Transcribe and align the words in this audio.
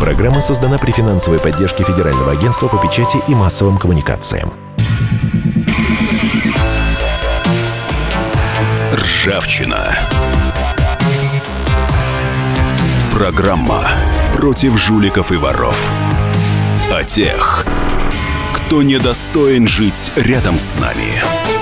Программа 0.00 0.40
создана 0.40 0.78
при 0.78 0.92
финансовой 0.92 1.38
поддержке 1.38 1.84
Федерального 1.84 2.32
агентства 2.32 2.68
по 2.68 2.78
печати 2.78 3.18
и 3.28 3.34
массовым 3.34 3.76
коммуникациям. 3.76 4.50
Ржавчина. 8.94 9.98
Программа 13.12 13.90
против 14.32 14.78
жуликов 14.78 15.32
и 15.32 15.36
воров. 15.36 15.78
О 16.90 17.04
тех, 17.04 17.66
кто 18.54 18.82
недостоин 18.82 19.68
жить 19.68 20.12
рядом 20.16 20.58
с 20.58 20.80
нами. 20.80 21.59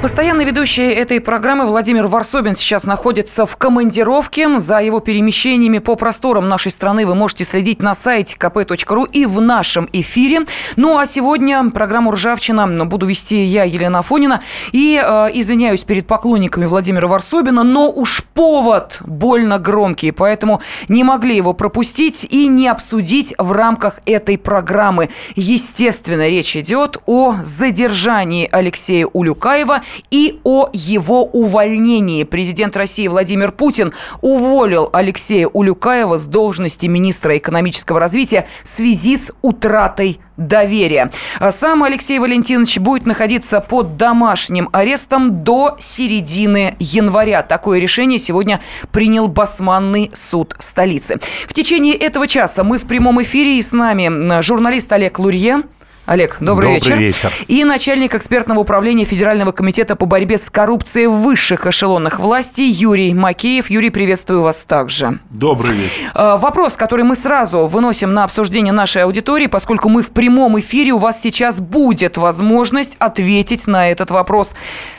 Постоянный 0.00 0.44
ведущий 0.44 0.86
этой 0.92 1.20
программы 1.20 1.66
Владимир 1.66 2.06
Варсобин 2.06 2.54
сейчас 2.54 2.84
находится 2.84 3.46
в 3.46 3.56
командировке. 3.56 4.60
За 4.60 4.78
его 4.78 5.00
перемещениями 5.00 5.78
по 5.78 5.96
просторам 5.96 6.48
нашей 6.48 6.70
страны 6.70 7.04
вы 7.04 7.16
можете 7.16 7.42
следить 7.42 7.82
на 7.82 7.96
сайте 7.96 8.36
kp.ru 8.38 9.08
и 9.10 9.26
в 9.26 9.40
нашем 9.40 9.88
эфире. 9.92 10.42
Ну 10.76 10.98
а 10.98 11.04
сегодня 11.04 11.68
программу 11.70 12.12
«Ржавчина» 12.12 12.86
буду 12.86 13.06
вести 13.06 13.42
я, 13.42 13.64
Елена 13.64 14.02
Фонина. 14.02 14.40
И 14.70 15.02
э, 15.04 15.30
извиняюсь 15.34 15.82
перед 15.82 16.06
поклонниками 16.06 16.66
Владимира 16.66 17.08
Варсобина, 17.08 17.64
но 17.64 17.90
уж 17.90 18.22
повод 18.22 19.00
больно 19.04 19.58
громкий, 19.58 20.12
поэтому 20.12 20.62
не 20.86 21.02
могли 21.02 21.34
его 21.34 21.54
пропустить 21.54 22.24
и 22.24 22.46
не 22.46 22.68
обсудить 22.68 23.34
в 23.36 23.50
рамках 23.50 23.98
этой 24.06 24.38
программы. 24.38 25.08
Естественно, 25.34 26.28
речь 26.28 26.54
идет 26.54 26.98
о 27.06 27.34
задержании 27.42 28.48
Алексея 28.50 29.06
Улюкаева 29.06 29.82
и 30.10 30.40
о 30.44 30.68
его 30.72 31.24
увольнении. 31.24 32.24
Президент 32.24 32.76
России 32.76 33.08
Владимир 33.08 33.52
Путин 33.52 33.92
уволил 34.20 34.90
Алексея 34.92 35.46
Улюкаева 35.46 36.16
с 36.16 36.26
должности 36.26 36.86
министра 36.86 37.36
экономического 37.36 38.00
развития 38.00 38.46
в 38.64 38.68
связи 38.68 39.16
с 39.16 39.32
утратой 39.42 40.20
доверия. 40.36 41.10
Сам 41.50 41.82
Алексей 41.82 42.18
Валентинович 42.18 42.78
будет 42.78 43.06
находиться 43.06 43.60
под 43.60 43.96
домашним 43.96 44.68
арестом 44.72 45.42
до 45.42 45.76
середины 45.80 46.76
января. 46.78 47.42
Такое 47.42 47.80
решение 47.80 48.18
сегодня 48.18 48.60
принял 48.92 49.26
Басманный 49.26 50.10
суд 50.14 50.54
столицы. 50.60 51.18
В 51.48 51.54
течение 51.54 51.94
этого 51.94 52.28
часа 52.28 52.62
мы 52.62 52.78
в 52.78 52.86
прямом 52.86 53.20
эфире 53.22 53.58
и 53.58 53.62
с 53.62 53.72
нами 53.72 54.40
журналист 54.40 54.92
Олег 54.92 55.18
Лурье. 55.18 55.62
Олег, 56.08 56.38
добрый, 56.40 56.72
добрый 56.72 56.96
вечер. 56.96 56.98
вечер. 56.98 57.32
И 57.48 57.64
начальник 57.64 58.14
экспертного 58.14 58.60
управления 58.60 59.04
Федерального 59.04 59.52
комитета 59.52 59.94
по 59.94 60.06
борьбе 60.06 60.38
с 60.38 60.48
коррупцией 60.48 61.06
в 61.06 61.16
высших 61.16 61.66
эшелонах 61.66 62.18
власти 62.18 62.62
Юрий 62.62 63.12
Макеев. 63.12 63.68
Юрий, 63.68 63.90
приветствую 63.90 64.40
вас 64.40 64.64
также. 64.64 65.18
Добрый 65.28 65.74
вечер. 65.76 66.10
А, 66.14 66.38
вопрос, 66.38 66.78
который 66.78 67.04
мы 67.04 67.14
сразу 67.14 67.66
выносим 67.66 68.14
на 68.14 68.24
обсуждение 68.24 68.72
нашей 68.72 69.02
аудитории, 69.02 69.48
поскольку 69.48 69.90
мы 69.90 70.02
в 70.02 70.08
прямом 70.08 70.58
эфире, 70.58 70.92
у 70.92 70.98
вас 70.98 71.20
сейчас 71.20 71.60
будет 71.60 72.16
возможность 72.16 72.96
ответить 72.98 73.66
на 73.66 73.90
этот 73.90 74.10
вопрос. 74.10 74.54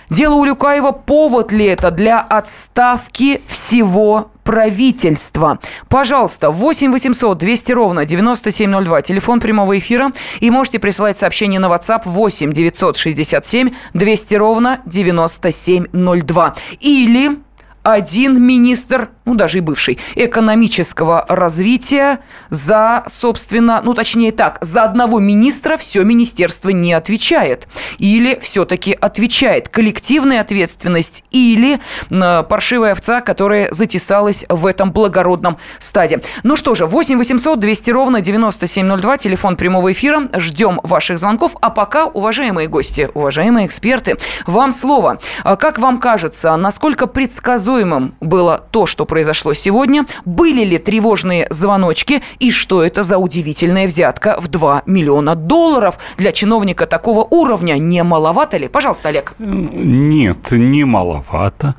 Дело 0.10 0.36
Улюкаева, 0.36 0.92
повод 0.92 1.52
ли 1.52 1.66
это 1.66 1.92
для 1.92 2.20
отставки 2.20 3.42
всего 3.48 4.32
правительства. 4.44 5.60
Пожалуйста, 5.88 6.50
8 6.50 6.92
800 6.92 7.38
200 7.38 7.72
ровно 7.74 8.06
9702, 8.06 9.04
телефон 9.04 9.40
прямого 9.40 9.78
эфира. 9.78 10.10
И 10.40 10.50
можете 10.50 10.80
присылать 10.80 11.20
сообщение 11.20 11.60
на 11.60 11.68
WhatsApp 11.68 12.02
8 12.06 12.52
967 12.52 13.70
200 13.94 14.34
ровно 14.34 14.82
9702. 14.88 16.56
Или 16.80 17.38
один 17.84 18.42
министр, 18.42 19.10
ну 19.30 19.36
даже 19.36 19.60
и 19.60 19.62
бывший, 19.62 20.00
экономического 20.16 21.24
развития 21.30 22.20
за, 22.50 23.04
собственно, 23.08 23.80
ну 23.84 23.94
точнее 23.94 24.32
так, 24.32 24.58
за 24.62 24.82
одного 24.82 25.20
министра 25.20 25.78
все 25.78 26.04
министерство 26.04 26.70
не 26.70 26.94
отвечает. 26.94 27.68
Или 28.00 28.40
все-таки 28.42 28.98
отвечает. 29.00 29.70
Коллективная 29.70 30.42
ответственность 30.42 31.24
или 31.30 31.80
э, 32.10 32.44
паршивая 32.50 32.94
овца, 32.94 33.22
которая 33.22 33.72
затесалась 33.72 34.46
в 34.50 34.66
этом 34.66 34.92
благородном 34.92 35.58
стаде. 35.78 36.22
Ну 36.42 36.56
что 36.56 36.74
же, 36.74 36.88
8 36.88 37.20
800 37.20 37.60
200 37.60 37.92
ровно 37.92 38.22
9702, 38.22 39.18
телефон 39.18 39.58
прямого 39.58 39.92
эфира. 39.92 40.28
Ждем 40.38 40.80
ваших 40.82 41.20
звонков. 41.20 41.56
А 41.62 41.70
пока, 41.70 42.06
уважаемые 42.06 42.68
гости, 42.68 43.12
уважаемые 43.14 43.68
эксперты, 43.68 44.18
вам 44.48 44.72
слово. 44.72 45.20
А 45.44 45.56
как 45.56 45.78
вам 45.78 46.00
кажется, 46.00 46.56
насколько 46.56 47.06
предсказуемым 47.06 48.16
было 48.20 48.66
то, 48.72 48.88
что 48.88 49.06
произошло 49.20 49.54
сегодня? 49.54 50.06
Были 50.26 50.64
ли 50.64 50.78
тревожные 50.78 51.48
звоночки? 51.50 52.22
И 52.40 52.52
что 52.52 52.82
это 52.82 53.04
за 53.04 53.18
удивительная 53.18 53.86
взятка 53.86 54.38
в 54.40 54.48
2 54.48 54.84
миллиона 54.86 55.36
долларов? 55.36 56.00
Для 56.18 56.32
чиновника 56.32 56.86
такого 56.86 57.28
уровня 57.30 57.74
не 57.74 58.02
маловато 58.04 58.58
ли? 58.58 58.70
Пожалуйста, 58.70 59.10
Олег. 59.10 59.34
Нет, 59.40 60.52
не 60.52 60.86
маловато. 60.86 61.76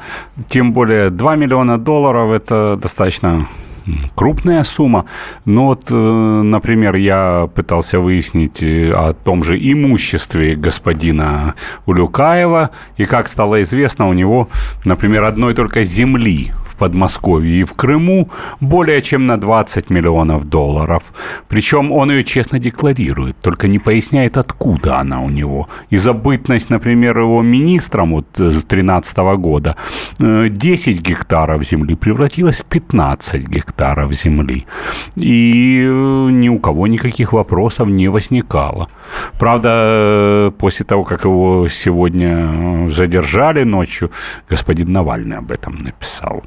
Тем 0.49 0.73
более 0.73 1.09
2 1.09 1.37
миллиона 1.37 1.79
долларов– 1.79 2.31
это 2.33 2.79
достаточно 2.83 3.47
крупная 4.15 4.65
сумма. 4.65 5.05
Но 5.45 5.67
вот, 5.67 5.91
э, 5.91 5.95
например, 5.95 6.97
я 6.97 7.49
пытался 7.55 7.99
выяснить 7.99 8.63
э, 8.63 8.93
о 8.93 9.13
том 9.13 9.43
же 9.43 9.57
имуществе 9.57 10.55
господина 10.55 11.55
Улюкаева, 11.87 12.71
и 12.99 13.05
как 13.05 13.29
стало 13.29 13.63
известно, 13.63 14.09
у 14.09 14.13
него, 14.13 14.49
например, 14.85 15.25
одной 15.25 15.55
только 15.55 15.85
земли 15.85 16.53
Подмосковье 16.81 17.61
и 17.61 17.65
в 17.65 17.75
Крыму 17.75 18.31
более 18.61 19.03
чем 19.03 19.27
на 19.27 19.37
20 19.37 19.91
миллионов 19.91 20.45
долларов. 20.49 21.03
Причем 21.49 21.93
он 21.93 22.11
ее 22.11 22.25
честно 22.25 22.59
декларирует, 22.59 23.37
только 23.43 23.69
не 23.69 23.79
поясняет, 23.79 24.39
откуда 24.39 24.99
она 24.99 25.21
у 25.21 25.29
него. 25.29 25.69
И 25.91 25.99
забытность, 25.99 26.71
например, 26.71 27.19
его 27.19 27.43
министром 27.43 28.13
вот 28.13 28.27
с 28.33 28.65
2013 28.65 29.19
года 29.37 29.77
10 30.19 30.89
э, 30.89 30.93
гектаров 30.93 31.63
земли 31.65 31.95
превратилась 31.97 32.61
в 32.61 32.65
15 32.65 33.49
гектаров 33.49 34.13
земли. 34.15 34.67
И 35.17 35.85
э, 35.87 36.31
ни 36.31 36.49
у 36.49 36.59
кого 36.59 36.87
никаких 36.87 37.35
вопросов 37.35 37.89
не 37.89 38.09
возникало. 38.09 38.89
Правда, 39.39 39.69
э, 39.73 40.51
после 40.59 40.87
того, 40.87 41.05
как 41.05 41.25
его 41.25 41.69
сегодня 41.69 42.89
задержали 42.89 43.65
ночью, 43.65 44.11
господин 44.49 44.93
Навальный 44.93 45.37
об 45.37 45.53
этом 45.53 45.77
написал 45.77 46.43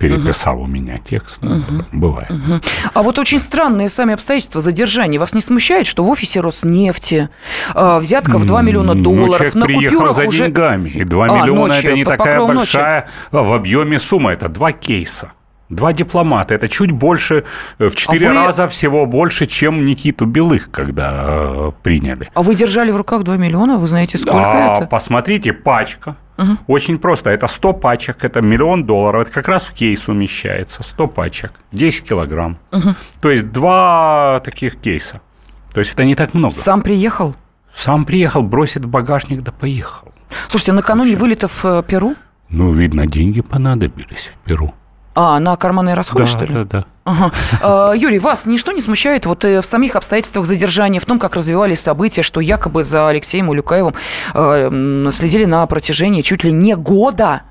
переписал 0.00 0.56
угу. 0.56 0.64
у 0.64 0.66
меня 0.66 0.98
текст. 0.98 1.44
Угу. 1.44 1.84
Бывает. 1.92 2.30
Угу. 2.30 2.60
А 2.94 3.02
вот 3.02 3.18
очень 3.18 3.38
странные 3.38 3.88
сами 3.88 4.14
обстоятельства 4.14 4.60
задержания. 4.60 5.20
Вас 5.20 5.34
не 5.34 5.42
смущает, 5.42 5.86
что 5.86 6.02
в 6.02 6.10
офисе 6.10 6.40
Роснефти 6.40 7.28
э, 7.74 7.98
взятка 7.98 8.38
в 8.38 8.46
2 8.46 8.62
миллиона 8.62 8.94
ну, 8.94 9.02
долларов 9.02 9.54
ну, 9.54 9.60
на 9.60 9.66
приехал 9.66 10.12
за 10.14 10.26
уже... 10.26 10.46
деньгами. 10.46 10.88
И 10.88 11.04
2 11.04 11.24
а, 11.24 11.42
миллиона 11.42 11.74
это 11.74 11.92
не 11.92 12.04
такая 12.04 12.40
большая 12.40 13.08
ночи. 13.30 13.44
в 13.46 13.52
объеме 13.52 13.98
сумма. 13.98 14.32
Это 14.32 14.48
два 14.48 14.72
кейса. 14.72 15.32
Два 15.68 15.92
дипломата. 15.92 16.54
Это 16.54 16.68
чуть 16.68 16.90
больше, 16.90 17.44
э, 17.78 17.88
в 17.88 17.94
четыре 17.94 18.30
а 18.30 18.32
вы... 18.32 18.46
раза 18.46 18.68
всего 18.68 19.04
больше, 19.06 19.46
чем 19.46 19.84
Никиту 19.84 20.24
Белых, 20.24 20.70
когда 20.70 21.26
э, 21.28 21.72
приняли. 21.82 22.30
А 22.34 22.42
вы 22.42 22.54
держали 22.54 22.90
в 22.90 22.96
руках 22.96 23.22
2 23.22 23.36
миллиона? 23.36 23.76
Вы 23.76 23.86
знаете, 23.86 24.16
сколько 24.16 24.50
а, 24.50 24.76
это? 24.78 24.86
Посмотрите, 24.86 25.52
пачка. 25.52 26.16
Угу. 26.40 26.58
Очень 26.68 26.98
просто. 26.98 27.30
Это 27.30 27.46
100 27.46 27.72
пачек, 27.74 28.24
это 28.24 28.40
миллион 28.40 28.84
долларов. 28.84 29.22
Это 29.22 29.30
как 29.30 29.48
раз 29.48 29.64
в 29.64 29.72
кейс 29.72 30.08
умещается. 30.08 30.82
100 30.82 31.06
пачек, 31.08 31.52
10 31.72 32.08
килограмм. 32.08 32.58
Угу. 32.72 32.94
То 33.20 33.30
есть 33.30 33.52
два 33.52 34.40
таких 34.44 34.76
кейса. 34.76 35.20
То 35.74 35.80
есть 35.80 35.92
это 35.92 36.04
не 36.04 36.14
так 36.14 36.34
много. 36.34 36.54
Сам 36.54 36.82
приехал? 36.82 37.36
Сам 37.74 38.04
приехал, 38.04 38.42
бросит 38.42 38.84
в 38.84 38.88
багажник, 38.88 39.42
да 39.42 39.52
поехал. 39.52 40.12
Слушайте, 40.48 40.72
накануне 40.72 41.16
вылета 41.16 41.48
в 41.48 41.64
э, 41.64 41.82
Перу? 41.86 42.14
Ну, 42.48 42.72
видно, 42.72 43.06
деньги 43.06 43.42
понадобились 43.42 44.32
в 44.34 44.48
Перу. 44.48 44.74
А, 45.22 45.38
на 45.38 45.54
карманные 45.56 45.94
расходы, 45.94 46.24
да, 46.24 46.30
что 46.30 46.44
ли? 46.46 46.54
Да, 46.54 46.64
да. 46.64 46.84
Ага. 47.04 47.30
А, 47.60 47.92
Юрий, 47.92 48.18
вас 48.18 48.46
ничто 48.46 48.72
не 48.72 48.80
смущает 48.80 49.26
вот 49.26 49.44
э, 49.44 49.60
в 49.60 49.66
самих 49.66 49.94
обстоятельствах 49.94 50.46
задержания, 50.46 50.98
в 50.98 51.04
том, 51.04 51.18
как 51.18 51.36
развивались 51.36 51.80
события, 51.80 52.22
что 52.22 52.40
якобы 52.40 52.84
за 52.84 53.06
Алексеем 53.06 53.50
Улюкаевым 53.50 53.94
э, 54.32 55.10
следили 55.12 55.44
на 55.44 55.66
протяжении 55.66 56.22
чуть 56.22 56.42
ли 56.42 56.52
не 56.52 56.74
года? 56.74 57.42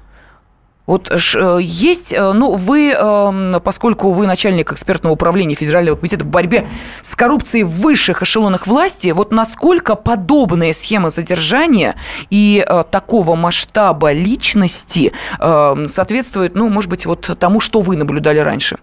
Вот 0.90 1.12
э, 1.12 1.60
есть, 1.62 2.14
э, 2.14 2.34
ну, 2.34 2.56
вы, 2.56 2.90
эм, 2.90 3.62
поскольку 3.64 4.10
вы 4.10 4.26
начальник 4.26 4.72
экспертного 4.72 5.14
управления 5.14 5.54
Федерального 5.54 5.96
комитета 5.96 6.26
по 6.26 6.32
борьбе 6.32 6.66
с 7.04 7.16
коррупцией 7.16 7.64
в 7.64 7.70
высших 7.70 8.24
эшелонах 8.24 8.66
власти, 8.66 9.10
вот 9.10 9.32
насколько 9.32 9.94
подобные 9.94 10.74
схемы 10.74 11.12
задержания 11.12 11.94
и 12.32 12.66
э, 12.68 12.84
такого 12.90 13.36
масштаба 13.36 14.14
личности 14.14 15.14
эм, 15.40 15.88
соответствуют, 15.88 16.56
ну, 16.56 16.70
может 16.70 16.90
быть, 16.90 17.06
вот 17.06 17.38
тому, 17.40 17.60
что 17.60 17.82
вы 17.82 17.96
наблюдали 17.96 18.40
раньше? 18.40 18.80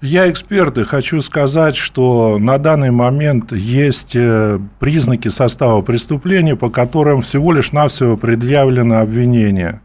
Я 0.00 0.30
эксперт 0.30 0.78
и 0.78 0.84
хочу 0.84 1.20
сказать, 1.20 1.76
что 1.76 2.38
на 2.38 2.56
данный 2.56 2.90
момент 2.90 3.52
есть 3.52 4.16
признаки 4.80 5.28
состава 5.28 5.82
преступления, 5.82 6.56
по 6.56 6.70
которым 6.70 7.20
всего 7.20 7.52
лишь 7.52 7.70
навсего 7.70 8.16
предъявлено 8.16 9.00
обвинение. 9.00 9.82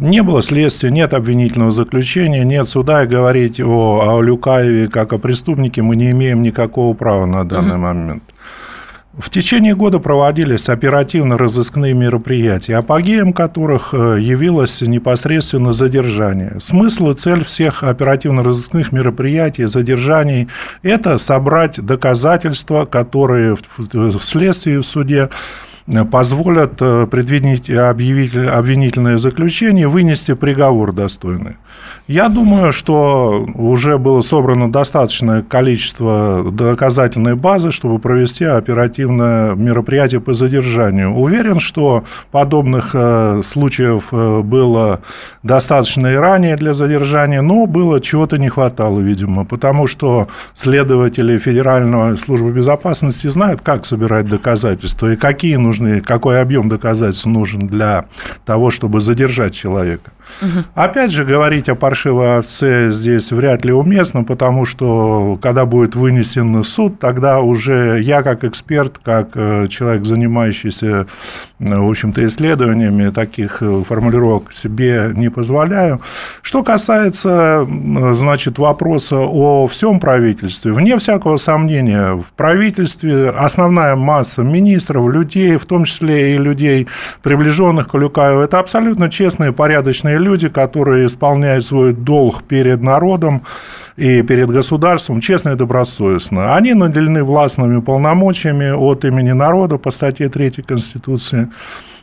Не 0.00 0.22
было 0.22 0.40
следствия, 0.40 0.90
нет 0.90 1.12
обвинительного 1.12 1.70
заключения, 1.70 2.42
нет 2.42 2.66
суда, 2.66 3.04
и 3.04 3.06
говорить 3.06 3.60
о, 3.60 4.16
о 4.16 4.22
Люкаеве 4.22 4.88
как 4.88 5.12
о 5.12 5.18
преступнике 5.18 5.82
мы 5.82 5.94
не 5.94 6.10
имеем 6.12 6.40
никакого 6.40 6.94
права 6.94 7.26
на 7.26 7.46
данный 7.46 7.74
угу. 7.74 7.82
момент. 7.82 8.22
В 9.12 9.28
течение 9.28 9.74
года 9.74 9.98
проводились 9.98 10.70
оперативно-розыскные 10.70 11.92
мероприятия, 11.92 12.76
апогеем 12.76 13.34
которых 13.34 13.92
э, 13.92 14.18
явилось 14.20 14.80
непосредственно 14.80 15.74
задержание. 15.74 16.56
Смысл 16.60 17.10
и 17.10 17.14
цель 17.14 17.44
всех 17.44 17.82
оперативно-розыскных 17.82 18.92
мероприятий, 18.92 19.66
задержаний– 19.66 20.48
это 20.82 21.18
собрать 21.18 21.84
доказательства, 21.84 22.86
которые 22.86 23.56
в 23.56 24.24
следствии 24.24 24.78
в 24.78 24.86
суде 24.86 25.28
позволят 26.10 26.74
э, 26.80 27.06
предвидеть 27.10 27.70
обвинительное 27.70 29.18
заключение 29.18 29.88
вынести 29.88 30.34
приговор 30.34 30.92
достойный. 30.92 31.56
Я 32.06 32.28
думаю, 32.28 32.72
что 32.72 33.46
уже 33.54 33.96
было 33.96 34.20
собрано 34.20 34.70
достаточное 34.70 35.42
количество 35.42 36.50
доказательной 36.50 37.36
базы, 37.36 37.70
чтобы 37.70 38.00
провести 38.00 38.44
оперативное 38.44 39.54
мероприятие 39.54 40.20
по 40.20 40.34
задержанию. 40.34 41.14
Уверен, 41.14 41.60
что 41.60 42.04
подобных 42.32 42.90
э, 42.94 43.42
случаев 43.44 44.08
э, 44.10 44.40
было 44.42 45.02
достаточно 45.42 46.08
и 46.08 46.16
ранее 46.16 46.56
для 46.56 46.74
задержания, 46.74 47.42
но 47.42 47.66
было 47.66 48.00
чего-то 48.00 48.38
не 48.38 48.48
хватало, 48.48 49.00
видимо, 49.00 49.44
потому 49.44 49.86
что 49.86 50.28
следователи 50.54 51.38
Федеральной 51.38 52.18
службы 52.18 52.50
безопасности 52.50 53.28
знают, 53.28 53.60
как 53.60 53.86
собирать 53.86 54.28
доказательства 54.28 55.12
и 55.12 55.16
какие 55.16 55.56
нужны, 55.56 55.79
какой 56.04 56.40
объем 56.40 56.68
доказательств 56.68 57.26
нужен 57.26 57.66
для 57.66 58.06
того, 58.44 58.70
чтобы 58.70 59.00
задержать 59.00 59.54
человека. 59.54 60.12
Опять 60.74 61.12
же, 61.12 61.24
говорить 61.24 61.68
о 61.68 61.74
паршивой 61.74 62.38
овце 62.38 62.90
здесь 62.90 63.32
вряд 63.32 63.64
ли 63.64 63.72
уместно, 63.72 64.24
потому 64.24 64.64
что 64.64 65.38
когда 65.40 65.66
будет 65.66 65.96
вынесен 65.96 66.62
суд, 66.64 66.98
тогда 66.98 67.40
уже 67.40 68.00
я 68.02 68.22
как 68.22 68.44
эксперт, 68.44 68.98
как 69.02 69.30
э, 69.34 69.68
человек, 69.68 70.04
занимающийся, 70.04 71.06
э, 71.58 71.76
в 71.76 71.88
общем-то, 71.88 72.24
исследованиями, 72.26 73.10
таких 73.10 73.62
э, 73.62 73.82
формулировок 73.86 74.52
себе 74.52 75.12
не 75.14 75.28
позволяю. 75.30 76.00
Что 76.42 76.62
касается, 76.62 77.66
значит, 78.12 78.58
вопроса 78.58 79.16
о 79.16 79.66
всем 79.66 80.00
правительстве, 80.00 80.72
вне 80.72 80.96
всякого 80.98 81.36
сомнения, 81.36 82.14
в 82.14 82.32
правительстве 82.36 83.30
основная 83.30 83.96
масса 83.96 84.42
министров, 84.42 85.08
людей, 85.12 85.56
в 85.56 85.66
том 85.66 85.84
числе 85.84 86.34
и 86.34 86.38
людей, 86.38 86.86
приближенных 87.22 87.88
к 87.88 87.94
Люкаеву, 87.94 88.40
это 88.40 88.58
абсолютно 88.58 89.10
честные, 89.10 89.52
порядочные 89.52 90.18
люди, 90.20 90.48
которые 90.48 91.06
исполняют 91.06 91.64
свой 91.64 91.92
долг 91.92 92.42
перед 92.42 92.82
народом 92.82 93.42
и 93.96 94.22
перед 94.22 94.50
государством 94.50 95.20
честно 95.20 95.50
и 95.50 95.56
добросовестно. 95.56 96.54
Они 96.56 96.74
наделены 96.74 97.22
властными 97.24 97.80
полномочиями 97.80 98.70
от 98.70 99.04
имени 99.04 99.32
народа 99.32 99.78
по 99.78 99.90
статье 99.90 100.28
3 100.28 100.62
Конституции. 100.66 101.48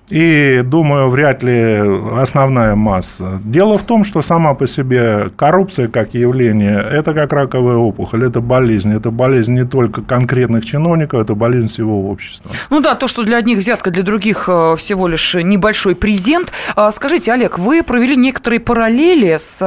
И, 0.09 0.61
думаю, 0.63 1.09
вряд 1.09 1.43
ли 1.43 1.81
основная 2.17 2.75
масса. 2.75 3.41
Дело 3.43 3.77
в 3.77 3.83
том, 3.83 4.03
что 4.05 4.21
сама 4.21 4.53
по 4.53 4.65
себе 4.65 5.29
коррупция 5.35 5.89
как 5.89 6.13
явление– 6.13 6.85
это 6.91 7.13
как 7.13 7.33
раковая 7.33 7.75
опухоль, 7.75 8.25
это 8.25 8.39
болезнь. 8.39 8.95
Это 8.95 9.11
болезнь 9.11 9.53
не 9.53 9.65
только 9.65 10.01
конкретных 10.01 10.65
чиновников, 10.65 11.21
это 11.21 11.35
болезнь 11.35 11.67
всего 11.67 12.09
общества. 12.09 12.51
Ну 12.69 12.79
да, 12.79 12.95
то, 12.95 13.07
что 13.07 13.23
для 13.23 13.37
одних 13.37 13.57
взятка, 13.57 13.91
для 13.91 14.03
других 14.03 14.45
э, 14.47 14.75
всего 14.77 15.07
лишь 15.07 15.33
небольшой 15.33 15.95
презент. 15.95 16.53
А 16.75 16.91
скажите, 16.91 17.33
Олег, 17.33 17.59
вы 17.59 17.83
провели 17.83 18.15
некоторые 18.15 18.61
параллели 18.61 19.37
с 19.37 19.57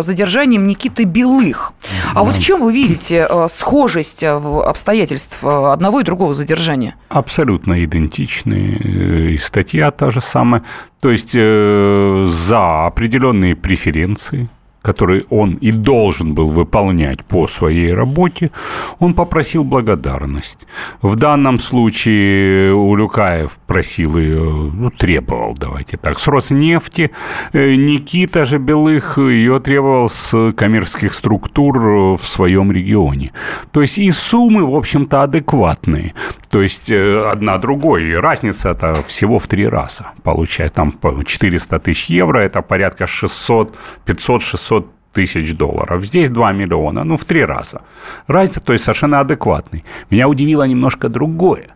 задержанием 0.00 0.66
Никиты 0.66 1.04
Белых. 1.04 1.72
А 2.14 2.24
вот 2.24 2.36
в 2.36 2.42
чем 2.42 2.62
вы 2.62 2.72
видите 2.72 3.26
э, 3.28 3.46
схожесть 3.50 4.24
обстоятельств 4.24 5.40
э, 5.42 5.72
одного 5.72 6.00
и 6.00 6.04
другого 6.04 6.32
задержания? 6.32 6.94
Абсолютно 7.10 7.84
идентичные. 7.84 9.34
И 9.34 9.38
статьи 9.38 9.65
статья 9.66 9.90
та 9.90 10.10
же 10.10 10.20
самая. 10.20 10.62
То 11.00 11.10
есть 11.10 11.34
э, 11.34 12.24
за 12.26 12.86
определенные 12.86 13.54
преференции 13.54 14.48
который 14.86 15.26
он 15.30 15.54
и 15.54 15.72
должен 15.72 16.34
был 16.34 16.46
выполнять 16.46 17.24
по 17.24 17.48
своей 17.48 17.92
работе, 17.92 18.52
он 19.00 19.14
попросил 19.14 19.64
благодарность. 19.64 20.66
В 21.02 21.16
данном 21.16 21.58
случае 21.58 22.72
Улюкаев 22.72 23.58
просил 23.66 24.16
ее, 24.16 24.70
ну, 24.72 24.90
требовал, 24.90 25.54
давайте 25.58 25.96
так, 25.96 26.20
с 26.20 26.28
Роснефти. 26.28 27.10
Э, 27.52 27.74
Никита 27.74 28.44
же 28.44 28.58
Белых 28.58 29.18
ее 29.18 29.58
требовал 29.58 30.08
с 30.08 30.52
коммерческих 30.52 31.14
структур 31.14 31.78
в 32.16 32.22
своем 32.22 32.70
регионе. 32.70 33.32
То 33.72 33.82
есть 33.82 33.98
и 33.98 34.12
суммы, 34.12 34.64
в 34.64 34.76
общем-то, 34.76 35.24
адекватные. 35.24 36.14
То 36.48 36.62
есть 36.62 36.90
э, 36.90 37.28
одна 37.28 37.58
другой. 37.58 38.04
И 38.04 38.14
разница-то 38.14 39.02
всего 39.08 39.38
в 39.38 39.46
три 39.48 39.66
раза. 39.66 40.12
Получается, 40.22 40.76
там 40.76 40.94
400 41.24 41.78
тысяч 41.80 42.06
евро, 42.06 42.38
это 42.38 42.62
порядка 42.62 43.06
600, 43.06 43.74
500, 44.04 44.42
600 44.42 44.75
тысяч 45.16 45.56
долларов. 45.56 46.04
Здесь 46.04 46.30
2 46.30 46.52
миллиона, 46.52 47.04
ну, 47.04 47.16
в 47.16 47.24
три 47.24 47.44
раза. 47.44 47.80
Разница, 48.26 48.60
то 48.60 48.72
есть, 48.72 48.84
совершенно 48.84 49.20
адекватный. 49.20 49.82
Меня 50.10 50.28
удивило 50.28 50.66
немножко 50.68 51.08
другое. 51.08 51.68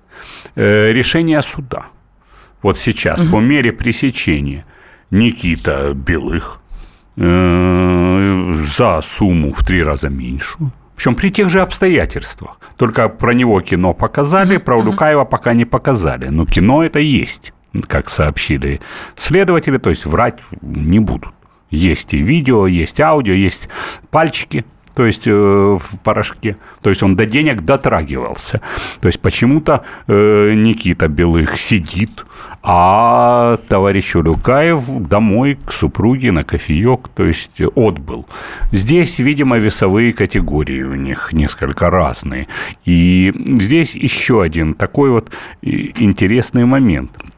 Э, 0.56 0.92
решение 0.92 1.42
суда. 1.42 1.86
Вот 2.62 2.76
сейчас, 2.76 3.22
угу. 3.22 3.30
по 3.30 3.40
мере 3.40 3.72
пресечения 3.72 4.64
Никита 5.10 5.94
Белых 5.94 6.60
э, 7.16 8.52
за 8.54 9.00
сумму 9.02 9.52
в 9.52 9.64
три 9.64 9.82
раза 9.82 10.10
меньшую, 10.10 10.70
причем 10.96 11.14
при 11.14 11.30
тех 11.30 11.48
же 11.48 11.62
обстоятельствах. 11.62 12.58
Только 12.76 13.08
про 13.08 13.34
него 13.34 13.62
кино 13.62 13.94
показали, 13.94 14.58
про 14.58 14.78
Улюкаева 14.78 15.24
пока 15.24 15.54
не 15.54 15.64
показали. 15.64 16.28
Но 16.28 16.44
кино 16.44 16.82
это 16.82 16.98
есть, 16.98 17.52
как 17.88 18.10
сообщили 18.10 18.80
следователи, 19.16 19.78
то 19.78 19.90
есть 19.90 20.06
врать 20.06 20.38
не 20.60 21.00
будут. 21.00 21.32
Есть 21.70 22.14
и 22.14 22.18
видео, 22.18 22.66
есть 22.66 23.00
аудио, 23.00 23.32
есть 23.32 23.68
пальчики, 24.10 24.64
то 24.94 25.06
есть 25.06 25.26
э, 25.26 25.30
в 25.32 26.00
порошке. 26.02 26.56
То 26.82 26.90
есть 26.90 27.02
он 27.02 27.16
до 27.16 27.24
денег 27.24 27.62
дотрагивался. 27.62 28.60
То 29.00 29.08
есть 29.08 29.20
почему-то 29.20 29.84
э, 30.06 30.52
Никита 30.54 31.08
Белых 31.08 31.56
сидит, 31.56 32.26
а 32.62 33.58
товарищ 33.68 34.14
Улюкаев 34.16 34.84
домой 35.08 35.58
к 35.64 35.72
супруге 35.72 36.32
на 36.32 36.44
кофеек, 36.44 37.08
то 37.08 37.24
есть 37.24 37.60
отбыл. 37.60 38.26
Здесь, 38.72 39.18
видимо, 39.20 39.56
весовые 39.58 40.12
категории 40.12 40.82
у 40.82 40.94
них 40.96 41.32
несколько 41.32 41.88
разные. 41.88 42.48
И 42.84 43.32
здесь 43.60 43.94
еще 43.94 44.42
один 44.42 44.74
такой 44.74 45.10
вот 45.10 45.30
интересный 45.62 46.64
момент– 46.64 47.12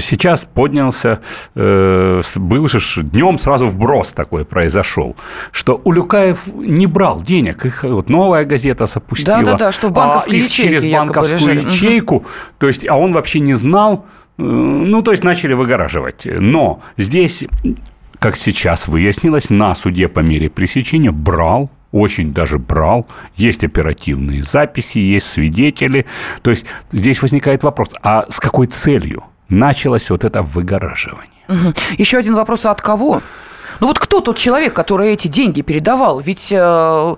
сейчас 0.00 0.44
поднялся, 0.44 1.20
э, 1.54 2.22
был 2.36 2.68
же 2.68 3.02
днем 3.02 3.38
сразу 3.38 3.68
вброс 3.68 4.12
такой 4.12 4.44
произошел, 4.44 5.16
что 5.52 5.80
Улюкаев 5.84 6.46
не 6.46 6.86
брал 6.86 7.20
денег, 7.20 7.64
их 7.64 7.82
вот 7.84 8.08
новая 8.08 8.44
газета 8.44 8.86
запустила. 8.86 9.38
Да-да-да, 9.38 9.72
что 9.72 9.88
в 9.88 9.92
банковской 9.92 10.34
а 10.34 10.42
ячейке 10.42 10.78
через 10.78 10.92
банковскую 10.92 11.54
лежали. 11.54 11.66
ячейку, 11.66 12.24
то 12.58 12.66
есть, 12.66 12.86
а 12.88 12.96
он 12.96 13.12
вообще 13.12 13.40
не 13.40 13.54
знал, 13.54 14.06
э, 14.38 14.42
ну, 14.42 15.02
то 15.02 15.12
есть, 15.12 15.24
начали 15.24 15.54
выгораживать. 15.54 16.26
Но 16.26 16.80
здесь, 16.96 17.46
как 18.18 18.36
сейчас 18.36 18.88
выяснилось, 18.88 19.50
на 19.50 19.74
суде 19.74 20.08
по 20.08 20.20
мере 20.20 20.50
пресечения 20.50 21.10
брал 21.10 21.70
очень 21.92 22.32
даже 22.32 22.58
брал. 22.58 23.06
Есть 23.36 23.64
оперативные 23.64 24.42
записи, 24.42 24.98
есть 24.98 25.26
свидетели. 25.26 26.06
То 26.42 26.50
есть 26.50 26.66
здесь 26.92 27.22
возникает 27.22 27.62
вопрос, 27.62 27.90
а 28.02 28.26
с 28.28 28.40
какой 28.40 28.66
целью? 28.66 29.24
Началось 29.48 30.10
вот 30.10 30.24
это 30.24 30.42
выгораживание. 30.42 31.30
Угу. 31.48 31.74
Еще 31.98 32.18
один 32.18 32.34
вопрос, 32.34 32.66
а 32.66 32.70
от 32.70 32.80
кого? 32.80 33.22
Ну 33.80 33.86
вот 33.86 33.98
кто 33.98 34.20
тот 34.20 34.38
человек, 34.38 34.72
который 34.74 35.12
эти 35.12 35.28
деньги 35.28 35.60
передавал? 35.60 36.20
Ведь 36.20 36.50
э, 36.50 37.16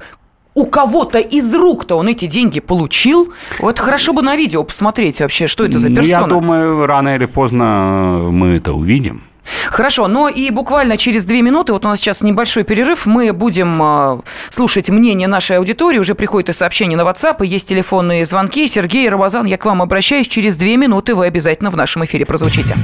у 0.55 0.67
кого-то 0.67 1.19
из 1.19 1.55
рук-то 1.55 1.97
он 1.97 2.09
эти 2.09 2.27
деньги 2.27 2.61
получил. 2.61 3.33
Вот 3.61 3.79
хорошо 3.79 4.13
бы 4.13 4.23
на 4.23 4.37
видео 4.37 4.65
посмотреть 4.65 5.21
вообще, 5.21 5.47
что 5.47 5.65
это 5.65 5.79
за 5.79 5.89
персона. 5.89 6.07
Я 6.09 6.23
думаю, 6.27 6.87
рано 6.87 7.15
или 7.15 7.27
поздно 7.27 8.29
мы 8.31 8.57
это 8.57 8.73
увидим. 8.73 9.23
Хорошо, 9.71 10.09
но 10.09 10.29
и 10.29 10.51
буквально 10.51 10.97
через 10.97 11.25
две 11.25 11.43
минуты, 11.43 11.73
вот 11.73 11.85
у 11.85 11.89
нас 11.89 11.99
сейчас 11.99 12.21
небольшой 12.21 12.65
перерыв, 12.65 13.07
мы 13.07 13.33
будем 13.33 13.81
э, 13.83 14.21
слушать 14.51 14.91
мнение 14.91 15.29
нашей 15.29 15.59
аудитории. 15.59 15.99
Уже 15.99 16.15
приходит 16.15 16.51
и 16.51 16.53
сообщение 16.53 16.97
на 16.97 17.03
WhatsApp, 17.03 17.45
и 17.45 17.49
есть 17.49 17.69
телефонные 17.69 18.25
звонки. 18.25 18.67
Сергей 18.69 19.09
Рамазан, 19.09 19.47
я 19.47 19.59
к 19.59 19.65
вам 19.65 19.83
обращаюсь. 19.83 20.29
Через 20.29 20.57
две 20.57 20.77
минуты 20.77 21.15
вы 21.15 21.27
обязательно 21.27 21.71
в 21.71 21.77
нашем 21.77 22.05
эфире 22.05 22.27
прозвучите. 22.27 22.77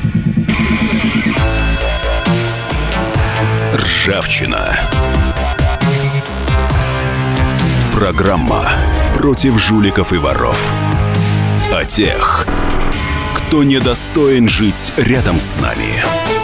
Ржавчина. 3.74 4.78
Программа 7.94 8.70
против 9.14 9.58
жуликов 9.58 10.12
и 10.12 10.16
воров. 10.16 10.60
О 11.72 11.84
тех, 11.84 12.46
кто 13.34 13.62
недостоин 13.62 14.48
жить 14.48 14.92
рядом 14.96 15.40
с 15.40 15.58
нами. 15.60 16.43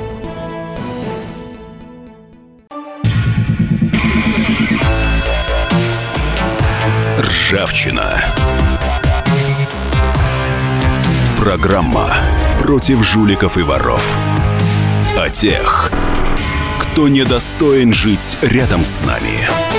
Ржавчина. 7.81 8.23
Программа 11.39 12.13
против 12.59 13.03
жуликов 13.03 13.57
и 13.57 13.63
воров. 13.63 14.05
О 15.17 15.29
тех, 15.29 15.91
кто 16.79 17.07
недостоин 17.07 17.91
жить 17.91 18.37
рядом 18.41 18.85
с 18.85 19.03
нами 19.03 19.70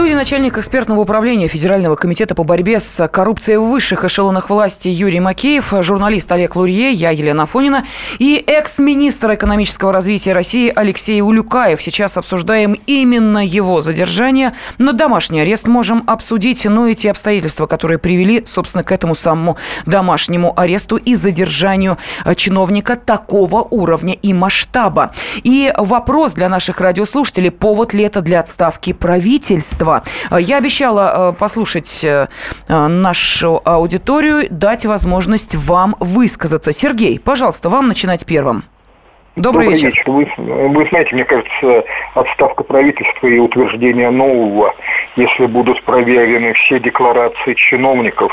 студии 0.00 0.14
начальник 0.14 0.56
экспертного 0.56 1.00
управления 1.00 1.46
Федерального 1.46 1.94
комитета 1.94 2.34
по 2.34 2.42
борьбе 2.42 2.80
с 2.80 3.06
коррупцией 3.08 3.58
в 3.58 3.64
высших 3.64 4.02
эшелонах 4.02 4.48
власти 4.48 4.88
Юрий 4.88 5.20
Макеев, 5.20 5.74
журналист 5.82 6.32
Олег 6.32 6.56
Лурье, 6.56 6.90
я 6.90 7.10
Елена 7.10 7.44
Фонина 7.44 7.84
и 8.18 8.42
экс-министр 8.46 9.34
экономического 9.34 9.92
развития 9.92 10.32
России 10.32 10.72
Алексей 10.74 11.20
Улюкаев. 11.20 11.82
Сейчас 11.82 12.16
обсуждаем 12.16 12.78
именно 12.86 13.44
его 13.44 13.82
задержание. 13.82 14.54
На 14.78 14.94
домашний 14.94 15.42
арест 15.42 15.66
можем 15.66 16.02
обсудить, 16.06 16.64
ну 16.64 16.86
и 16.86 16.94
те 16.94 17.10
обстоятельства, 17.10 17.66
которые 17.66 17.98
привели, 17.98 18.42
собственно, 18.46 18.82
к 18.82 18.92
этому 18.92 19.14
самому 19.14 19.58
домашнему 19.84 20.58
аресту 20.58 20.96
и 20.96 21.14
задержанию 21.14 21.98
чиновника 22.36 22.96
такого 22.96 23.60
уровня 23.64 24.14
и 24.14 24.32
масштаба. 24.32 25.12
И 25.42 25.70
вопрос 25.76 26.32
для 26.32 26.48
наших 26.48 26.80
радиослушателей, 26.80 27.50
повод 27.50 27.92
ли 27.92 28.04
это 28.04 28.22
для 28.22 28.40
отставки 28.40 28.94
правительства? 28.94 29.89
Москва. 29.90 30.38
Я 30.38 30.58
обещала 30.58 31.32
э, 31.32 31.38
послушать 31.38 32.04
э, 32.04 32.28
нашу 32.68 33.60
аудиторию, 33.64 34.46
дать 34.50 34.86
возможность 34.86 35.54
вам 35.54 35.96
высказаться. 36.00 36.72
Сергей, 36.72 37.18
пожалуйста, 37.18 37.68
вам 37.68 37.88
начинать 37.88 38.24
первым. 38.26 38.64
Добрый, 39.40 39.68
Добрый 39.68 39.82
вечер. 39.82 39.88
вечер. 39.88 40.10
Вы, 40.10 40.68
вы 40.68 40.86
знаете, 40.90 41.14
мне 41.14 41.24
кажется, 41.24 41.84
отставка 42.14 42.62
правительства 42.62 43.26
и 43.26 43.38
утверждение 43.38 44.10
нового, 44.10 44.74
если 45.16 45.46
будут 45.46 45.82
проверены 45.84 46.52
все 46.52 46.78
декларации 46.78 47.54
чиновников, 47.54 48.30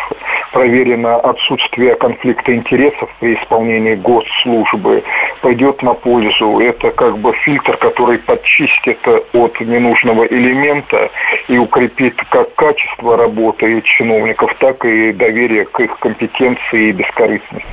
проверено 0.52 1.16
отсутствие 1.16 1.96
конфликта 1.96 2.54
интересов 2.54 3.10
при 3.22 3.36
исполнении 3.36 3.96
госслужбы, 3.96 5.02
пойдет 5.42 5.82
на 5.82 5.94
пользу. 5.94 6.60
Это 6.60 6.92
как 6.92 7.18
бы 7.20 7.34
фильтр, 7.46 7.78
который 7.78 8.20
подчистит 8.20 9.00
от 9.08 9.60
ненужного 9.62 10.26
элемента 10.26 11.10
и 11.48 11.58
укрепит 11.58 12.16
как 12.30 12.54
качество 12.56 13.16
работы 13.16 13.82
чиновников, 13.84 14.54
так 14.60 14.84
и 14.84 15.14
доверие 15.14 15.64
к 15.64 15.80
их 15.80 15.98
компетенции 16.00 16.90
и 16.90 16.92
бескорыстности. 16.92 17.66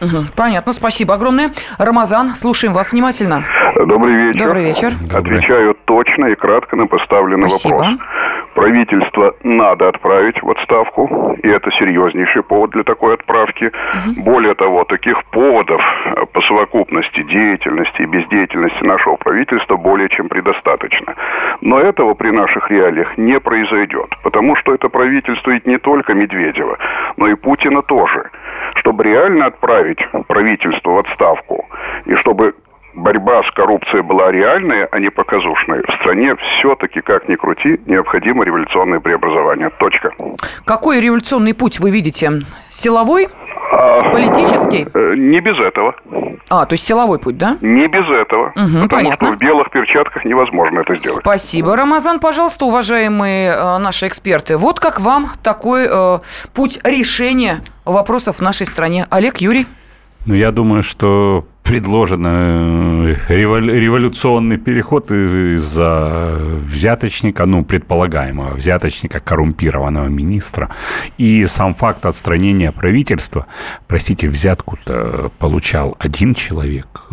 Угу, 0.00 0.26
понятно, 0.36 0.72
спасибо 0.72 1.14
огромное. 1.14 1.52
Рамазан, 1.78 2.30
слушаем 2.30 2.74
вас 2.74 2.92
внимательно. 2.92 3.44
Добрый 3.76 4.14
вечер. 4.14 4.46
Добрый 4.46 4.64
вечер. 4.64 4.92
Отвечаю 5.12 5.76
точно 5.84 6.26
и 6.26 6.34
кратко 6.34 6.76
на 6.76 6.86
поставленный 6.86 7.50
спасибо. 7.50 7.74
вопрос. 7.74 7.98
Правительство 8.56 9.36
надо 9.42 9.88
отправить 9.88 10.42
в 10.42 10.50
отставку, 10.50 11.36
и 11.42 11.46
это 11.46 11.70
серьезнейший 11.72 12.42
повод 12.42 12.70
для 12.70 12.84
такой 12.84 13.12
отправки. 13.12 13.66
Угу. 13.66 14.22
Более 14.24 14.54
того, 14.54 14.84
таких 14.84 15.22
поводов 15.26 15.82
по 16.32 16.40
совокупности 16.40 17.22
деятельности 17.22 18.00
и 18.00 18.06
бездеятельности 18.06 18.82
нашего 18.82 19.16
правительства 19.16 19.76
более 19.76 20.08
чем 20.08 20.30
предостаточно. 20.30 21.14
Но 21.60 21.78
этого 21.78 22.14
при 22.14 22.30
наших 22.30 22.70
реалиях 22.70 23.18
не 23.18 23.38
произойдет, 23.40 24.08
потому 24.22 24.56
что 24.56 24.72
это 24.72 24.88
правительство 24.88 25.50
ведь 25.50 25.66
не 25.66 25.76
только 25.76 26.14
Медведева, 26.14 26.78
но 27.18 27.28
и 27.28 27.34
Путина 27.34 27.82
тоже. 27.82 28.30
Чтобы 28.76 29.04
реально 29.04 29.46
отправить 29.46 29.98
правительство 30.28 30.92
в 30.92 30.98
отставку, 31.00 31.66
и 32.06 32.14
чтобы 32.14 32.54
борьба 32.96 33.42
с 33.42 33.50
коррупцией 33.52 34.02
была 34.02 34.32
реальная, 34.32 34.88
а 34.90 34.98
не 34.98 35.10
показушная, 35.10 35.82
в 35.86 35.92
стране 36.00 36.34
все-таки, 36.36 37.00
как 37.00 37.28
ни 37.28 37.36
крути, 37.36 37.80
необходимо 37.86 38.44
революционное 38.44 39.00
преобразование. 39.00 39.70
Точка. 39.78 40.10
Какой 40.64 41.00
революционный 41.00 41.54
путь 41.54 41.78
вы 41.78 41.90
видите? 41.90 42.30
Силовой? 42.70 43.28
А, 43.72 44.10
Политический? 44.10 44.86
Э, 44.94 45.14
не 45.16 45.40
без 45.40 45.58
этого. 45.58 45.94
А, 46.48 46.64
то 46.66 46.74
есть 46.74 46.86
силовой 46.86 47.18
путь, 47.18 47.36
да? 47.36 47.58
Не 47.60 47.88
без 47.88 48.08
этого. 48.08 48.48
Угу, 48.50 48.54
потому 48.54 48.88
понятно. 48.88 49.26
что 49.28 49.36
в 49.36 49.38
белых 49.38 49.70
перчатках 49.70 50.24
невозможно 50.24 50.80
это 50.80 50.96
сделать. 50.96 51.20
Спасибо. 51.20 51.76
Рамазан, 51.76 52.20
пожалуйста, 52.20 52.64
уважаемые 52.64 53.50
э, 53.52 53.78
наши 53.78 54.06
эксперты. 54.06 54.56
Вот 54.56 54.78
как 54.78 55.00
вам 55.00 55.26
такой 55.42 55.88
э, 55.90 56.18
путь 56.54 56.78
решения 56.84 57.60
вопросов 57.84 58.36
в 58.36 58.40
нашей 58.40 58.66
стране. 58.66 59.06
Олег, 59.10 59.38
Юрий? 59.38 59.66
Ну, 60.26 60.34
я 60.34 60.52
думаю, 60.52 60.82
что 60.82 61.44
предложено 61.66 63.08
э, 63.08 63.14
революционный 63.28 64.56
переход 64.56 65.10
из-за 65.10 66.38
взяточника, 66.64 67.44
ну, 67.44 67.64
предполагаемого 67.64 68.54
взяточника, 68.54 69.18
коррумпированного 69.18 70.06
министра. 70.06 70.70
И 71.18 71.44
сам 71.46 71.74
факт 71.74 72.06
отстранения 72.06 72.70
правительства, 72.70 73.46
простите, 73.88 74.28
взятку-то 74.28 75.30
получал 75.38 75.96
один 75.98 76.34
человек. 76.34 77.08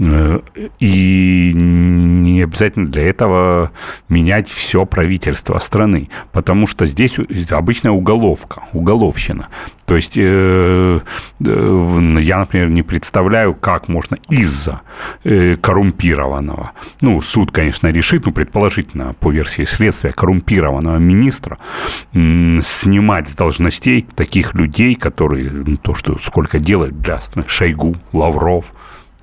Э, 0.00 0.40
и 0.80 1.52
не 1.54 2.42
обязательно 2.42 2.88
для 2.88 3.08
этого 3.08 3.70
менять 4.08 4.48
все 4.48 4.84
правительство 4.84 5.58
страны. 5.58 6.10
Потому 6.32 6.66
что 6.66 6.84
здесь 6.84 7.18
обычная 7.50 7.92
уголовка, 7.92 8.64
уголовщина. 8.72 9.48
То 9.86 9.96
есть 9.96 10.18
э, 10.18 11.00
я, 11.40 12.38
например, 12.38 12.68
не 12.68 12.82
представляю, 12.82 13.54
как 13.54 13.77
как 13.78 13.88
можно 13.88 14.18
из-за 14.28 14.80
э, 15.22 15.54
коррумпированного, 15.56 16.72
ну, 17.00 17.20
суд, 17.20 17.52
конечно, 17.52 17.86
решит, 17.88 18.26
ну, 18.26 18.32
предположительно, 18.32 19.14
по 19.20 19.30
версии 19.30 19.64
следствия, 19.64 20.12
коррумпированного 20.12 20.98
министра 20.98 21.58
э, 22.12 22.60
снимать 22.62 23.28
с 23.28 23.36
должностей 23.36 24.02
таких 24.02 24.54
людей, 24.54 24.96
которые, 24.96 25.50
ну, 25.50 25.76
то, 25.76 25.94
что 25.94 26.18
сколько 26.18 26.58
делают 26.58 27.00
для 27.00 27.20
Шойгу, 27.46 27.94
Лавров, 28.12 28.72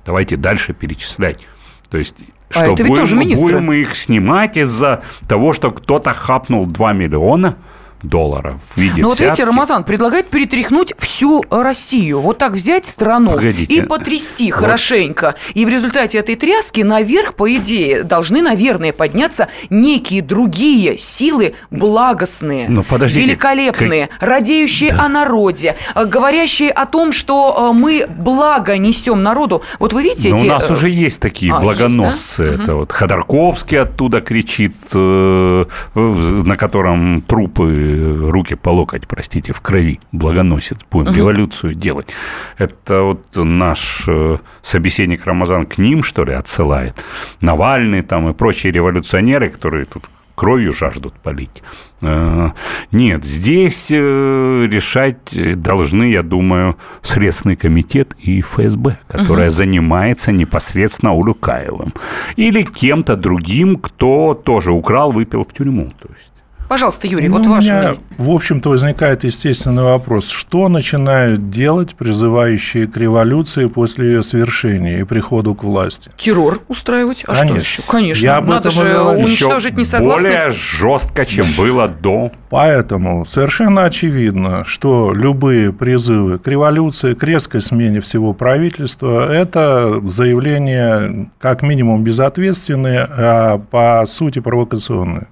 давайте 0.06 0.36
дальше 0.36 0.72
перечислять. 0.72 1.46
То 1.90 1.98
есть 1.98 2.24
а 2.50 2.60
что, 2.60 2.72
это 2.72 2.84
будем, 2.84 2.96
тоже 2.96 3.16
будем 3.16 3.64
мы 3.64 3.76
их 3.76 3.94
снимать 3.94 4.56
из-за 4.56 5.02
того, 5.28 5.52
что 5.52 5.70
кто-то 5.70 6.14
хапнул 6.14 6.64
2 6.66 6.92
миллиона– 6.94 7.56
долларов 8.02 8.60
в 8.74 8.78
виде 8.78 9.02
Ну 9.02 9.08
вот 9.08 9.20
видите, 9.20 9.44
Рамазан 9.44 9.84
предлагает 9.84 10.28
перетряхнуть 10.28 10.94
всю 10.98 11.42
Россию. 11.50 12.20
Вот 12.20 12.38
так 12.38 12.52
взять 12.52 12.84
страну 12.84 13.32
Погодите. 13.32 13.74
и 13.74 13.80
потрясти 13.80 14.52
вот. 14.52 14.60
хорошенько. 14.60 15.34
И 15.54 15.64
в 15.64 15.68
результате 15.68 16.18
этой 16.18 16.36
тряски 16.36 16.82
наверх, 16.82 17.34
по 17.34 17.52
идее, 17.54 18.02
должны, 18.02 18.42
наверное, 18.42 18.92
подняться 18.92 19.48
некие 19.70 20.22
другие 20.22 20.98
силы 20.98 21.54
благостные, 21.70 22.68
ну, 22.68 22.84
подождите, 22.84 23.26
великолепные, 23.26 24.08
как... 24.08 24.28
радеющие 24.28 24.92
да. 24.92 25.04
о 25.04 25.08
народе, 25.08 25.76
э, 25.94 26.04
говорящие 26.04 26.70
о 26.70 26.86
том, 26.86 27.12
что 27.12 27.70
э, 27.70 27.74
мы 27.74 28.06
благо 28.08 28.76
несем 28.76 29.22
народу. 29.22 29.62
Вот 29.78 29.92
вы 29.92 30.02
видите 30.02 30.30
Но 30.30 30.36
эти... 30.36 30.44
у 30.44 30.48
нас 30.48 30.70
э, 30.70 30.72
уже 30.72 30.90
есть 30.90 31.20
такие 31.20 31.52
а, 31.52 31.60
благоносцы. 31.60 32.42
Есть, 32.42 32.56
да? 32.58 32.62
Это 32.62 32.72
угу. 32.72 32.80
вот 32.80 32.92
Ходорковский 32.92 33.80
оттуда 33.80 34.20
кричит, 34.20 34.76
на 34.94 36.56
котором 36.56 37.22
трупы 37.22 37.85
руки 38.30 38.54
по 38.54 38.70
локоть, 38.70 39.06
простите, 39.06 39.52
в 39.52 39.60
крови, 39.60 40.00
благоносец, 40.12 40.78
будем 40.90 41.10
угу. 41.10 41.18
революцию 41.18 41.74
делать. 41.74 42.14
Это 42.58 43.02
вот 43.02 43.24
наш 43.34 44.04
э, 44.08 44.38
собеседник 44.62 45.26
Рамазан 45.26 45.66
к 45.66 45.78
ним, 45.78 46.02
что 46.02 46.24
ли, 46.24 46.32
отсылает. 46.32 47.04
Навальный 47.40 48.02
там 48.02 48.28
и 48.28 48.32
прочие 48.32 48.72
революционеры, 48.72 49.48
которые 49.48 49.84
тут 49.84 50.04
кровью 50.36 50.72
жаждут 50.72 51.14
полить. 51.14 51.62
Э, 52.02 52.50
нет, 52.92 53.24
здесь 53.24 53.90
э, 53.90 54.68
решать 54.70 55.18
должны, 55.62 56.04
я 56.04 56.22
думаю, 56.22 56.76
Следственный 57.02 57.56
комитет 57.56 58.14
и 58.18 58.42
ФСБ, 58.42 58.98
которая 59.08 59.48
угу. 59.48 59.54
занимается 59.54 60.30
непосредственно 60.32 61.14
Улюкаевым. 61.14 61.92
Или 62.36 62.62
кем-то 62.62 63.16
другим, 63.16 63.76
кто 63.76 64.34
тоже 64.34 64.70
украл, 64.70 65.10
выпил 65.10 65.44
в 65.44 65.52
тюрьму. 65.52 65.84
То 66.00 66.08
есть 66.14 66.32
Пожалуйста, 66.68 67.06
Юрий, 67.06 67.28
Ну, 67.28 67.38
вот 67.38 67.46
ваше 67.46 67.72
мнение. 67.72 67.98
в 68.18 68.30
общем-то, 68.30 68.70
возникает 68.70 69.24
естественный 69.24 69.82
вопрос. 69.84 70.30
Что 70.30 70.68
начинают 70.68 71.50
делать 71.50 71.94
призывающие 71.94 72.86
к 72.86 72.96
революции 72.96 73.66
после 73.66 74.06
ее 74.08 74.22
свершения 74.22 75.00
и 75.00 75.04
приходу 75.04 75.54
к 75.54 75.62
власти? 75.64 76.10
Террор 76.16 76.60
устраивать? 76.68 77.24
А 77.26 77.34
Конечно. 77.34 77.60
что 77.60 77.80
еще? 77.82 77.90
Конечно. 77.90 78.24
Я 78.24 78.36
об 78.38 78.48
Надо 78.48 78.70
же 78.70 78.82
говорю. 78.82 79.20
уничтожить 79.20 79.72
Еще 79.72 79.80
несогласных. 79.80 80.22
более 80.30 80.52
жестко, 80.52 81.24
чем 81.26 81.46
было 81.56 81.88
до. 81.88 82.32
Поэтому 82.50 83.24
совершенно 83.24 83.84
очевидно, 83.84 84.64
что 84.64 85.12
любые 85.12 85.72
призывы 85.72 86.38
к 86.38 86.46
революции, 86.48 87.14
к 87.14 87.22
резкой 87.22 87.60
смене 87.60 88.00
всего 88.00 88.32
правительства– 88.32 89.32
это 89.32 90.00
заявления 90.08 91.30
как 91.38 91.62
минимум 91.62 92.02
безответственные, 92.04 93.06
а 93.08 93.58
по 93.58 94.04
сути 94.06 94.38
провокационные. 94.40 95.26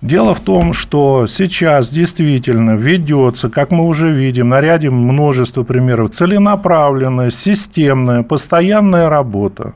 Дело 0.00 0.32
в 0.32 0.40
том, 0.40 0.72
что 0.72 1.26
сейчас 1.26 1.90
действительно 1.90 2.76
ведется, 2.76 3.50
как 3.50 3.72
мы 3.72 3.84
уже 3.84 4.12
видим, 4.12 4.48
на 4.48 4.60
ряде 4.60 4.90
множество 4.90 5.64
примеров, 5.64 6.10
целенаправленная, 6.10 7.30
системная, 7.30 8.22
постоянная 8.22 9.08
работа. 9.08 9.74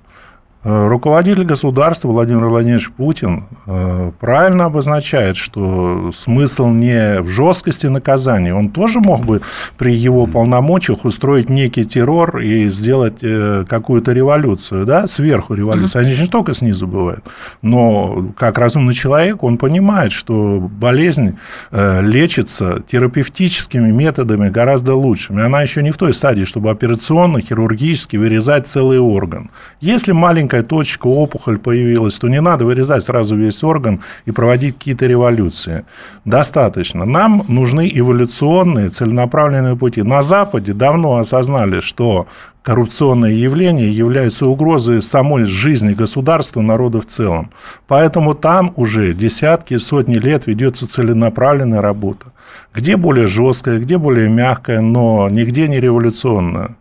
Э, 0.64 0.86
Руководитель 0.86 1.44
государства 1.44 2.08
Владимир 2.08 2.46
Владимирович 2.46 2.90
Путин 2.90 3.44
э, 3.66 4.12
правильно 4.20 4.66
обозначает, 4.66 5.36
что 5.36 6.12
смысл 6.14 6.68
не 6.68 7.20
в 7.20 7.28
жесткости 7.28 7.88
наказания. 7.88 8.54
Он 8.54 8.68
тоже 8.68 9.00
мог 9.00 9.24
бы 9.24 9.40
при 9.76 9.94
его 9.94 10.26
полномочиях 10.26 11.04
устроить 11.04 11.48
некий 11.48 11.84
террор 11.84 12.38
и 12.38 12.68
сделать 12.68 13.18
э, 13.22 13.64
какую-то 13.68 14.12
революцию, 14.12 14.86
да, 14.86 15.06
сверху 15.08 15.54
революцию. 15.54 16.02
Они 16.02 16.14
же 16.14 16.22
не 16.22 16.28
только 16.28 16.54
снизу 16.54 16.86
бывают. 16.86 17.24
Но 17.60 18.32
как 18.36 18.58
разумный 18.58 18.94
человек, 18.94 19.42
он 19.42 19.58
понимает, 19.58 20.12
что 20.12 20.58
болезнь 20.60 21.38
лечится 21.72 22.82
терапевтическими 22.88 23.90
методами 23.90 24.48
гораздо 24.48 24.94
лучшими. 24.94 25.42
Она 25.42 25.62
еще 25.62 25.82
не 25.82 25.90
в 25.90 25.96
той 25.96 26.14
стадии, 26.14 26.44
чтобы 26.44 26.70
операционно, 26.70 27.40
хирургически 27.40 28.16
вырезать 28.16 28.68
целый 28.68 28.98
орган. 28.98 29.50
Если 29.80 30.12
маленькая 30.12 30.51
точка, 30.60 31.06
опухоль 31.06 31.58
появилась, 31.58 32.18
то 32.18 32.28
не 32.28 32.42
надо 32.42 32.66
вырезать 32.66 33.02
сразу 33.02 33.36
весь 33.36 33.64
орган 33.64 34.02
и 34.26 34.32
проводить 34.32 34.76
какие-то 34.76 35.06
революции. 35.06 35.84
Достаточно. 36.26 37.06
Нам 37.06 37.46
нужны 37.48 37.90
эволюционные, 37.92 38.90
целенаправленные 38.90 39.76
пути. 39.76 40.02
На 40.02 40.20
Западе 40.20 40.74
давно 40.74 41.16
осознали, 41.16 41.80
что 41.80 42.26
коррупционные 42.62 43.40
явления 43.40 43.90
являются 43.90 44.46
угрозой 44.46 45.00
самой 45.02 45.44
жизни 45.44 45.94
государства, 45.94 46.60
народа 46.60 47.00
в 47.00 47.06
целом. 47.06 47.50
Поэтому 47.88 48.34
там 48.34 48.72
уже 48.76 49.14
десятки, 49.14 49.78
сотни 49.78 50.16
лет 50.16 50.46
ведется 50.46 50.86
целенаправленная 50.88 51.80
работа. 51.80 52.26
Где 52.74 52.96
более 52.96 53.26
жесткая, 53.26 53.78
где 53.78 53.98
более 53.98 54.28
мягкая, 54.28 54.80
но 54.80 55.28
нигде 55.30 55.68
не 55.68 55.80
революционная. 55.80 56.76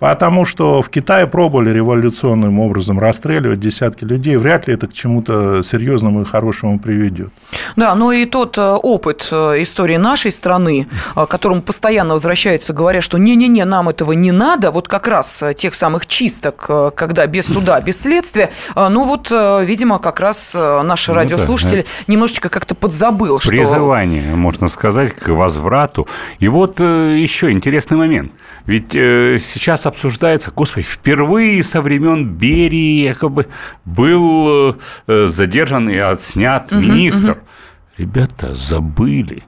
Потому 0.00 0.46
что 0.46 0.80
в 0.80 0.88
Китае 0.88 1.26
пробовали 1.26 1.70
революционным 1.70 2.58
образом 2.58 2.98
расстреливать 2.98 3.60
десятки 3.60 4.04
людей. 4.04 4.36
Вряд 4.36 4.66
ли 4.66 4.74
это 4.74 4.86
к 4.86 4.94
чему-то 4.94 5.62
серьезному 5.62 6.22
и 6.22 6.24
хорошему 6.24 6.78
приведет. 6.78 7.28
Да, 7.76 7.94
но 7.94 8.10
и 8.10 8.24
тот 8.24 8.56
э, 8.56 8.62
опыт 8.62 9.28
э, 9.30 9.62
истории 9.62 9.96
нашей 9.96 10.32
страны, 10.32 10.88
э, 11.14 11.26
к 11.26 11.28
которому 11.28 11.60
постоянно 11.60 12.14
возвращаются, 12.14 12.72
говоря, 12.72 13.02
что 13.02 13.18
не-не-не, 13.18 13.66
нам 13.66 13.90
этого 13.90 14.12
не 14.12 14.32
надо, 14.32 14.70
вот 14.70 14.88
как 14.88 15.06
раз 15.06 15.44
тех 15.56 15.74
самых 15.74 16.06
чисток, 16.06 16.70
когда 16.94 17.26
без 17.26 17.46
суда, 17.46 17.80
без 17.80 18.00
следствия, 18.00 18.50
ну 18.74 19.04
вот, 19.04 19.30
видимо, 19.30 19.98
как 19.98 20.20
раз 20.20 20.54
наш 20.54 21.08
Ну 21.08 21.14
да, 21.14 21.20
радиослушатель 21.20 21.84
немножечко 22.06 22.48
как-то 22.48 22.74
подзабыл, 22.74 23.38
что... 23.38 23.50
Призывание, 23.50 24.34
можно 24.34 24.68
сказать, 24.68 25.14
к 25.14 25.28
возврату. 25.28 26.08
И 26.38 26.48
вот 26.48 26.80
еще 26.80 27.50
интересный 27.50 27.98
момент. 27.98 28.32
Ведь 28.66 28.92
сейчас 28.92 29.86
обсуждается, 29.90 30.50
господи, 30.50 30.86
впервые 30.86 31.62
со 31.62 31.82
времен 31.82 32.24
Берии 32.26 33.02
якобы 33.02 33.48
был 33.84 34.76
э, 35.06 35.26
задержан 35.26 35.88
и 35.90 35.96
отснят 35.96 36.72
министр. 36.72 37.38
Ребята, 37.98 38.54
забыли. 38.54 39.44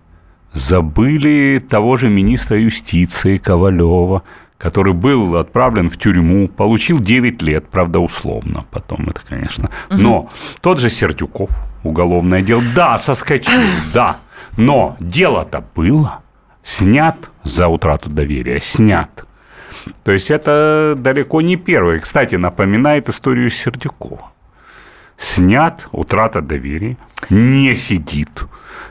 Забыли 0.53 1.65
того 1.67 1.97
же 1.97 2.09
министра 2.11 2.61
юстиции 2.61 3.39
Ковалева, 3.39 4.23
который 4.59 4.93
был 4.93 5.37
отправлен 5.37 5.89
в 5.89 5.97
тюрьму, 5.97 6.47
получил 6.49 7.01
9 7.01 7.41
лет, 7.43 7.69
правда, 7.69 7.99
условно 7.99 8.65
потом 8.71 9.09
это, 9.09 9.23
конечно. 9.27 9.71
Но 9.89 10.31
тот 10.61 10.79
же 10.79 10.91
Сердюков, 10.91 11.51
уголовное 11.83 12.43
дело, 12.43 12.63
да, 12.75 12.99
соскочил, 12.99 13.61
да, 13.95 14.19
но 14.57 14.97
дело-то 15.01 15.65
было, 15.75 16.21
снят 16.63 17.31
за 17.43 17.69
утрату 17.69 18.11
доверия, 18.11 18.61
снят. 18.61 19.25
То 20.05 20.13
есть 20.13 20.31
это 20.31 20.95
далеко 20.97 21.41
не 21.41 21.57
первый. 21.57 22.01
Кстати, 22.01 22.35
напоминает 22.37 23.09
историю 23.09 23.51
Сердюкова. 23.51 24.33
Снят, 25.17 25.87
утрата 25.93 26.41
доверия, 26.41 26.97
не 27.31 27.75
сидит. 27.77 28.31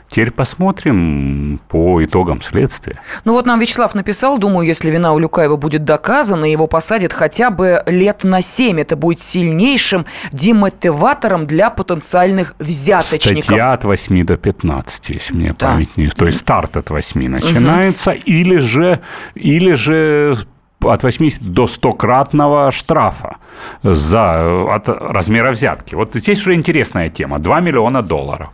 Теперь 0.08 0.30
посмотрим 0.30 1.58
по 1.68 2.04
итогам 2.04 2.42
следствия. 2.42 3.00
Ну 3.24 3.32
вот 3.32 3.46
нам 3.46 3.58
Вячеслав 3.60 3.94
написал, 3.94 4.38
думаю, 4.38 4.66
если 4.66 4.90
вина 4.90 5.12
у 5.14 5.18
Люкаева 5.18 5.56
будет 5.56 5.84
доказана, 5.84 6.44
его 6.44 6.66
посадят 6.66 7.12
хотя 7.14 7.50
бы 7.50 7.82
лет 7.86 8.22
на 8.22 8.42
7. 8.42 8.78
Это 8.78 8.94
будет 8.96 9.22
сильнейшим 9.22 10.04
демотиватором 10.30 11.46
для 11.46 11.70
потенциальных 11.70 12.54
взяточников. 12.58 13.44
Статья 13.44 13.72
от 13.72 13.84
8 13.84 14.24
до 14.26 14.36
15, 14.36 15.10
если 15.10 15.34
мне 15.34 15.56
Да. 15.58 15.72
память 15.72 15.96
не... 15.96 16.08
То 16.08 16.26
есть 16.26 16.40
старт 16.40 16.76
от 16.76 16.90
8 16.90 17.28
начинается, 17.28 18.10
или 18.12 18.58
же, 18.58 19.00
или 19.34 19.72
же 19.72 20.38
от 20.84 21.02
80 21.02 21.42
до 21.52 21.64
100-кратного 21.64 22.70
штрафа 22.70 23.36
за, 23.82 24.64
от 24.74 24.88
размера 24.88 25.50
взятки. 25.52 25.94
Вот 25.94 26.14
здесь 26.14 26.38
уже 26.38 26.54
интересная 26.54 27.08
тема. 27.08 27.38
2 27.38 27.60
миллиона 27.60 28.02
долларов. 28.02 28.48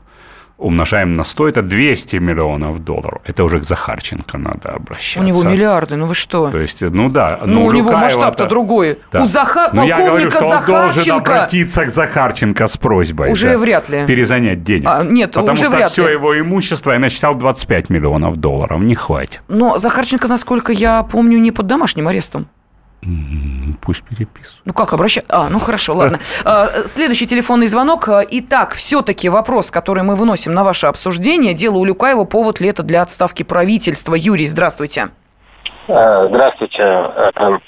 Умножаем 0.59 1.13
на 1.13 1.23
100, 1.23 1.49
это 1.51 1.63
200 1.63 2.17
миллионов 2.17 2.81
долларов. 2.85 3.23
Это 3.25 3.45
уже 3.45 3.61
к 3.61 3.63
Захарченко 3.63 4.39
надо 4.39 4.71
обращаться. 4.71 5.21
У 5.21 5.23
него 5.23 5.45
миллиарды, 5.45 5.95
ну 5.95 6.07
вы 6.07 6.17
что? 6.17 6.51
То 6.51 6.59
есть, 6.59 6.81
ну 6.81 7.09
да. 7.09 7.39
Ну, 7.45 7.65
у 7.65 7.71
него 7.71 7.91
Люкаева-то- 7.91 8.01
масштаб-то 8.01 8.47
другой. 8.47 8.99
Да. 9.13 9.23
У 9.23 9.27
Заха... 9.27 9.71
Ну, 9.73 9.87
я 9.87 9.97
говорю, 9.97 10.31
полковника 10.31 10.37
что 10.37 10.47
он 10.47 10.65
должен 10.65 10.89
Захарченко... 10.89 11.33
обратиться 11.35 11.85
к 11.85 11.91
Захарченко 11.91 12.67
с 12.67 12.77
просьбой. 12.77 13.31
Уже 13.31 13.51
да, 13.53 13.59
вряд 13.59 13.89
ли. 13.89 14.05
Перезанять 14.07 14.63
денег. 14.63 14.89
А, 14.89 15.05
нет, 15.05 15.31
Потому 15.31 15.53
уже 15.53 15.67
что 15.67 15.77
вряд 15.77 15.93
все 15.93 16.09
ли. 16.09 16.15
его 16.15 16.39
имущество, 16.41 16.91
я 16.91 16.99
насчитал 16.99 17.37
25 17.37 17.89
миллионов 17.91 18.37
долларов. 18.39 18.81
Не 18.83 18.97
хватит. 18.97 19.43
Но 19.47 19.79
Захарченко, 19.79 20.27
насколько 20.27 20.73
я 20.73 21.05
помню, 21.05 21.39
не 21.39 21.53
под 21.53 21.69
домашним 21.69 22.09
арестом. 22.09 22.49
М, 23.05 23.79
Пусть 23.81 24.03
переписывают. 24.03 24.63
Ну 24.65 24.73
как 24.73 24.93
обращаться? 24.93 25.31
А, 25.33 25.49
ну 25.49 25.59
хорошо, 25.61 25.95
ладно. 25.95 26.19
А, 26.45 26.67
Следующий 26.87 27.27
телефонный 27.27 27.67
звонок. 27.69 28.09
А, 28.09 28.23
Итак, 28.29 28.73
все-таки 28.75 29.29
вопрос, 29.29 29.71
который 29.71 30.03
мы 30.03 30.17
выносим 30.17 30.53
на 30.53 30.65
ваше 30.65 30.87
обсуждение. 30.89 31.55
Дело 31.55 31.77
у 31.79 31.85
Люкаева, 31.85 32.25
повод 32.25 32.61
ли 32.61 32.69
это 32.69 32.83
для 32.83 33.03
отставки 33.03 33.43
правительства? 33.45 34.15
Юрий, 34.15 34.47
здравствуйте. 34.47 35.09
Э, 35.87 36.27
Здравствуйте. 36.29 36.83
Э, 36.83 37.31
э, 37.35 37.59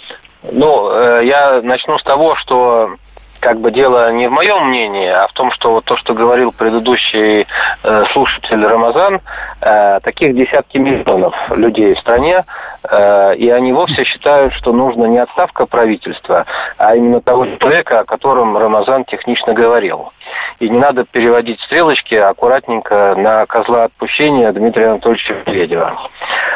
Ну, 0.53 1.21
я 1.23 1.61
начну 1.62 1.99
с 1.99 2.03
того, 2.03 2.35
что 2.37 2.97
как 3.40 3.59
бы 3.61 3.70
дело 3.70 4.12
не 4.12 4.29
в 4.29 4.33
моем 4.33 4.68
мнении, 4.68 5.09
а 5.09 5.26
в 5.26 5.33
том, 5.33 5.50
что 5.50 5.72
вот 5.72 5.85
то, 5.85 5.96
что 5.96 6.14
говорил 6.14 6.53
предыдущий 6.53 7.46
э, 7.83 8.05
слушатель 8.12 8.64
Рамазан, 8.64 9.20
э, 9.61 10.00
таких 10.03 10.35
десятки 10.37 10.79
миллионов 10.79 11.35
людей 11.50 11.94
в 11.94 11.98
стране, 11.98 12.44
э, 12.85 13.35
и 13.37 13.48
они 13.50 13.72
вовсе 13.72 14.05
считают, 14.05 14.53
что 14.55 14.72
нужно 14.72 15.07
не 15.07 15.18
отставка 15.18 15.66
правительства, 15.66 16.46
а 16.76 16.94
именно 16.94 17.20
того 17.20 17.46
человека, 17.46 18.00
о 18.00 18.05
котором 18.05 18.57
Рамазан 18.57 19.05
технично 19.05 19.55
говорил. 19.55 20.12
И 20.61 20.68
не 20.68 20.79
надо 20.79 21.05
переводить 21.05 21.61
стрелочки 21.62 22.14
аккуратненько 22.14 23.14
на 23.16 23.46
козла 23.46 23.85
отпущения 23.85 24.53
Дмитрия 24.53 24.90
Анатольевича 24.90 25.35
Медведева. 25.46 25.98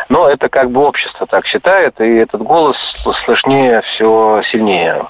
Но 0.08 0.28
это 0.28 0.48
как 0.48 0.70
бы 0.70 0.84
общество 0.84 1.26
так 1.26 1.46
считает, 1.46 1.98
и 2.00 2.16
этот 2.18 2.42
голос 2.42 2.76
слышнее 3.24 3.80
все 3.82 4.42
сильнее. 4.50 5.06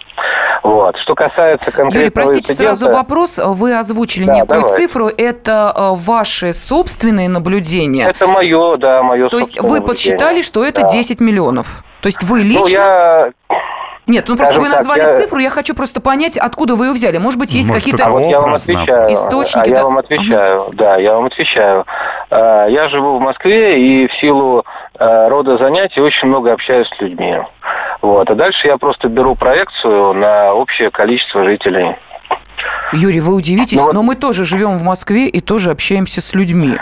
Вот. 0.65 0.97
Что 0.97 1.15
касается 1.15 1.71
конкретного 1.71 1.99
Юрий, 2.01 2.11
простите, 2.11 2.53
инцидента- 2.55 2.75
сразу 2.77 2.91
вопрос. 2.91 3.39
Вы 3.39 3.79
озвучили 3.79 4.25
Да, 4.25 4.35
некую 4.35 4.63
давай. 4.63 4.77
цифру. 4.77 5.09
Это 5.09 5.73
э, 5.77 5.91
ваши 5.95 6.55
собственные 6.55 7.29
наблюдения? 7.29 8.07
Это 8.09 8.27
мое, 8.27 8.77
да, 8.79 9.03
мое 9.03 9.29
То 9.29 9.39
есть 9.39 9.57
вы 9.57 9.63
наблюдение. 9.63 9.87
подсчитали, 9.87 10.41
что 10.43 10.65
это 10.65 10.81
Да. 10.81 10.89
10 10.89 11.21
миллионов? 11.21 11.85
То 12.01 12.07
есть 12.07 12.23
вы 12.23 12.41
лично... 12.41 12.61
Ну, 12.61 12.67
я... 12.69 13.33
Нет, 14.07 14.27
ну 14.29 14.37
просто 14.37 14.55
скажем 14.55 14.63
вы 14.63 14.69
так, 14.69 14.79
назвали 14.79 15.01
я- 15.01 15.21
цифру, 15.21 15.39
я 15.39 15.51
хочу 15.51 15.75
просто 15.75 16.01
понять, 16.01 16.37
откуда 16.37 16.75
вы 16.75 16.87
ее 16.87 16.93
взяли. 16.93 17.17
Может 17.19 17.39
быть, 17.39 17.55
есть 17.55 17.69
Может, 17.69 17.85
какие-то... 17.85 18.07
А 18.07 18.11
вот 18.11 18.29
я 18.31 18.41
вам 18.41 18.55
отвечаю. 18.55 19.13
Источники, 19.13 19.67
а 19.67 19.71
я 19.71 19.77
да. 19.77 19.85
вам 19.85 19.99
отвечаю, 19.99 20.71
да, 20.75 20.97
я 20.97 21.15
вам 21.15 21.25
отвечаю. 21.27 21.87
Э, 22.31 22.67
Я 22.69 22.89
живу 22.91 23.17
в 23.17 23.21
Москве 23.21 23.81
и 23.81 24.07
в 24.09 24.13
силу 24.21 24.65
э, 24.99 25.29
рода 25.29 25.57
занятий 25.57 26.01
очень 26.01 26.29
много 26.29 26.53
общаюсь 26.53 26.89
с 26.89 27.01
людьми. 27.01 27.39
Вот. 28.03 28.31
А 28.31 28.35
дальше 28.35 28.67
я 28.67 28.77
просто 28.77 29.09
беру 29.09 29.35
проекцию 29.35 30.13
на 30.13 30.53
общее 30.53 30.91
количество 30.91 31.45
жителей. 31.45 31.97
Юрий, 32.93 33.21
вы 33.21 33.35
удивитесь, 33.35 33.79
ну, 33.81 33.87
вот... 33.87 33.95
но 33.95 34.03
мы 34.03 34.15
тоже 34.15 34.45
живем 34.45 34.77
в 34.79 34.83
Москве 34.83 35.29
и 35.29 35.41
тоже 35.41 35.71
общаемся 35.71 36.21
с 36.21 36.35
людьми. 36.35 36.77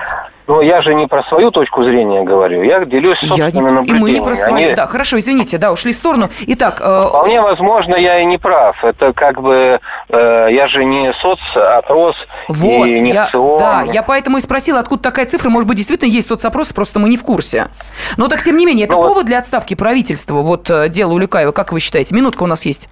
Но 0.46 0.60
я 0.60 0.82
же 0.82 0.94
не 0.94 1.06
про 1.06 1.22
свою 1.24 1.50
точку 1.50 1.84
зрения 1.84 2.22
говорю, 2.24 2.62
я 2.62 2.84
делюсь 2.84 3.18
собственными 3.20 3.68
я... 3.68 3.74
наблюдениями. 3.74 3.98
И 3.98 4.00
мы 4.00 4.10
не 4.10 4.24
про 4.24 4.34
свою, 4.34 4.66
Они... 4.66 4.74
да, 4.74 4.86
хорошо, 4.86 5.18
извините, 5.18 5.58
да, 5.58 5.72
ушли 5.72 5.92
в 5.92 5.96
сторону. 5.96 6.28
Итак... 6.48 6.80
Э... 6.80 7.06
Вполне 7.08 7.40
возможно, 7.40 7.94
я 7.94 8.20
и 8.20 8.24
не 8.24 8.38
прав. 8.38 8.82
Это 8.82 9.12
как 9.12 9.40
бы, 9.40 9.80
э, 10.08 10.48
я 10.50 10.68
же 10.68 10.84
не 10.84 11.12
соцопрос 11.14 12.16
вот, 12.48 12.86
и 12.86 13.00
не 13.00 13.12
я, 13.12 13.28
СО. 13.28 13.56
Да, 13.58 13.82
я 13.82 14.02
поэтому 14.02 14.38
и 14.38 14.40
спросила, 14.40 14.80
откуда 14.80 15.02
такая 15.02 15.26
цифра, 15.26 15.48
может 15.48 15.68
быть, 15.68 15.76
действительно 15.76 16.10
есть 16.10 16.28
соцопрос, 16.28 16.72
просто 16.72 16.98
мы 16.98 17.08
не 17.08 17.16
в 17.16 17.24
курсе. 17.24 17.68
Но 18.16 18.28
так, 18.28 18.42
тем 18.42 18.56
не 18.56 18.66
менее, 18.66 18.86
это 18.86 18.96
ну, 18.96 19.02
повод 19.02 19.16
вот... 19.18 19.26
для 19.26 19.38
отставки 19.38 19.74
правительства, 19.74 20.34
вот 20.36 20.68
э, 20.70 20.88
дело 20.88 21.12
Улюкаева, 21.12 21.52
как 21.52 21.72
вы 21.72 21.80
считаете? 21.80 22.14
Минутка 22.14 22.42
у 22.42 22.46
нас 22.46 22.66
есть. 22.66 22.88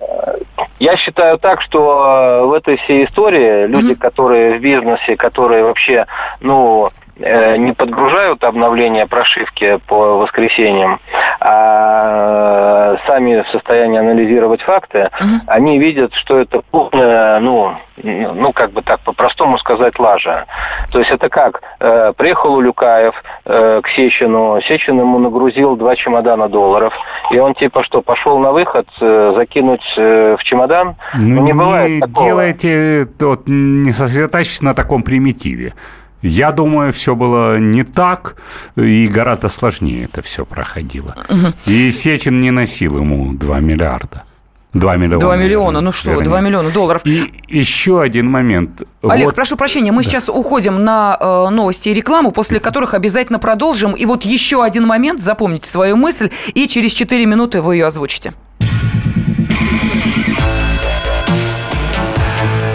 Я 0.79 0.97
считаю 0.97 1.39
так, 1.39 1.61
что 1.61 2.43
э, 2.43 2.47
в 2.47 2.53
этой 2.55 2.79
всей 2.79 3.05
истории 3.05 3.67
люди, 3.67 3.93
mm-hmm. 3.93 3.97
которые 3.97 4.59
в 4.59 4.63
бизнесе, 4.63 5.15
которые 5.15 5.63
вообще, 5.63 6.07
ну, 6.41 6.89
не 7.21 7.73
подгружают 7.73 8.43
обновления 8.45 9.07
прошивки 9.07 9.79
по 9.87 10.19
воскресеньям, 10.19 11.01
а 11.41 12.97
сами 13.07 13.43
в 13.43 13.49
состоянии 13.49 13.99
анализировать 13.99 14.63
факты, 14.63 15.11
угу. 15.21 15.41
они 15.47 15.79
видят, 15.79 16.15
что 16.15 16.39
это 16.39 16.63
полная, 16.71 17.41
ну, 17.41 17.75
ну, 18.03 18.53
как 18.53 18.73
бы 18.73 18.83
так 18.83 19.01
по-простому 19.01 19.59
сказать, 19.59 19.99
лажа. 19.99 20.47
То 20.91 20.99
есть 20.99 21.11
это 21.11 21.29
как? 21.29 21.63
Э, 21.81 22.13
приехал 22.17 22.55
Улюкаев 22.55 23.15
э, 23.45 23.81
к 23.83 23.89
Сечину, 23.91 24.61
Сечин 24.63 24.99
ему 24.99 25.19
нагрузил 25.19 25.77
два 25.77 25.97
чемодана 25.97 26.49
долларов, 26.49 26.93
и 27.31 27.39
он 27.39 27.55
типа 27.55 27.85
что, 27.85 28.03
пошел 28.03 28.39
на 28.39 28.53
выход, 28.53 28.87
э, 29.01 29.33
закинуть 29.37 29.85
э, 29.97 30.37
в 30.39 30.45
чемодан? 30.45 30.97
Ну 31.15 31.41
не, 31.41 31.41
не 31.41 31.53
бывает 31.53 32.01
такого. 32.01 32.27
делайте, 32.27 33.09
вот, 33.21 33.43
не 33.47 33.93
сосредотачивайтесь 33.93 34.63
на 34.63 34.75
таком 34.75 35.03
примитиве. 35.03 35.75
Я 36.23 36.53
думаю, 36.53 36.93
все 36.93 37.15
было 37.15 37.59
не 37.59 37.83
так, 37.83 38.37
и 38.77 39.09
гораздо 39.09 39.49
сложнее 39.49 40.05
это 40.05 40.23
все 40.23 40.45
проходило. 40.45 41.17
Угу. 41.29 41.53
И 41.67 41.91
Сечин 41.91 42.41
не 42.41 42.51
носил 42.51 42.99
ему 42.99 43.33
2 43.33 43.61
миллиарда. 43.61 44.25
2 44.73 44.97
миллиона. 44.97 45.21
2 45.21 45.37
миллиона, 45.37 45.81
ну 45.81 45.93
что, 45.93 46.11
вернее. 46.11 46.25
2 46.25 46.41
миллиона 46.41 46.71
долларов. 46.71 47.03
И 47.05 47.33
еще 47.49 48.01
один 48.01 48.31
момент. 48.31 48.83
Олег, 49.03 49.27
вот... 49.27 49.35
прошу 49.35 49.57
прощения, 49.57 49.91
мы 49.91 50.05
да. 50.05 50.11
сейчас 50.11 50.29
уходим 50.29 50.85
на 50.85 51.17
э, 51.19 51.49
новости 51.51 51.89
и 51.89 51.95
рекламу, 51.95 52.31
после 52.31 52.61
которых 52.61 52.95
обязательно 52.95 53.41
продолжим. 53.41 53.93
И 53.93 54.07
вот 54.07 54.25
еще 54.25 54.63
один 54.63 54.87
момент, 54.87 55.21
запомните 55.21 55.69
свою 55.69 55.97
мысль, 55.97 56.31
и 56.55 56.69
через 56.69 56.93
4 56.93 57.27
минуты 57.27 57.63
вы 57.63 57.77
ее 57.77 57.87
озвучите. 57.87 58.33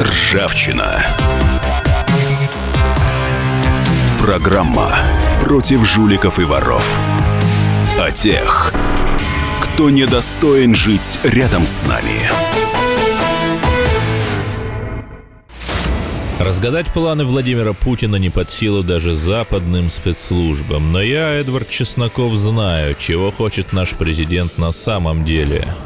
Ржавчина. 0.01 1.05
Программа 4.25 4.91
против 5.43 5.85
жуликов 5.85 6.39
и 6.39 6.45
воров. 6.45 6.83
О 7.99 8.09
тех, 8.09 8.73
кто 9.61 9.91
недостоин 9.91 10.73
жить 10.73 11.19
рядом 11.21 11.67
с 11.67 11.83
нами. 11.87 12.21
Разгадать 16.39 16.87
планы 16.87 17.23
Владимира 17.23 17.73
Путина 17.73 18.15
не 18.15 18.31
под 18.31 18.49
силу 18.49 18.81
даже 18.81 19.13
западным 19.13 19.91
спецслужбам. 19.91 20.91
Но 20.91 21.03
я, 21.03 21.29
Эдвард 21.33 21.69
Чесноков, 21.69 22.33
знаю, 22.33 22.95
чего 22.95 23.29
хочет 23.29 23.73
наш 23.73 23.91
президент 23.91 24.57
на 24.57 24.71
самом 24.71 25.23
деле– 25.23 25.71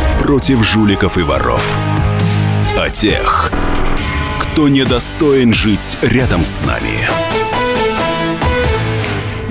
против 0.21 0.63
жуликов 0.63 1.17
и 1.17 1.23
воров. 1.23 1.65
О 2.77 2.89
тех, 2.91 3.51
кто 4.39 4.67
недостоин 4.69 5.51
жить 5.51 5.97
рядом 6.03 6.45
с 6.45 6.63
нами. 6.63 7.50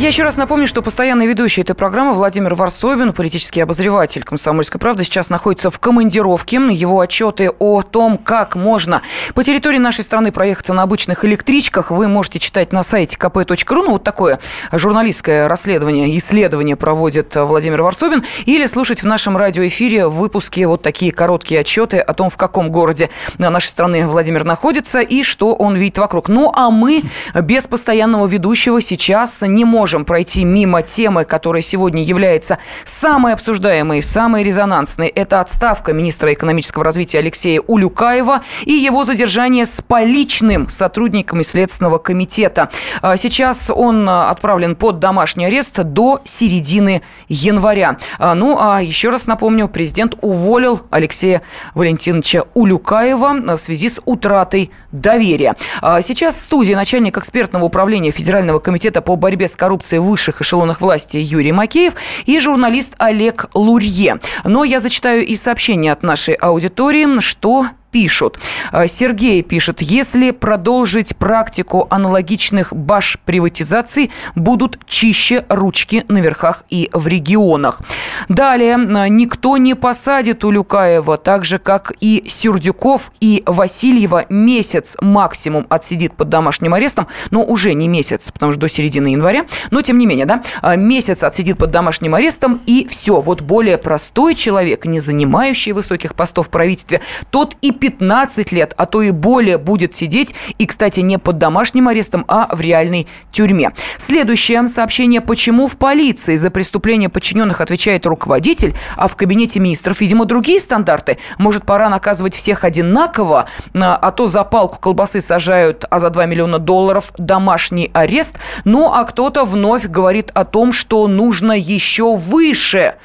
Я 0.01 0.09
еще 0.09 0.23
раз 0.23 0.39
напомню, 0.39 0.67
что 0.67 0.81
постоянный 0.81 1.27
ведущий 1.27 1.61
этой 1.61 1.75
программы 1.75 2.15
Владимир 2.15 2.55
Варсобин, 2.55 3.13
политический 3.13 3.61
обозреватель 3.61 4.23
«Комсомольской 4.23 4.81
правды», 4.81 5.05
сейчас 5.05 5.29
находится 5.29 5.71
в 5.71 5.79
командировке. 5.79 6.57
Его 6.57 7.01
отчеты 7.01 7.51
о 7.59 7.83
том, 7.83 8.17
как 8.17 8.55
можно 8.55 9.03
по 9.35 9.45
территории 9.45 9.77
нашей 9.77 10.03
страны 10.03 10.33
проехаться 10.33 10.73
на 10.73 10.85
обычных 10.85 11.27
электричках, 11.27 11.91
вы 11.91 12.09
можете 12.09 12.39
читать 12.39 12.73
на 12.73 12.83
сайте 12.83 13.19
kp.ru. 13.19 13.83
Ну, 13.83 13.91
вот 13.91 14.03
такое 14.03 14.41
журналистское 14.73 15.47
расследование, 15.49 16.17
исследование 16.17 16.77
проводит 16.77 17.37
Владимир 17.37 17.83
Варсобин. 17.83 18.25
Или 18.47 18.65
слушать 18.65 19.03
в 19.03 19.07
нашем 19.07 19.37
радиоэфире 19.37 20.09
выпуски 20.09 20.65
вот 20.65 20.81
такие 20.81 21.13
короткие 21.13 21.61
отчеты 21.61 21.99
о 21.99 22.15
том, 22.15 22.31
в 22.31 22.39
каком 22.39 22.71
городе 22.71 23.11
нашей 23.37 23.69
страны 23.69 24.07
Владимир 24.07 24.45
находится 24.45 25.01
и 25.01 25.23
что 25.25 25.55
он 25.55 25.77
видит 25.77 25.99
вокруг. 25.99 26.29
Ну, 26.29 26.51
а 26.57 26.71
мы 26.71 27.03
без 27.35 27.67
постоянного 27.67 28.27
ведущего 28.27 28.81
сейчас 28.81 29.43
не 29.43 29.67
можем 29.67 29.90
можем 29.91 30.05
пройти 30.05 30.45
мимо 30.45 30.83
темы, 30.83 31.25
которая 31.25 31.63
сегодня 31.63 32.05
является 32.05 32.59
самой 32.85 33.33
обсуждаемой, 33.33 34.03
самой 34.03 34.45
резонансной. 34.45 35.09
Это 35.09 35.41
отставка 35.41 35.93
министра 35.93 36.33
экономического 36.33 36.85
развития 36.85 37.19
Алексея 37.19 37.61
Улюкаева 37.61 38.43
и 38.63 38.71
его 38.71 39.05
задержание 39.05 39.67
с 39.67 39.83
поличным 39.83 40.69
сотрудниками 40.69 41.43
Следственного 41.43 41.99
комитета. 41.99 42.71
А 43.03 43.17
сейчас 43.17 43.69
он 43.69 44.09
отправлен 44.09 44.77
под 44.77 45.01
домашний 45.01 45.47
арест 45.47 45.83
до 45.83 46.21
середины 46.25 47.03
января. 47.27 47.97
А, 48.21 48.37
ну, 48.37 48.59
а 48.61 48.81
еще 48.81 49.09
раз 49.09 49.27
напомню, 49.27 49.67
президент 49.67 50.15
уволил 50.21 50.83
Алексея 50.91 51.43
Валентиновича 51.75 52.45
Улюкаева 52.55 53.57
в 53.57 53.59
связи 53.59 53.89
с 53.89 54.01
утратой 54.05 54.71
доверия. 54.93 55.57
А, 55.83 56.01
сейчас 56.01 56.37
в 56.37 56.41
студии 56.43 56.75
начальник 56.75 57.19
экспертного 57.19 57.65
управления 57.65 58.13
Федерального 58.13 58.61
комитета 58.61 59.03
по 59.03 59.17
борьбе 59.17 59.49
с 59.49 59.57
коррупцией 59.57 59.80
коррупции 59.81 59.99
в 59.99 60.05
высших 60.05 60.43
эшелонах 60.43 60.81
власти 60.81 61.17
Юрий 61.17 61.53
Макеев 61.53 61.95
и 62.27 62.39
журналист 62.39 62.95
Олег 62.99 63.47
Лурье. 63.55 64.21
Но 64.45 64.65
я 64.65 64.79
зачитаю 64.79 65.25
и 65.25 65.37
сообщение 65.37 65.93
от 65.93 66.03
нашей 66.03 66.35
аудитории, 66.35 67.21
что 67.21 67.67
пишут. 67.91 68.39
Э, 68.73 68.87
Сергей 68.89 69.43
пишет, 69.43 69.83
если 69.83 70.31
продолжить 70.31 71.17
практику 71.17 71.87
аналогичных 71.91 72.75
баш-приватизаций, 72.75 74.11
будут 74.35 74.79
чище 74.87 75.45
ручки 75.49 76.05
на 76.09 76.19
верхах 76.19 76.65
и 76.71 76.89
в 76.93 77.07
регионах. 77.07 77.81
Далее, 78.29 78.77
э, 78.77 79.09
никто 79.09 79.57
не 79.57 79.75
посадит 79.75 80.45
Улюкаева, 80.45 81.17
так 81.19 81.45
же, 81.45 81.59
как 81.59 81.93
и 82.01 82.25
Сюрдюков 82.29 83.13
и 83.21 83.43
Васильева 83.47 84.27
месяц 84.29 84.97
максимум 85.01 85.67
отсидит 85.69 86.15
под 86.15 86.29
домашним 86.29 86.75
арестом, 86.75 87.09
но 87.31 87.43
уже 87.43 87.75
не 87.75 87.89
месяц, 87.89 88.31
потому 88.31 88.53
что 88.53 88.61
до 88.61 88.69
середины 88.69 89.09
января, 89.09 89.47
но 89.71 89.83
тем 89.83 89.99
не 89.99 90.07
менее, 90.07 90.27
да, 90.27 90.43
э, 90.63 90.77
месяц 90.77 91.23
отсидит 91.23 91.59
под 91.59 91.71
домашним 91.71 92.15
арестом 92.15 92.61
и 92.67 92.87
все, 92.89 93.21
вот 93.21 93.41
более 93.41 93.79
простой 93.79 94.35
человек, 94.35 94.85
не 94.85 95.01
занимающий 95.01 95.73
высоких 95.73 96.15
постов 96.15 96.49
в 96.49 96.51
правительстве, 96.51 97.01
тот 97.31 97.57
и 97.63 97.73
15 97.81 98.53
лет, 98.53 98.75
а 98.77 98.87
то 98.87 99.03
и 99.03 99.11
более 99.11 99.59
будет 99.59 99.95
сидеть, 99.97 100.35
и, 100.59 100.67
кстати, 100.67 101.01
не 101.01 101.19
под 101.19 101.39
домашним 101.39 101.89
арестом, 101.89 102.25
а 102.29 102.55
в 102.55 102.61
реальной 102.61 103.09
тюрьме. 103.33 103.73
Следующее 103.97 104.61
сообщение, 104.69 105.21
почему 105.21 105.67
в 105.67 105.77
полиции 105.77 106.37
за 106.37 106.51
преступление 106.51 107.09
подчиненных 107.09 107.61
отвечает 107.61 108.05
руководитель, 108.05 108.75
а 108.97 109.09
в 109.09 109.17
кабинете 109.17 109.59
министров, 109.59 110.01
видимо, 110.01 110.27
другие 110.27 110.61
стандарты. 110.61 111.19
Может, 111.39 111.65
пора 111.65 111.89
наказывать 111.89 112.35
всех 112.35 112.65
одинаково, 112.65 113.47
а 113.73 114.11
то 114.11 114.27
за 114.27 114.45
палку 114.45 114.79
колбасы 114.79 115.21
сажают, 115.21 115.85
а 115.89 115.99
за 115.99 116.11
2 116.11 116.27
миллиона 116.27 116.59
долларов 116.59 117.13
домашний 117.17 117.91
арест. 117.95 118.37
Ну, 118.65 118.93
а 118.93 119.05
кто-то 119.05 119.45
вновь 119.45 119.87
говорит 119.87 120.31
о 120.35 120.45
том, 120.45 120.73
что 120.73 121.09
нужно 121.09 121.53
еще 121.53 122.17
выше, 122.17 122.97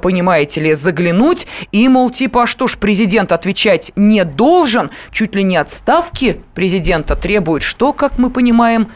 понимаете 0.00 0.60
ли, 0.60 0.74
заглянуть 0.74 1.46
и, 1.72 1.88
мол, 1.88 2.08
типа, 2.10 2.44
а 2.44 2.46
что 2.46 2.66
ж, 2.66 2.78
президент 2.78 3.32
отвечать 3.32 3.92
не 3.96 4.21
должен, 4.24 4.90
чуть 5.10 5.34
ли 5.34 5.42
не 5.42 5.56
отставки 5.56 6.40
президента 6.54 7.16
требует, 7.16 7.62
что, 7.62 7.92
как 7.92 8.18
мы 8.18 8.30
понимаем, 8.30 8.88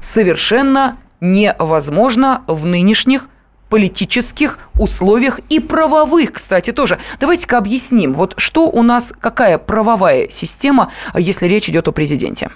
совершенно 0.00 0.98
невозможно 1.20 2.42
в 2.46 2.66
нынешних 2.66 3.28
политических 3.68 4.58
условиях 4.78 5.40
и 5.50 5.60
правовых, 5.60 6.32
кстати, 6.32 6.72
тоже. 6.72 6.98
Давайте-ка 7.20 7.58
объясним, 7.58 8.14
вот 8.14 8.34
что 8.38 8.68
у 8.68 8.82
нас, 8.82 9.12
какая 9.20 9.58
правовая 9.58 10.28
система, 10.30 10.90
если 11.14 11.46
речь 11.46 11.68
идет 11.68 11.88
о 11.88 11.92
президенте. 11.92 12.50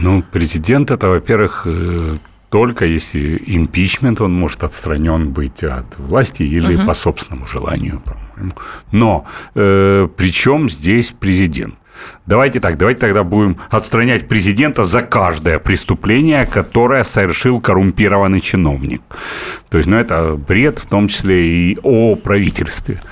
Ну, 0.00 0.22
президент 0.22 0.90
это, 0.90 1.08
во-первых, 1.08 1.62
э, 1.66 2.16
только 2.50 2.84
если 2.84 3.42
импичмент, 3.46 4.20
он 4.20 4.32
может 4.32 4.64
отстранен 4.64 5.32
быть 5.32 5.64
от 5.64 5.98
власти 5.98 6.42
или 6.42 6.76
угу. 6.76 6.86
по 6.86 6.94
собственному 6.94 7.46
желанию, 7.46 8.00
по-моему. 8.04 8.52
Но 8.92 9.26
э, 9.54 10.08
причем 10.16 10.68
здесь 10.68 11.12
президент? 11.18 11.74
Давайте 12.26 12.60
так, 12.60 12.76
давайте 12.76 13.00
тогда 13.00 13.22
будем 13.22 13.56
отстранять 13.70 14.28
президента 14.28 14.84
за 14.84 15.02
каждое 15.02 15.58
преступление, 15.58 16.46
которое 16.46 17.04
совершил 17.04 17.60
коррумпированный 17.60 18.40
чиновник. 18.40 19.02
То 19.68 19.78
есть, 19.78 19.88
ну, 19.88 19.96
это 19.96 20.34
бред, 20.36 20.78
в 20.78 20.86
том 20.86 21.08
числе 21.08 21.46
и 21.46 21.78
о 21.82 22.16
правительстве. 22.16 23.02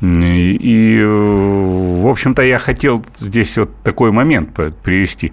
И, 0.00 1.02
в 1.04 2.06
общем-то, 2.08 2.42
я 2.42 2.58
хотел 2.58 3.04
здесь 3.16 3.56
вот 3.58 3.70
такой 3.82 4.10
момент 4.10 4.50
привести. 4.82 5.32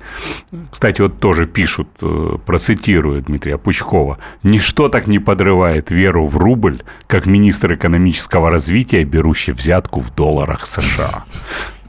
Кстати, 0.71 1.02
вот 1.02 1.19
тоже 1.19 1.45
пишут, 1.47 1.88
э, 2.02 2.38
процитирую 2.45 3.21
Дмитрия 3.21 3.58
Пучкова. 3.58 4.17
«Ничто 4.43 4.89
так 4.89 5.08
не 5.08 5.19
подрывает 5.19 5.91
веру 5.91 6.26
в 6.26 6.38
рубль, 6.38 6.82
как 7.08 7.26
министр 7.26 7.74
экономического 7.74 8.50
развития, 8.50 9.04
берущий 9.04 9.54
взятку 9.54 10.00
в 10.02 10.13
долларах 10.15 10.65
США». 10.65 11.26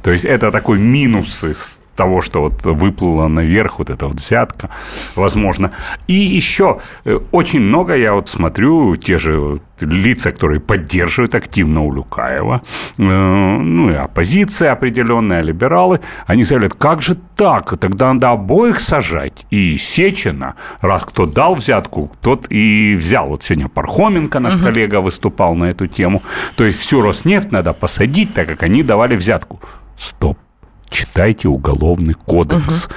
То 0.03 0.11
есть 0.11 0.25
это 0.25 0.51
такой 0.51 0.79
минус 0.79 1.45
из 1.45 1.83
того, 1.97 2.23
что 2.23 2.41
вот 2.41 2.65
выплыло 2.65 3.29
наверх, 3.29 3.79
вот 3.79 3.91
эта 3.91 4.07
вот 4.07 4.17
взятка, 4.17 4.71
возможно. 5.15 5.71
И 6.09 6.15
еще 6.15 6.81
э, 7.05 7.19
очень 7.33 7.61
много, 7.61 7.95
я 7.97 8.15
вот 8.15 8.29
смотрю, 8.29 8.97
те 8.97 9.19
же 9.19 9.59
лица, 9.81 10.31
которые 10.31 10.61
поддерживают 10.61 11.35
активно 11.35 11.85
Улюкаева, 11.85 12.63
э, 12.99 13.03
ну 13.03 13.91
и 13.91 13.95
оппозиция 13.95 14.73
определенная, 14.73 15.43
либералы, 15.43 16.01
они 16.27 16.45
заявляют, 16.45 16.75
как 16.75 17.03
же 17.03 17.17
так, 17.37 17.79
тогда 17.79 18.13
надо 18.13 18.31
обоих 18.31 18.81
сажать. 18.81 19.47
И 19.51 19.77
Сечина, 19.77 20.55
раз 20.81 21.05
кто 21.05 21.27
дал 21.27 21.55
взятку, 21.55 22.11
тот 22.23 22.47
и 22.51 22.95
взял. 22.95 23.29
Вот 23.29 23.43
сегодня 23.43 23.69
Пархоменко, 23.69 24.41
наш 24.41 24.55
угу. 24.55 24.65
коллега, 24.65 25.01
выступал 25.01 25.55
на 25.55 25.67
эту 25.67 25.87
тему. 25.87 26.23
То 26.57 26.65
есть 26.65 26.79
всю 26.79 27.03
Роснефть 27.03 27.53
надо 27.53 27.73
посадить, 27.75 28.33
так 28.35 28.47
как 28.47 28.63
они 28.63 28.83
давали 28.83 29.17
взятку. 29.17 29.61
Стоп. 29.97 30.39
Читайте 30.89 31.49
уголовный 31.49 32.15
кодекс. 32.15 32.87
Угу. 32.87 32.95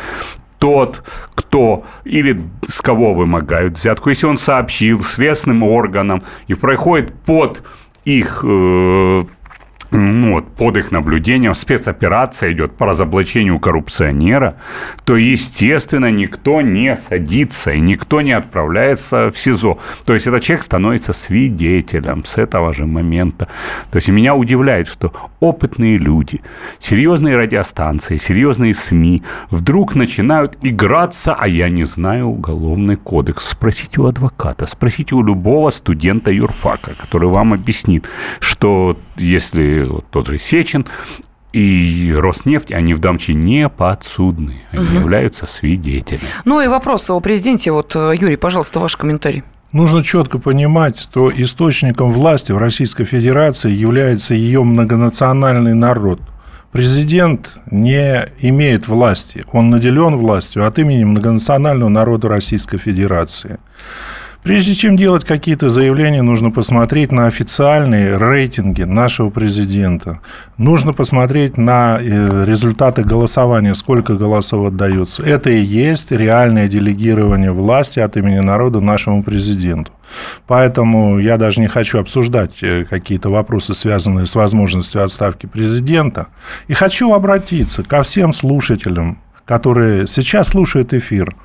Тот, 0.59 1.03
кто 1.35 1.85
или 2.03 2.41
с 2.67 2.81
кого 2.81 3.13
вымогают 3.13 3.77
взятку, 3.77 4.09
если 4.09 4.25
он 4.25 4.37
сообщил 4.37 5.01
следственным 5.01 5.63
органам 5.63 6.23
и 6.47 6.53
проходит 6.53 7.13
под 7.23 7.63
их 8.03 8.43
э, 8.43 9.23
ну, 9.91 10.33
вот, 10.33 10.47
под 10.55 10.77
их 10.77 10.91
наблюдением 10.91 11.53
спецоперация 11.53 12.51
идет 12.51 12.75
по 12.77 12.85
разоблачению 12.85 13.59
коррупционера, 13.59 14.55
то, 15.03 15.15
естественно, 15.15 16.11
никто 16.11 16.61
не 16.61 16.95
садится 16.97 17.71
и 17.71 17.79
никто 17.79 18.21
не 18.21 18.33
отправляется 18.33 19.31
в 19.31 19.37
СИЗО. 19.37 19.79
То 20.05 20.13
есть 20.13 20.27
этот 20.27 20.43
человек 20.43 20.63
становится 20.63 21.13
свидетелем 21.13 22.25
с 22.25 22.37
этого 22.37 22.73
же 22.73 22.85
момента. 22.85 23.47
То 23.91 23.97
есть 23.97 24.07
меня 24.09 24.35
удивляет, 24.35 24.87
что 24.87 25.13
опытные 25.39 25.97
люди, 25.97 26.41
серьезные 26.79 27.37
радиостанции, 27.37 28.17
серьезные 28.17 28.73
СМИ 28.73 29.23
вдруг 29.49 29.95
начинают 29.95 30.57
играться, 30.61 31.35
а 31.37 31.47
я 31.47 31.69
не 31.69 31.85
знаю 31.85 32.27
уголовный 32.27 32.95
кодекс. 32.95 33.49
Спросите 33.49 34.01
у 34.01 34.05
адвоката, 34.05 34.65
спросите 34.65 35.15
у 35.15 35.23
любого 35.23 35.69
студента 35.69 36.31
юрфака, 36.31 36.93
который 36.99 37.29
вам 37.29 37.53
объяснит, 37.53 38.07
что 38.39 38.97
если 39.17 39.74
вот 39.83 40.05
тот 40.09 40.27
же 40.27 40.37
Сечин, 40.37 40.85
и 41.53 42.13
Роснефть, 42.13 42.73
они 42.73 42.93
в 42.93 42.99
Дамче 42.99 43.33
не 43.33 43.69
подсудны, 43.69 44.63
они 44.71 44.85
угу. 44.85 44.95
являются 44.95 45.45
свидетелями. 45.45 46.27
Ну 46.43 46.59
и 46.59 46.67
вопрос 46.67 47.09
о 47.09 47.19
президенте. 47.21 47.71
Вот, 47.71 47.95
э, 47.95 48.13
Юрий, 48.19 48.35
пожалуйста, 48.35 48.81
ваш 48.81 48.97
комментарий. 48.97 49.43
Нужно 49.71 50.03
четко 50.03 50.37
понимать, 50.37 50.99
что 50.99 51.31
источником 51.31 52.11
власти 52.11 52.51
в 52.51 52.57
Российской 52.57 53.05
Федерации 53.05 53.71
является 53.71 54.33
ее 54.33 54.63
многонациональный 54.63 55.73
народ. 55.73 56.19
Президент 56.71 57.57
не 57.71 58.29
имеет 58.39 58.89
власти, 58.89 59.45
он 59.53 59.69
наделен 59.69 60.17
властью 60.17 60.67
от 60.67 60.77
имени 60.77 61.05
многонационального 61.05 61.87
народа 61.87 62.27
Российской 62.27 62.77
Федерации. 62.77 63.59
Прежде 64.45 64.75
чем 64.75 64.95
делать 64.95 65.25
какие-то 65.25 65.69
заявления, 65.69 66.21
нужно 66.21 66.51
посмотреть 66.51 67.11
на 67.11 67.25
официальные 67.25 68.17
рейтинги 68.17 68.83
нашего 68.83 69.31
президента. 69.31 70.19
Нужно 70.59 70.93
посмотреть 70.93 71.57
на 71.57 71.97
э, 71.99 72.45
результаты 72.45 73.03
голосования, 73.03 73.73
сколько 73.73 74.13
голосов 74.13 74.67
отдаются. 74.67 75.23
Это 75.23 75.49
и 75.49 75.59
есть 75.59 76.11
реальное 76.11 76.67
делегирование 76.67 77.51
власти 77.51 77.99
от 77.99 78.17
имени 78.17 78.37
народа 78.37 78.81
нашему 78.81 79.23
президенту. 79.23 79.91
Поэтому 80.45 81.17
я 81.17 81.37
даже 81.37 81.59
не 81.59 81.67
хочу 81.67 81.97
обсуждать 81.97 82.61
э, 82.61 82.83
какие-то 82.87 83.29
вопросы, 83.29 83.73
связанные 83.73 84.27
с 84.27 84.35
возможностью 84.35 85.03
отставки 85.03 85.47
президента. 85.47 86.27
И 86.67 86.73
хочу 86.73 87.11
обратиться 87.13 87.81
ко 87.81 88.03
всем 88.03 88.31
слушателям, 88.31 89.17
которые 89.43 90.05
сейчас 90.05 90.49
слушают 90.49 90.93
эфир. 90.93 91.35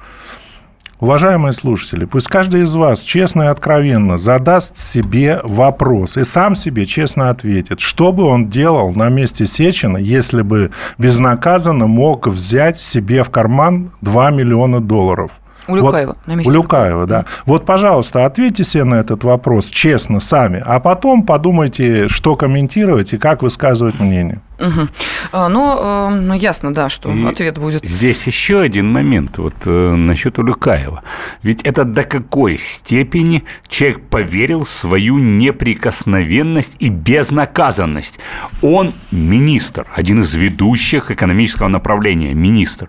Уважаемые 1.00 1.54
слушатели, 1.54 2.04
пусть 2.04 2.28
каждый 2.28 2.62
из 2.62 2.74
вас 2.74 3.00
честно 3.00 3.44
и 3.44 3.46
откровенно 3.46 4.18
задаст 4.18 4.76
себе 4.76 5.40
вопрос 5.42 6.18
и 6.18 6.24
сам 6.24 6.54
себе 6.54 6.84
честно 6.84 7.30
ответит, 7.30 7.80
что 7.80 8.12
бы 8.12 8.24
он 8.24 8.50
делал 8.50 8.92
на 8.92 9.08
месте 9.08 9.46
Сечина, 9.46 9.96
если 9.96 10.42
бы 10.42 10.72
безнаказанно 10.98 11.86
мог 11.86 12.26
взять 12.26 12.78
себе 12.78 13.24
в 13.24 13.30
карман 13.30 13.92
2 14.02 14.30
миллиона 14.30 14.80
долларов. 14.80 15.30
У 15.68 15.76
Люкаева. 15.76 16.08
Вот, 16.08 16.26
на 16.26 16.34
месте 16.34 16.50
у 16.50 16.52
Люкаева, 16.52 17.06
да. 17.06 17.24
Вот, 17.46 17.64
пожалуйста, 17.64 18.26
ответьте 18.26 18.64
себе 18.64 18.84
на 18.84 18.96
этот 18.96 19.24
вопрос 19.24 19.70
честно 19.70 20.20
сами, 20.20 20.62
а 20.66 20.80
потом 20.80 21.22
подумайте, 21.22 22.08
что 22.08 22.36
комментировать 22.36 23.14
и 23.14 23.18
как 23.18 23.42
высказывать 23.42 24.00
мнение. 24.00 24.40
Угу. 24.60 24.88
Ну, 25.32 26.10
ну, 26.10 26.34
ясно, 26.34 26.74
да, 26.74 26.90
что 26.90 27.10
и 27.10 27.24
ответ 27.24 27.58
будет. 27.58 27.84
Здесь 27.84 28.26
еще 28.26 28.60
один 28.60 28.92
момент 28.92 29.38
вот 29.38 29.54
э, 29.64 29.94
насчет 29.94 30.38
Улюкаева. 30.38 31.02
Ведь 31.42 31.62
это 31.62 31.84
до 31.84 32.04
какой 32.04 32.58
степени 32.58 33.44
человек 33.68 34.08
поверил 34.08 34.64
в 34.64 34.68
свою 34.68 35.18
неприкосновенность 35.18 36.76
и 36.78 36.88
безнаказанность. 36.88 38.18
Он 38.62 38.92
министр, 39.10 39.86
один 39.96 40.20
из 40.20 40.34
ведущих 40.34 41.10
экономического 41.10 41.68
направления, 41.68 42.34
министр. 42.34 42.88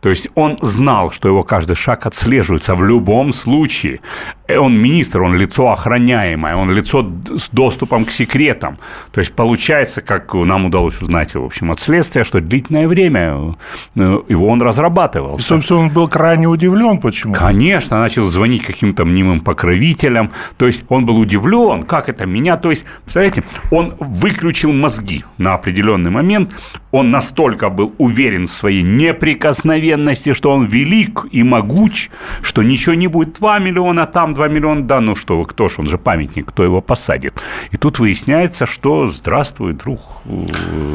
То 0.00 0.08
есть 0.08 0.28
он 0.34 0.56
знал, 0.62 1.10
что 1.10 1.28
его 1.28 1.42
каждый 1.42 1.76
шаг 1.76 2.06
отслеживается 2.06 2.74
в 2.74 2.84
любом 2.84 3.32
случае. 3.32 4.00
Э, 4.46 4.56
он 4.56 4.78
министр, 4.78 5.22
он 5.22 5.36
лицо 5.36 5.70
охраняемое, 5.70 6.56
он 6.56 6.70
лицо 6.70 7.06
с 7.36 7.50
доступом 7.50 8.04
к 8.04 8.10
секретам. 8.10 8.78
То 9.12 9.20
есть 9.20 9.34
получается, 9.34 10.00
как 10.00 10.32
нам 10.34 10.66
удалось 10.66 11.02
узнать, 11.02 11.09
узнать, 11.10 11.34
в 11.34 11.44
общем, 11.44 11.70
от 11.70 11.80
следствия, 11.80 12.24
что 12.24 12.40
длительное 12.40 12.86
время 12.86 13.56
э, 13.96 14.20
его 14.28 14.46
он 14.48 14.62
разрабатывал. 14.62 15.36
И, 15.36 15.40
собственно, 15.40 15.80
он 15.80 15.90
был 15.90 16.08
крайне 16.08 16.46
удивлен, 16.46 16.98
почему? 16.98 17.34
Конечно, 17.34 17.98
начал 17.98 18.26
звонить 18.26 18.62
каким-то 18.62 19.04
мнимым 19.04 19.40
покровителям. 19.40 20.30
То 20.56 20.66
есть 20.66 20.84
он 20.88 21.06
был 21.06 21.18
удивлен, 21.18 21.82
как 21.82 22.08
это 22.08 22.26
меня. 22.26 22.56
То 22.56 22.70
есть, 22.70 22.86
представляете, 23.02 23.42
он 23.72 23.94
выключил 23.98 24.72
мозги 24.72 25.24
на 25.38 25.54
определенный 25.54 26.10
момент. 26.10 26.54
Он 26.92 27.10
настолько 27.10 27.70
был 27.70 27.92
уверен 27.98 28.46
в 28.46 28.50
своей 28.50 28.82
неприкосновенности, 28.82 30.32
что 30.32 30.50
он 30.50 30.66
велик 30.66 31.26
и 31.32 31.42
могуч, 31.42 32.10
что 32.42 32.62
ничего 32.62 32.94
не 32.94 33.08
будет. 33.08 33.34
2 33.38 33.58
миллиона 33.58 34.06
там, 34.06 34.34
2 34.34 34.48
миллиона, 34.48 34.82
да, 34.82 35.00
ну 35.00 35.16
что 35.16 35.38
вы, 35.38 35.44
кто 35.44 35.68
ж, 35.68 35.78
он 35.78 35.86
же 35.86 35.98
памятник, 35.98 36.46
кто 36.46 36.64
его 36.64 36.80
посадит. 36.80 37.42
И 37.72 37.76
тут 37.76 37.98
выясняется, 37.98 38.66
что 38.66 39.06
здравствуй, 39.06 39.72
друг, 39.72 40.00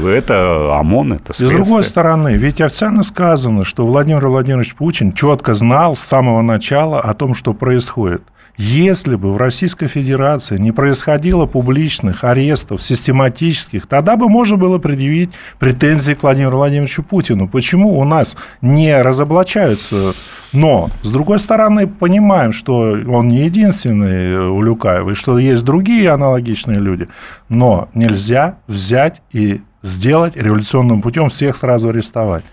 это 0.10 0.78
ОМОН, 0.80 1.14
это 1.14 1.34
следствие. 1.34 1.48
И 1.48 1.52
с 1.52 1.66
другой 1.66 1.84
стороны, 1.84 2.36
ведь 2.36 2.62
официально 2.62 3.04
сказано, 3.04 3.66
что 3.66 3.84
Владимир 3.84 4.28
Владимирович 4.28 4.76
Путин 4.76 5.14
четко 5.14 5.54
знал 5.54 5.96
с 5.96 6.02
самого 6.02 6.42
начала 6.42 7.00
о 7.02 7.14
том, 7.14 7.34
что 7.34 7.54
происходит. 7.54 8.22
Если 8.58 9.16
бы 9.16 9.34
в 9.34 9.38
Российской 9.38 9.88
Федерации 9.88 10.58
не 10.58 10.72
происходило 10.72 11.46
публичных 11.46 12.24
арестов, 12.24 12.82
систематических, 12.82 13.86
тогда 13.86 14.16
бы 14.16 14.30
можно 14.30 14.56
было 14.56 14.78
предъявить 14.78 15.32
претензии 15.60 16.14
к 16.14 16.24
Владимиру 16.24 16.58
Владимировичу 16.58 17.04
Путину. 17.04 17.50
Почему 17.50 18.00
у 18.00 18.06
нас 18.06 18.38
не 18.62 19.02
разоблачаются? 19.02 20.14
Но, 20.54 20.90
с 21.02 21.12
другой 21.12 21.40
стороны, 21.40 21.86
понимаем, 21.86 22.54
что 22.54 22.96
он 23.08 23.28
не 23.28 23.40
единственный 23.40 24.50
Улюкаев, 24.50 25.10
и 25.10 25.16
что 25.16 25.38
есть 25.38 25.66
другие 25.66 26.12
аналогичные 26.12 26.80
люди. 26.80 27.10
Но 27.50 27.90
нельзя 27.94 28.56
взять 28.68 29.22
и 29.34 29.62
сделать 29.86 30.36
революционным 30.36 31.02
путем 31.02 31.30
всех 31.30 31.56
сразу 31.56 31.90
арестовать. 31.90 32.44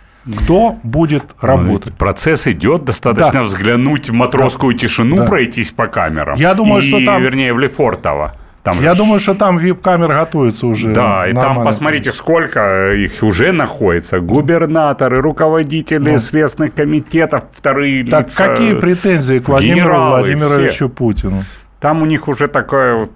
Кто 0.44 0.78
будет 0.84 1.24
работать? 1.40 1.94
Процесс 1.94 2.46
идет, 2.46 2.84
достаточно 2.84 3.40
да. 3.40 3.42
взглянуть 3.42 4.08
в 4.08 4.12
матросскую 4.12 4.72
да. 4.74 4.78
тишину, 4.78 5.16
да. 5.16 5.24
пройтись 5.24 5.72
по 5.72 5.88
камерам. 5.88 6.38
Я 6.38 6.54
думаю, 6.54 6.80
и, 6.80 6.86
что 6.86 7.04
там... 7.04 7.20
Вернее, 7.20 7.52
в 7.52 7.58
Лефортово. 7.58 8.36
Там 8.62 8.80
Я 8.80 8.92
же- 8.92 8.98
думаю, 8.98 9.18
что 9.18 9.34
там 9.34 9.58
вип-камер 9.58 10.14
готовится 10.14 10.68
уже. 10.68 10.92
Да, 10.92 11.26
и 11.26 11.32
там 11.32 11.64
посмотрите, 11.64 12.12
сколько 12.12 12.92
их 12.92 13.20
уже 13.22 13.50
находится. 13.50 14.20
Губернаторы, 14.20 15.20
руководители 15.20 16.16
следственных 16.18 16.72
комитетов, 16.74 17.44
вторые 17.56 18.04
Так 18.04 18.26
лица. 18.26 18.46
какие 18.46 18.74
претензии 18.74 19.40
к 19.40 19.48
Владимиру 19.48 19.78
генералы, 19.80 20.20
Владимировичу 20.20 20.88
Путину? 20.88 21.42
Там 21.82 22.00
у 22.00 22.06
них 22.06 22.28
уже 22.28 22.46
такое 22.46 22.94
вот 22.94 23.10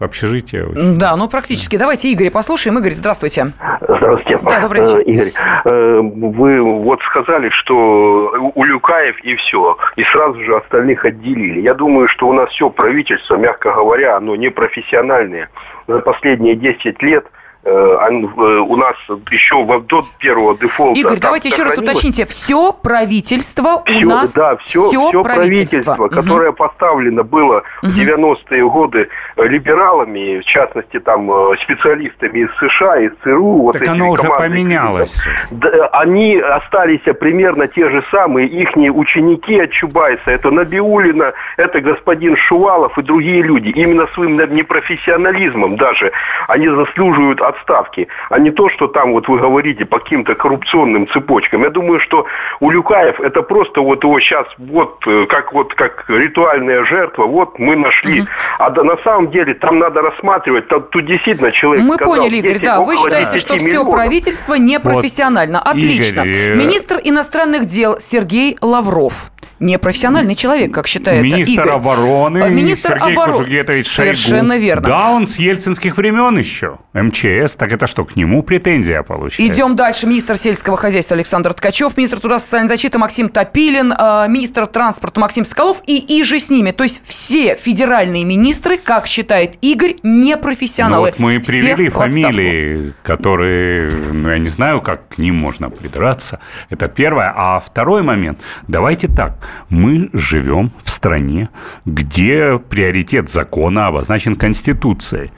общежитие. 0.00 0.66
очень. 0.66 0.98
Да, 0.98 1.14
ну 1.14 1.28
практически. 1.28 1.76
Давайте 1.76 2.12
Игоря 2.12 2.32
послушаем. 2.32 2.76
Игорь, 2.78 2.90
здравствуйте. 2.90 3.52
Здравствуйте. 3.80 4.40
Да, 4.42 4.60
добрый 4.60 4.82
вечер. 4.82 4.98
Э, 4.98 5.02
Игорь, 5.02 5.32
э, 5.64 6.00
вы 6.00 6.60
вот 6.60 7.00
сказали, 7.02 7.48
что 7.50 8.52
Улюкаев 8.56 9.20
и 9.22 9.36
все, 9.36 9.76
и 9.94 10.02
сразу 10.02 10.42
же 10.42 10.56
остальных 10.56 11.04
отделили. 11.04 11.60
Я 11.60 11.74
думаю, 11.74 12.08
что 12.08 12.26
у 12.26 12.32
нас 12.32 12.50
все 12.50 12.70
правительство, 12.70 13.36
мягко 13.36 13.72
говоря, 13.72 14.16
оно 14.16 14.34
непрофессиональное. 14.34 15.48
За 15.86 16.00
последние 16.00 16.56
10 16.56 17.00
лет 17.02 17.24
у 17.64 18.76
нас 18.76 18.96
еще 19.30 19.64
во- 19.64 19.78
до 19.80 20.02
первого 20.18 20.56
дефолта... 20.58 20.98
Игорь, 20.98 21.12
там 21.12 21.20
давайте 21.20 21.48
еще 21.48 21.62
раз 21.62 21.78
уточните. 21.78 22.26
Все 22.26 22.72
правительство 22.72 23.82
у 23.86 23.90
Всё- 23.90 24.06
нас, 24.06 24.34
да, 24.34 24.56
все, 24.56 24.88
всё 24.88 25.08
все 25.10 25.22
правительство. 25.22 25.94
правительство, 25.94 25.94
Мгм. 26.06 26.08
которое 26.08 26.52
поставлено 26.52 27.22
было 27.22 27.62
в 27.82 27.86
90-е 27.96 28.68
годы 28.68 29.08
э, 29.36 29.44
либералами, 29.46 30.40
в 30.40 30.44
частности, 30.44 30.98
там, 31.00 31.30
э, 31.30 31.56
специалистами 31.62 32.40
из 32.40 32.50
США, 32.58 32.98
из 33.00 33.12
ЦРУ. 33.22 33.62
вот 33.62 33.72
Так 33.74 33.82
этими 33.82 33.94
оно 33.94 34.10
уже 34.10 34.22
поменялось. 34.28 35.20
да, 35.50 35.86
они 35.92 36.36
остались 36.38 37.00
примерно 37.20 37.68
те 37.68 37.88
же 37.90 38.04
самые, 38.10 38.48
их 38.48 38.70
ученики 38.76 39.60
от 39.60 39.70
Чубайса, 39.70 40.22
это 40.32 40.50
Набиулина, 40.50 41.32
это 41.56 41.80
господин 41.80 42.36
Шувалов 42.36 42.98
и 42.98 43.02
другие 43.02 43.42
люди. 43.42 43.68
Именно 43.68 44.06
своим 44.14 44.36
непрофессионализмом 44.54 45.76
даже 45.76 46.10
они 46.48 46.68
заслуживают 46.68 47.40
отставки, 47.52 48.08
а 48.30 48.38
не 48.38 48.50
то, 48.50 48.68
что 48.70 48.88
там 48.88 49.12
вот 49.12 49.28
вы 49.28 49.38
говорите 49.38 49.84
по 49.84 49.98
каким-то 49.98 50.34
коррупционным 50.34 51.08
цепочкам. 51.08 51.62
Я 51.62 51.70
думаю, 51.70 52.00
что 52.00 52.26
Улюкаев 52.60 53.20
это 53.20 53.42
просто 53.42 53.80
вот 53.80 54.02
его 54.04 54.20
сейчас 54.20 54.46
вот 54.58 55.02
э, 55.06 55.26
как 55.28 55.52
вот 55.52 55.74
как 55.74 56.04
ритуальная 56.08 56.84
жертва, 56.84 57.24
вот 57.24 57.58
мы 57.58 57.76
нашли. 57.76 58.24
А 58.58 58.70
да, 58.70 58.82
на 58.82 58.96
самом 58.98 59.30
деле 59.30 59.54
там 59.54 59.78
надо 59.78 60.02
рассматривать, 60.02 60.68
там, 60.68 60.82
тут 60.90 61.06
действительно 61.06 61.50
человек 61.52 61.84
Мы 61.84 61.94
сказал, 61.94 62.14
поняли, 62.14 62.36
Игорь, 62.36 62.52
10, 62.52 62.64
да. 62.64 62.80
Вы 62.80 62.96
считаете, 62.96 63.32
10 63.32 63.40
что 63.40 63.56
все 63.56 63.66
миллионов. 63.66 63.94
правительство 63.94 64.54
непрофессионально. 64.54 65.60
Отлично. 65.60 66.20
Игорь, 66.20 66.56
Министр 66.56 67.00
иностранных 67.02 67.64
дел 67.64 67.96
Сергей 67.98 68.56
Лавров. 68.60 69.31
Непрофессиональный 69.62 70.34
человек, 70.34 70.74
как 70.74 70.88
считает 70.88 71.22
Министр 71.22 71.52
Игорь. 71.62 71.70
обороны 71.70 72.38
А, 72.42 72.48
Министр 72.48 72.98
Сергей 72.98 73.14
обороны. 73.14 73.38
Кужугетович 73.38 73.86
Шойгу. 73.86 74.16
Совершенно 74.16 74.58
верно. 74.58 74.82
Да, 74.86 75.10
он 75.10 75.28
с 75.28 75.36
ельцинских 75.36 75.96
времен 75.96 76.36
еще. 76.36 76.78
МЧС. 76.94 77.56
Так 77.56 77.72
это 77.72 77.86
что, 77.86 78.04
к 78.04 78.16
нему 78.16 78.42
претензия 78.42 79.02
получается? 79.02 79.54
Идем 79.54 79.76
дальше. 79.76 80.06
Министр 80.06 80.36
сельского 80.36 80.76
хозяйства 80.76 81.14
Александр 81.16 81.54
Ткачев, 81.54 81.96
министр 81.96 82.18
труда 82.20 82.38
социальной 82.40 82.68
защиты 82.68 82.98
Максим 82.98 83.28
Топилин, 83.28 83.92
э, 83.92 84.26
министр 84.28 84.66
транспорта 84.66 85.20
Максим 85.20 85.44
Соколов 85.44 85.80
и 85.86 85.96
и 85.98 86.24
же 86.24 86.40
с 86.40 86.50
ними. 86.50 86.72
То 86.72 86.82
есть 86.82 87.00
все 87.04 87.54
федеральные 87.54 88.24
министры, 88.24 88.76
как 88.78 89.06
считает 89.06 89.56
Игорь, 89.62 89.94
Ну, 90.02 90.24
непрофессионалы. 90.24 91.10
вот 91.10 91.18
мы 91.18 91.36
и 91.36 91.38
Всех 91.40 91.46
привели 91.60 91.88
в 91.88 92.00
отставку. 92.00 92.32
фамилии, 92.32 92.94
которые, 93.02 93.90
ну, 94.12 94.28
я 94.30 94.38
не 94.38 94.48
знаю, 94.48 94.80
как 94.80 95.08
к 95.08 95.18
ним 95.18 95.36
можно 95.36 95.70
придраться. 95.70 96.40
Это 96.68 96.88
первое. 96.88 97.32
А 97.34 97.60
второй 97.60 98.02
момент. 98.02 98.40
Давайте 98.66 99.06
так. 99.08 99.34
Мы 99.68 100.10
живем 100.12 100.70
в 100.82 100.90
стране, 100.90 101.48
где 101.84 102.58
приоритет 102.58 103.28
закона 103.28 103.86
обозначен 103.88 104.36
Конституцией. 104.36 105.32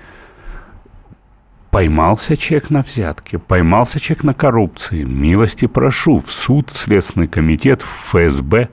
Поймался 1.70 2.36
человек 2.36 2.70
на 2.70 2.82
взятке, 2.82 3.38
поймался 3.38 3.98
человек 3.98 4.24
на 4.24 4.34
коррупции. 4.34 5.02
Милости 5.02 5.66
прошу 5.66 6.20
в 6.20 6.30
суд, 6.30 6.70
в 6.70 6.78
Следственный 6.78 7.26
комитет, 7.26 7.82
в 7.82 8.10
ФСБ. 8.10 8.68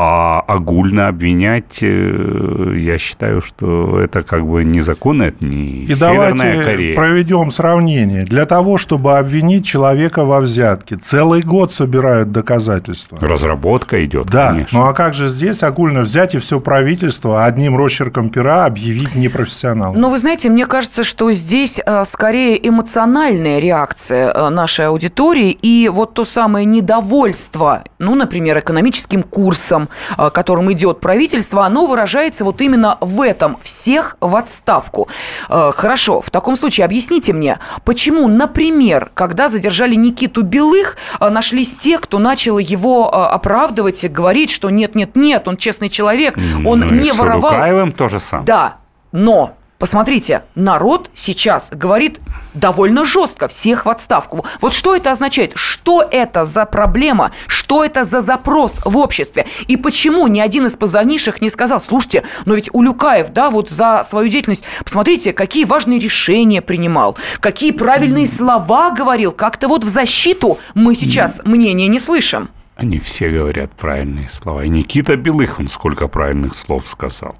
А 0.00 0.38
огульно 0.46 1.08
обвинять, 1.08 1.80
э, 1.82 2.74
я 2.78 2.98
считаю, 2.98 3.40
что 3.40 3.98
это 3.98 4.22
как 4.22 4.46
бы 4.46 4.62
незаконно, 4.62 5.24
это 5.24 5.44
не 5.44 5.82
И 5.82 5.86
Северная 5.88 6.34
давайте 6.34 6.64
Корея. 6.64 6.94
проведем 6.94 7.50
сравнение. 7.50 8.22
Для 8.22 8.46
того, 8.46 8.78
чтобы 8.78 9.18
обвинить 9.18 9.66
человека 9.66 10.24
во 10.24 10.40
взятке, 10.40 10.94
целый 10.94 11.42
год 11.42 11.72
собирают 11.72 12.30
доказательства. 12.30 13.18
Разработка 13.20 14.04
идет, 14.04 14.26
Да, 14.28 14.50
конечно. 14.52 14.78
ну 14.78 14.86
а 14.86 14.92
как 14.92 15.14
же 15.14 15.26
здесь 15.26 15.64
огульно 15.64 16.02
взять 16.02 16.36
и 16.36 16.38
все 16.38 16.60
правительство 16.60 17.44
одним 17.44 17.76
росчерком 17.76 18.30
пера 18.30 18.66
объявить 18.66 19.16
непрофессионалом? 19.16 20.00
Но 20.00 20.10
вы 20.10 20.18
знаете, 20.18 20.48
мне 20.48 20.66
кажется, 20.66 21.02
что 21.02 21.32
здесь 21.32 21.80
э, 21.84 22.04
скорее 22.04 22.56
эмоциональная 22.68 23.58
реакция 23.58 24.30
э, 24.32 24.48
нашей 24.50 24.86
аудитории 24.86 25.50
и 25.50 25.90
вот 25.92 26.14
то 26.14 26.24
самое 26.24 26.64
недовольство, 26.64 27.82
ну, 27.98 28.14
например, 28.14 28.60
экономическим 28.60 29.24
курсом, 29.24 29.87
э, 30.16 30.30
которым 30.30 30.72
идет 30.72 31.00
правительство, 31.00 31.64
оно 31.64 31.86
выражается 31.86 32.44
вот 32.44 32.60
именно 32.60 32.98
в 33.00 33.20
этом– 33.20 33.58
всех 33.62 34.16
в 34.20 34.36
отставку. 34.36 35.08
Э, 35.48 35.70
Хорошо, 35.74 36.20
в 36.20 36.30
таком 36.30 36.56
случае 36.56 36.84
объясните 36.84 37.32
мне, 37.32 37.58
почему, 37.84 38.28
например, 38.28 39.10
когда 39.14 39.48
задержали 39.48 39.94
Никиту 39.94 40.42
Белых, 40.42 40.96
э, 41.20 41.28
нашлись 41.28 41.74
те, 41.74 41.98
кто 41.98 42.18
начал 42.18 42.58
его 42.58 43.12
оправдывать 43.12 44.04
и 44.04 44.08
говорить, 44.08 44.50
что 44.50 44.70
нет-нет-нет, 44.70 45.48
он 45.48 45.56
честный 45.56 45.88
человек, 45.88 46.36
он 46.64 46.80
Ну 46.80 46.90
не 46.90 47.12
с 47.12 47.18
воровал. 47.18 47.52
Улюкаевым 47.52 47.92
то 47.92 48.08
же 48.08 48.20
самое. 48.20 48.46
Да, 48.46 48.76
но 49.12 49.57
Посмотрите, 49.78 50.42
народ 50.56 51.08
сейчас 51.14 51.70
говорит 51.70 52.18
довольно 52.52 53.04
жестко, 53.04 53.46
всех 53.46 53.86
в 53.86 53.88
отставку. 53.88 54.44
Вот 54.60 54.74
что 54.74 54.96
это 54.96 55.12
означает? 55.12 55.52
Что 55.54 56.02
это 56.02 56.44
за 56.44 56.66
проблема? 56.66 57.30
Что 57.46 57.84
это 57.84 58.02
за 58.02 58.20
запрос 58.20 58.80
в 58.84 58.96
обществе? 58.96 59.46
И 59.68 59.76
почему 59.76 60.26
ни 60.26 60.40
один 60.40 60.66
из 60.66 60.74
позвонивших 60.74 61.40
не 61.40 61.48
сказал, 61.48 61.80
слушайте, 61.80 62.24
но 62.44 62.54
ведь 62.54 62.70
Улюкаев, 62.72 63.28
да, 63.28 63.50
вот 63.50 63.70
за 63.70 64.02
свою 64.02 64.28
деятельность, 64.28 64.64
посмотрите, 64.82 65.32
какие 65.32 65.64
важные 65.64 66.00
решения 66.00 66.60
принимал, 66.60 67.16
какие 67.38 67.70
правильные 67.70 68.26
слова 68.26 68.90
говорил, 68.90 69.30
как-то 69.30 69.68
вот 69.68 69.84
в 69.84 69.88
защиту 69.88 70.58
мы 70.74 70.96
сейчас 70.96 71.40
мнения 71.44 71.86
не 71.86 72.00
слышим. 72.00 72.50
Они 72.78 73.00
все 73.00 73.28
говорят 73.28 73.72
правильные 73.72 74.28
слова. 74.28 74.62
И 74.62 74.68
Никита 74.68 75.16
Белых, 75.16 75.58
он 75.58 75.66
сколько 75.66 76.06
правильных 76.06 76.54
слов 76.54 76.86
сказал. 76.86 77.36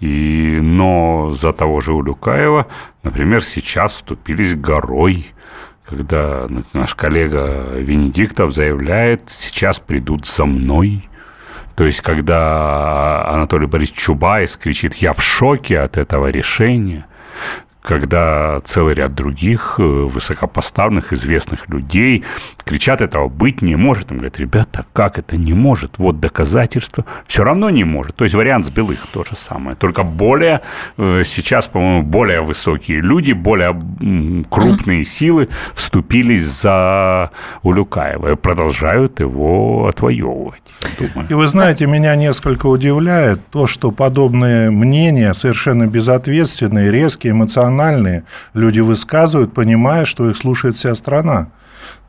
И, 0.00 0.58
но 0.60 1.32
за 1.32 1.54
того 1.54 1.80
же 1.80 1.94
Улюкаева, 1.94 2.66
например, 3.02 3.42
сейчас 3.42 3.92
вступились 3.92 4.54
горой, 4.54 5.28
когда 5.88 6.46
наш 6.74 6.94
коллега 6.94 7.70
Венедиктов 7.74 8.52
заявляет, 8.52 9.30
сейчас 9.30 9.78
придут 9.78 10.26
за 10.26 10.44
мной. 10.44 11.08
То 11.74 11.84
есть, 11.84 12.02
когда 12.02 13.26
Анатолий 13.30 13.66
Борисович 13.66 13.98
Чубайс 13.98 14.58
кричит, 14.58 14.96
я 14.96 15.14
в 15.14 15.22
шоке 15.22 15.78
от 15.78 15.96
этого 15.96 16.26
решения, 16.26 17.06
когда 17.86 18.60
целый 18.64 18.94
ряд 18.94 19.14
других 19.14 19.76
э, 19.78 19.82
высокопоставленных, 19.82 21.12
известных 21.12 21.68
людей 21.68 22.24
кричат, 22.64 23.00
этого 23.00 23.28
быть 23.28 23.62
не 23.62 23.76
может. 23.76 24.10
Он 24.10 24.18
говорит, 24.18 24.38
ребята, 24.38 24.84
как 24.92 25.18
это 25.18 25.36
не 25.36 25.54
может? 25.54 25.98
Вот 25.98 26.18
доказательства. 26.18 27.04
Все 27.26 27.44
равно 27.44 27.70
не 27.70 27.84
может. 27.84 28.16
То 28.16 28.24
есть 28.24 28.34
вариант 28.34 28.66
с 28.66 28.70
белых 28.70 29.06
то 29.12 29.24
же 29.24 29.36
самое. 29.36 29.76
Только 29.76 30.02
более, 30.02 30.62
э, 30.98 31.22
сейчас, 31.24 31.68
по-моему, 31.68 32.02
более 32.02 32.40
высокие 32.40 33.00
люди, 33.00 33.32
более 33.32 33.80
крупные 34.50 35.04
силы 35.04 35.48
вступились 35.74 36.44
за 36.44 37.30
Улюкаева 37.62 38.32
и 38.32 38.34
продолжают 38.34 39.20
его 39.20 39.86
отвоевывать, 39.86 40.62
я 40.82 40.88
думаю. 41.06 41.28
И 41.30 41.34
вы 41.34 41.46
знаете, 41.46 41.86
меня 41.86 42.16
несколько 42.16 42.66
удивляет 42.66 43.46
то, 43.50 43.68
что 43.68 43.92
подобные 43.92 44.70
мнения, 44.70 45.32
совершенно 45.34 45.86
безответственные, 45.86 46.90
резкие, 46.90 47.32
эмоциональные, 47.32 47.75
люди 48.54 48.80
высказывают, 48.80 49.54
понимая, 49.54 50.04
что 50.04 50.28
их 50.30 50.36
слушает 50.36 50.76
вся 50.76 50.94
страна. 50.94 51.48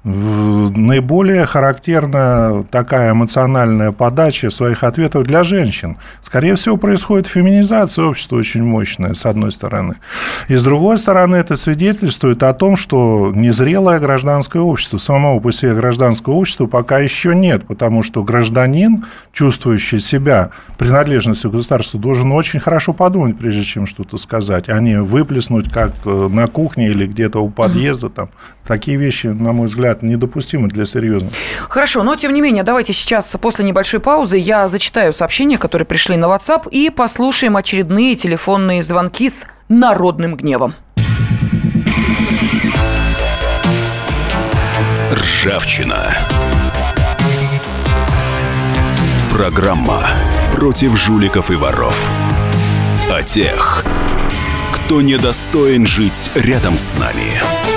Наиболее 0.04 1.46
характерна 1.46 2.66
такая 2.72 3.12
эмоциональная 3.12 3.92
подача 3.92 4.50
своих 4.50 4.84
ответов 4.84 5.26
для 5.26 5.44
женщин. 5.44 5.98
Скорее 6.22 6.56
всего, 6.56 6.78
происходит 6.78 7.28
феминизация 7.28 8.06
общества 8.06 8.38
очень 8.38 8.64
мощная, 8.64 9.16
с 9.16 9.26
одной 9.26 9.52
стороны. 9.52 9.96
И 10.48 10.56
с 10.56 10.64
другой 10.64 10.98
стороны, 10.98 11.36
это 11.36 11.58
свидетельствует 11.58 12.44
о 12.44 12.54
том, 12.54 12.78
что 12.78 13.34
незрелое 13.36 14.00
гражданское 14.00 14.60
общество, 14.60 14.98
самого 14.98 15.42
по 15.42 15.52
себе 15.52 15.74
гражданского 15.74 16.36
общества 16.36 16.68
пока 16.68 17.00
еще 17.00 17.36
нет, 17.36 17.66
потому 17.68 18.02
что 18.02 18.24
гражданин, 18.24 19.06
чувствующий 19.34 20.00
себя 20.00 20.52
принадлежностью 20.78 21.50
к 21.50 21.54
государству, 21.54 22.00
должен 22.00 22.32
очень 22.32 22.60
хорошо 22.60 22.94
подумать, 22.94 23.38
прежде 23.38 23.64
чем 23.64 23.86
что-то 23.86 24.18
сказать, 24.18 24.70
а 24.70 24.80
не 24.80 25.02
выплеснуть, 25.02 25.70
как 25.70 25.92
э, 26.06 26.30
на 26.32 26.48
кухне 26.48 26.88
или 26.90 27.08
где-то 27.08 27.40
у 27.40 27.50
подъезда. 27.50 28.10
Там. 28.10 28.30
Такие 28.66 28.98
вещи, 28.98 29.28
на 29.28 29.54
мой 29.54 29.68
взгляд, 29.68 29.87
взгляд, 29.88 30.02
недопустимо 30.02 30.68
для 30.68 30.86
серьезных. 30.86 31.32
Хорошо, 31.70 32.04
но 32.04 32.16
тем 32.16 32.34
не 32.34 32.42
менее, 32.42 32.64
давайте 32.64 32.94
сейчас 32.94 33.36
после 33.40 33.66
небольшой 33.66 34.00
паузы 34.00 34.38
я 34.38 34.68
зачитаю 34.68 35.14
сообщения, 35.14 35.58
которые 35.58 35.86
пришли 35.86 36.18
на 36.18 36.26
WhatsApp, 36.26 36.70
и 36.70 36.90
послушаем 36.90 37.56
очередные 37.56 38.16
телефонные 38.16 38.84
звонки 38.84 39.30
с 39.30 39.46
народным 39.70 40.36
гневом. 40.36 40.74
Ржавчина. 45.12 46.18
Программа 49.32 50.08
против 50.52 50.98
жуликов 50.98 51.52
и 51.52 51.56
воров. 51.56 51.98
О 53.10 53.22
тех, 53.22 53.86
кто 54.74 55.02
недостоин 55.02 55.86
жить 55.86 56.32
рядом 56.36 56.78
с 56.78 56.98
нами. 56.98 57.77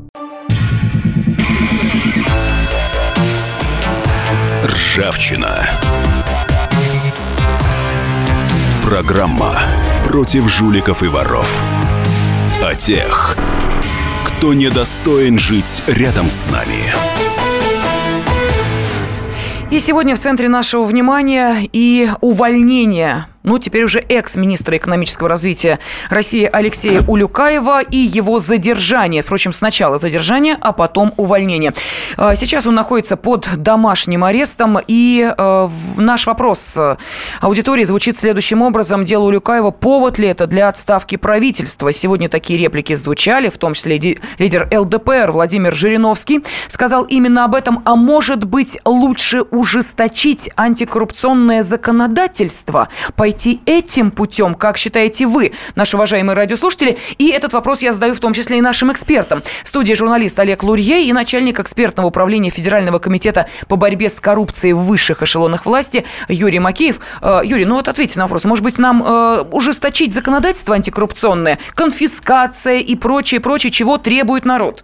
Ржавчина. 4.91 5.69
Программа 8.83 9.57
против 10.03 10.49
жуликов 10.49 11.01
и 11.01 11.07
воров. 11.07 11.49
О 12.61 12.75
тех, 12.75 13.37
кто 14.25 14.53
недостоин 14.53 15.39
жить 15.39 15.81
рядом 15.87 16.29
с 16.29 16.51
нами. 16.51 16.91
И 19.71 19.79
сегодня 19.79 20.17
в 20.17 20.19
центре 20.19 20.49
нашего 20.49 20.83
внимания 20.83 21.55
и 21.71 22.09
увольнение 22.19 23.27
ну, 23.43 23.57
теперь 23.57 23.83
уже 23.83 23.99
экс-министра 23.99 24.77
экономического 24.77 25.27
развития 25.27 25.79
России 26.09 26.49
Алексея 26.51 27.01
Улюкаева 27.01 27.81
и 27.81 27.97
его 27.97 28.39
задержание. 28.39 29.23
Впрочем, 29.23 29.53
сначала 29.53 29.97
задержание, 29.99 30.57
а 30.61 30.71
потом 30.71 31.13
увольнение. 31.17 31.73
А, 32.17 32.35
сейчас 32.35 32.65
он 32.65 32.75
находится 32.75 33.17
под 33.17 33.49
домашним 33.57 34.23
арестом, 34.23 34.77
и 34.85 35.33
а, 35.37 35.69
наш 35.97 36.27
вопрос 36.27 36.77
аудитории 37.41 37.83
звучит 37.83 38.17
следующим 38.17 38.61
образом. 38.61 39.05
Дело 39.05 39.25
Улюкаева, 39.25 39.71
повод 39.71 40.17
ли 40.17 40.27
это 40.27 40.45
для 40.47 40.67
отставки 40.67 41.17
правительства? 41.17 41.91
Сегодня 41.91 42.29
такие 42.29 42.59
реплики 42.59 42.93
звучали, 42.95 43.49
в 43.49 43.57
том 43.57 43.73
числе 43.73 43.97
лидер 44.37 44.69
ЛДПР 44.71 45.31
Владимир 45.31 45.75
Жириновский 45.75 46.41
сказал 46.67 47.03
именно 47.03 47.45
об 47.45 47.55
этом. 47.55 47.81
А 47.85 47.95
может 47.95 48.43
быть, 48.43 48.77
лучше 48.85 49.41
ужесточить 49.41 50.49
антикоррупционное 50.55 51.63
законодательство, 51.63 52.89
пойти 53.31 53.61
этим 53.65 54.11
путем, 54.11 54.55
как 54.55 54.77
считаете 54.77 55.25
вы, 55.25 55.53
наши 55.75 55.95
уважаемые 55.95 56.35
радиослушатели? 56.35 56.97
И 57.17 57.29
этот 57.29 57.53
вопрос 57.53 57.81
я 57.81 57.93
задаю 57.93 58.13
в 58.13 58.19
том 58.19 58.33
числе 58.33 58.57
и 58.57 58.61
нашим 58.61 58.91
экспертам. 58.91 59.41
В 59.63 59.69
студии 59.69 59.93
журналист 59.93 60.37
Олег 60.37 60.63
Лурье 60.63 61.05
и 61.05 61.13
начальник 61.13 61.61
экспертного 61.61 62.07
управления 62.07 62.49
Федерального 62.49 62.99
комитета 62.99 63.47
по 63.69 63.77
борьбе 63.77 64.09
с 64.09 64.19
коррупцией 64.19 64.73
в 64.73 64.79
высших 64.79 65.23
эшелонах 65.23 65.65
власти 65.65 66.03
Юрий 66.27 66.59
Макеев. 66.59 66.99
Э, 67.21 67.39
Юрий, 67.45 67.63
ну 67.63 67.75
вот 67.75 67.87
ответьте 67.87 68.19
на 68.19 68.25
вопрос. 68.25 68.43
Может 68.43 68.65
быть, 68.65 68.77
нам 68.77 69.01
э, 69.01 69.45
ужесточить 69.49 70.13
законодательство 70.13 70.75
антикоррупционное, 70.75 71.57
конфискация 71.73 72.79
и 72.79 72.97
прочее, 72.97 73.39
прочее, 73.39 73.71
чего 73.71 73.97
требует 73.97 74.43
народ? 74.43 74.83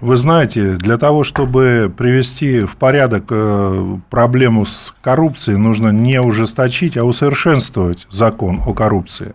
Вы 0.00 0.18
знаете, 0.18 0.72
для 0.74 0.98
того, 0.98 1.24
чтобы 1.24 1.90
привести 1.96 2.64
в 2.64 2.76
порядок 2.76 3.24
э, 3.30 3.96
проблему 4.10 4.66
с 4.66 4.94
коррупцией, 5.00 5.56
нужно 5.56 5.88
не 5.88 6.20
ужесточить, 6.20 6.98
а 6.98 7.04
усовершенствовать 7.04 8.06
закон 8.10 8.60
о 8.66 8.74
коррупции. 8.74 9.34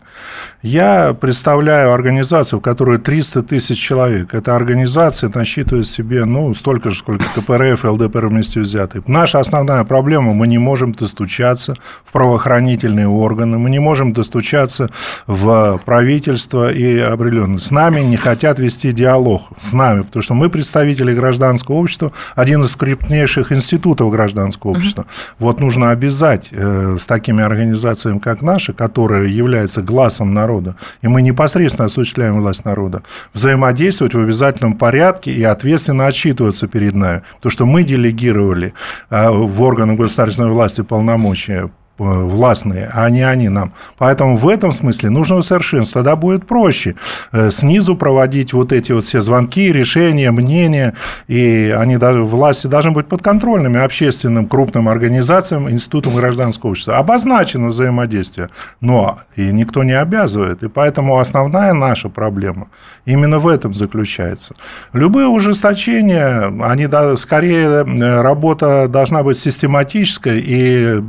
Я 0.62 1.16
представляю 1.20 1.91
организацию, 1.91 2.59
в 2.59 2.62
которой 2.62 2.99
300 2.99 3.41
тысяч 3.41 3.80
человек. 3.80 4.36
Эта 4.36 4.55
организация 4.55 5.32
насчитывает 5.34 5.88
себе 5.88 6.26
ну, 6.26 6.53
столько 6.53 6.91
же, 6.91 6.99
сколько 6.99 7.26
КПРФ 7.34 7.84
и 7.84 7.88
ЛДПР 7.88 8.28
вместе 8.28 8.59
взятые. 8.59 9.01
Наша 9.07 9.39
основная 9.39 9.84
проблема– 9.84 10.34
мы 10.41 10.45
не 10.45 10.59
можем 10.59 10.91
достучаться 10.91 11.74
в 12.05 12.12
правоохранительные 12.12 13.07
органы, 13.07 13.57
мы 13.57 13.72
не 13.72 13.80
можем 13.80 14.14
достучаться 14.14 14.91
в 15.26 15.82
правительство 15.84 16.72
и 16.72 16.99
определенно. 16.99 17.57
С 17.57 17.72
нами 17.72 18.01
не 18.01 18.18
хотят 18.18 18.59
вести 18.59 18.91
диалог, 18.91 19.41
с 19.59 19.74
нами, 19.74 20.01
потому 20.01 20.22
что 20.22 20.36
мы 20.36 20.51
представители 20.52 21.14
гражданского 21.14 21.76
общества, 21.76 22.12
один 22.36 22.64
из 22.64 22.76
крупнейших 22.76 23.52
институтов 23.52 24.12
гражданского 24.12 24.72
общества. 24.72 25.02
Угу. 25.02 25.10
Вот 25.39 25.60
нужно 25.60 25.91
обязать 25.91 26.49
э, 26.52 26.97
с 26.99 27.08
такими 27.08 27.43
организациями, 27.43 28.20
как 28.20 28.41
наши, 28.41 28.74
которые 28.74 29.36
являются 29.36 29.82
глазом 29.82 30.34
народа, 30.34 30.76
и 31.02 31.08
мы 31.08 31.22
непосредственно 31.22 31.86
осуществляем 31.86 32.39
власть 32.41 32.66
народа, 32.66 33.02
взаимодействовать 33.34 34.14
в 34.14 34.20
обязательном 34.20 34.74
порядке 34.74 35.32
и 35.32 35.43
ответственно 35.43 36.08
отчитываться 36.08 36.68
перед 36.68 36.93
нами. 36.93 37.24
То, 37.41 37.49
что 37.49 37.66
мы 37.66 37.84
делегировали 37.84 38.74
э, 39.10 39.30
в 39.30 39.62
органы 39.62 39.95
государственной 39.95 40.52
власти 40.52 40.82
полномочия 40.82 41.70
властные, 42.02 42.89
а 42.93 43.10
не 43.10 43.22
они 43.22 43.49
нам. 43.49 43.74
Поэтому 43.97 44.36
в 44.36 44.47
этом 44.47 44.72
смысле 44.72 45.10
нужно 45.10 45.38
усовершенствовать. 45.38 46.06
Тогда 46.06 46.16
будет 46.16 46.47
проще 46.47 46.95
э, 47.32 47.52
снизу 47.52 47.95
проводить 47.95 48.54
вот 48.54 48.72
эти 48.72 48.91
вот 48.91 49.06
все 49.06 49.22
звонки, 49.22 49.72
решения, 49.72 50.32
мнения, 50.32 50.95
и 51.28 51.74
они 51.78 51.97
даже, 51.97 52.24
власти 52.24 52.68
должны 52.68 52.91
быть 52.91 53.08
подконтрольными 53.08 53.80
общественным 53.80 54.47
крупным 54.47 54.89
организациям, 54.89 55.70
институтам 55.70 56.16
гражданского 56.16 56.72
общества. 56.72 56.97
Обозначено 56.97 57.68
взаимодействие, 57.68 58.49
но 58.80 59.20
и 59.36 59.43
никто 59.43 59.84
не 59.84 59.93
обязывает. 59.93 60.64
И 60.64 60.70
поэтому 60.70 61.20
основная 61.20 61.74
наша 61.74 62.10
проблема 62.10 62.68
именно 63.06 63.39
в 63.39 63.47
этом 63.47 63.74
заключается. 63.74 64.56
Любые 64.93 65.28
ужесточения, 65.28 66.52
они 66.64 66.88
скорее 67.18 67.86
э, 67.86 68.22
работа 68.22 68.88
должна 68.88 69.24
быть 69.24 69.38
систематической 69.38 70.39
и 70.39 71.02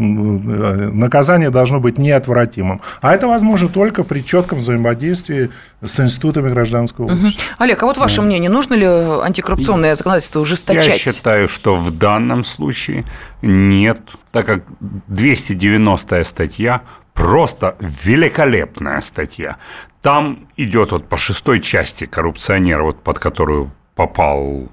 наказание 0.90 1.50
должно 1.50 1.80
быть 1.80 1.98
неотвратимым. 1.98 2.80
А 3.00 3.14
это 3.14 3.26
возможно 3.26 3.68
только 3.68 4.04
при 4.04 4.20
четком 4.20 4.58
взаимодействии 4.58 5.50
с 5.84 6.00
институтами 6.00 6.50
гражданского 6.50 7.06
общества. 7.06 7.28
Угу. 7.28 7.56
Олег, 7.58 7.82
а 7.82 7.86
вот 7.86 7.98
ваше 7.98 8.16
да. 8.16 8.22
мнение, 8.22 8.50
нужно 8.50 8.74
ли 8.74 8.86
антикоррупционное 8.86 9.94
законодательство 9.94 10.40
ужесточать? 10.40 10.86
Я 10.86 11.12
считаю, 11.12 11.48
что 11.48 11.74
в 11.74 11.96
данном 11.96 12.44
случае 12.44 13.04
нет, 13.42 14.00
так 14.30 14.46
как 14.46 14.64
290 14.80 16.24
статья 16.24 16.82
просто 17.14 17.76
великолепная 17.80 19.00
статья. 19.00 19.56
Там 20.00 20.48
идет 20.56 20.92
вот 20.92 21.08
по 21.08 21.16
шестой 21.16 21.60
части 21.60 22.06
коррупционера, 22.06 22.82
вот 22.82 23.02
под 23.02 23.18
которую 23.18 23.70
попал 23.94 24.68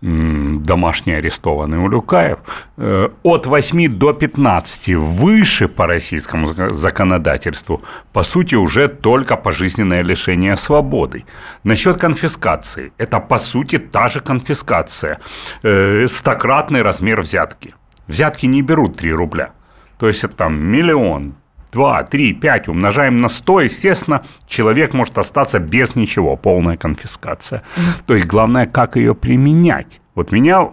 домашний 0.00 1.14
арестованный 1.14 1.78
Улюкаев, 1.78 2.38
э, 2.78 3.08
от 3.22 3.46
8 3.46 3.88
до 3.88 4.12
15 4.12 4.94
выше 4.94 5.68
по 5.68 5.86
российскому 5.86 6.46
законодательству, 6.70 7.82
по 8.12 8.22
сути, 8.22 8.56
уже 8.56 8.88
только 8.88 9.36
пожизненное 9.36 10.02
лишение 10.02 10.56
свободы. 10.56 11.24
Насчет 11.64 11.98
конфискации. 11.98 12.92
Это, 12.98 13.20
по 13.20 13.38
сути, 13.38 13.78
та 13.78 14.08
же 14.08 14.20
конфискация. 14.20 15.18
Э, 15.62 16.06
стократный 16.08 16.82
размер 16.82 17.20
взятки. 17.20 17.74
Взятки 18.08 18.46
не 18.46 18.62
берут 18.62 18.96
3 18.96 19.12
рубля. 19.12 19.50
То 19.98 20.08
есть, 20.08 20.24
это 20.24 20.36
там 20.36 20.54
миллион, 20.54 21.34
2, 21.72 22.02
3, 22.04 22.32
5 22.34 22.68
умножаем 22.68 23.16
на 23.16 23.28
100, 23.28 23.60
естественно, 23.62 24.22
человек 24.46 24.92
может 24.92 25.18
остаться 25.18 25.58
без 25.58 25.94
ничего, 25.94 26.36
полная 26.36 26.76
конфискация. 26.76 27.62
То 28.06 28.14
есть 28.14 28.26
главное, 28.26 28.66
как 28.66 28.96
ее 28.96 29.14
применять. 29.14 30.00
Вот 30.14 30.32
меня 30.32 30.70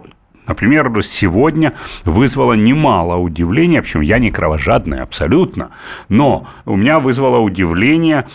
Например, 0.48 0.90
сегодня 1.02 1.74
вызвало 2.06 2.54
немало 2.54 3.16
удивления, 3.16 3.82
причем 3.82 4.00
я 4.00 4.18
не 4.18 4.30
кровожадный 4.30 5.00
абсолютно, 5.00 5.72
но 6.08 6.48
у 6.64 6.74
меня 6.74 7.00
вызвало 7.00 7.38
удивление 7.38 8.26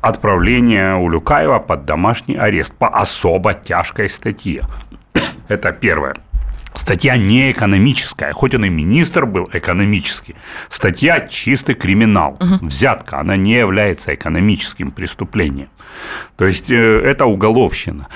отправление 0.00 0.94
Улюкаева 0.94 1.58
под 1.58 1.84
домашний 1.86 2.36
арест 2.36 2.72
по 2.76 2.88
особо 2.88 3.52
тяжкой 3.52 4.08
статье. 4.08 4.64
Это 5.48 5.72
первое. 5.72 6.14
Статья 6.78 7.16
не 7.16 7.50
экономическая, 7.50 8.32
хоть 8.32 8.54
он 8.54 8.64
и 8.64 8.68
министр 8.68 9.26
был 9.26 9.48
экономический. 9.52 10.36
Статья 10.68 11.20
чистый 11.20 11.74
криминал. 11.74 12.36
Угу. 12.40 12.66
Взятка, 12.66 13.18
она 13.18 13.36
не 13.36 13.58
является 13.58 14.14
экономическим 14.14 14.92
преступлением. 14.92 15.68
То 16.36 16.46
есть 16.46 16.70
э, 16.70 16.76
это 16.76 17.26
уголовщина. 17.26 18.06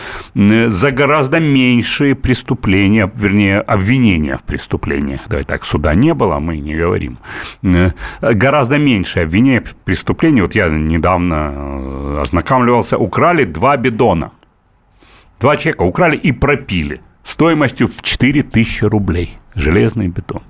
За 0.69 0.91
гораздо 0.93 1.41
меньшие 1.41 2.15
преступления, 2.15 3.11
вернее, 3.17 3.61
обвинения 3.61 4.37
в 4.37 4.43
преступлениях. 4.45 5.21
Давай 5.29 5.45
так, 5.45 5.65
суда 5.65 5.95
не 5.95 6.15
было, 6.15 6.39
мы 6.39 6.59
не 6.59 6.77
говорим. 6.77 7.19
Э, 7.65 7.91
гораздо 8.21 8.79
меньшее 8.79 9.25
обвинение 9.25 9.61
в 9.61 9.75
преступлении. 9.75 10.41
Вот 10.41 10.55
я 10.55 10.69
недавно 10.69 11.53
э, 11.53 12.19
ознакомливался, 12.23 12.97
украли 12.97 13.45
два 13.45 13.77
бидона. 13.77 14.31
Два 15.41 15.57
человека 15.57 15.83
украли 15.83 16.17
и 16.17 16.31
пропили– 16.33 17.01
стоимостью 17.33 17.89
в 17.89 18.03
4000 18.03 18.85
рублей. 18.85 19.39
Железный 19.55 20.09
бетон. 20.09 20.43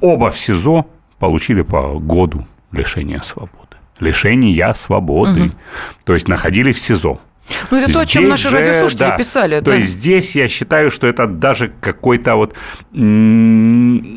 Оба 0.00 0.30
в 0.30 0.38
СИЗО 0.38 0.86
получили 1.18 1.62
по 1.62 1.98
году 1.98 2.46
лишения 2.70 3.20
свободы. 3.20 3.76
Лишения 3.98 4.72
свободы. 4.74 5.42
Угу. 5.42 5.52
То 6.04 6.14
есть 6.14 6.28
находили 6.28 6.72
в 6.72 6.78
СИЗО. 6.78 7.20
Ну, 7.70 7.78
это 7.78 7.86
здесь 7.86 7.94
то, 7.94 8.00
о 8.02 8.06
чем 8.06 8.28
наши 8.28 8.50
же, 8.50 8.56
радиослушатели 8.56 9.08
да, 9.08 9.16
писали. 9.16 9.60
То 9.60 9.70
да. 9.70 9.76
есть 9.76 9.88
здесь 9.88 10.36
я 10.36 10.48
считаю, 10.48 10.90
что 10.90 11.06
это 11.06 11.26
даже 11.26 11.72
какой-то 11.80 12.34
вот, 12.34 12.54
ну, 12.92 14.14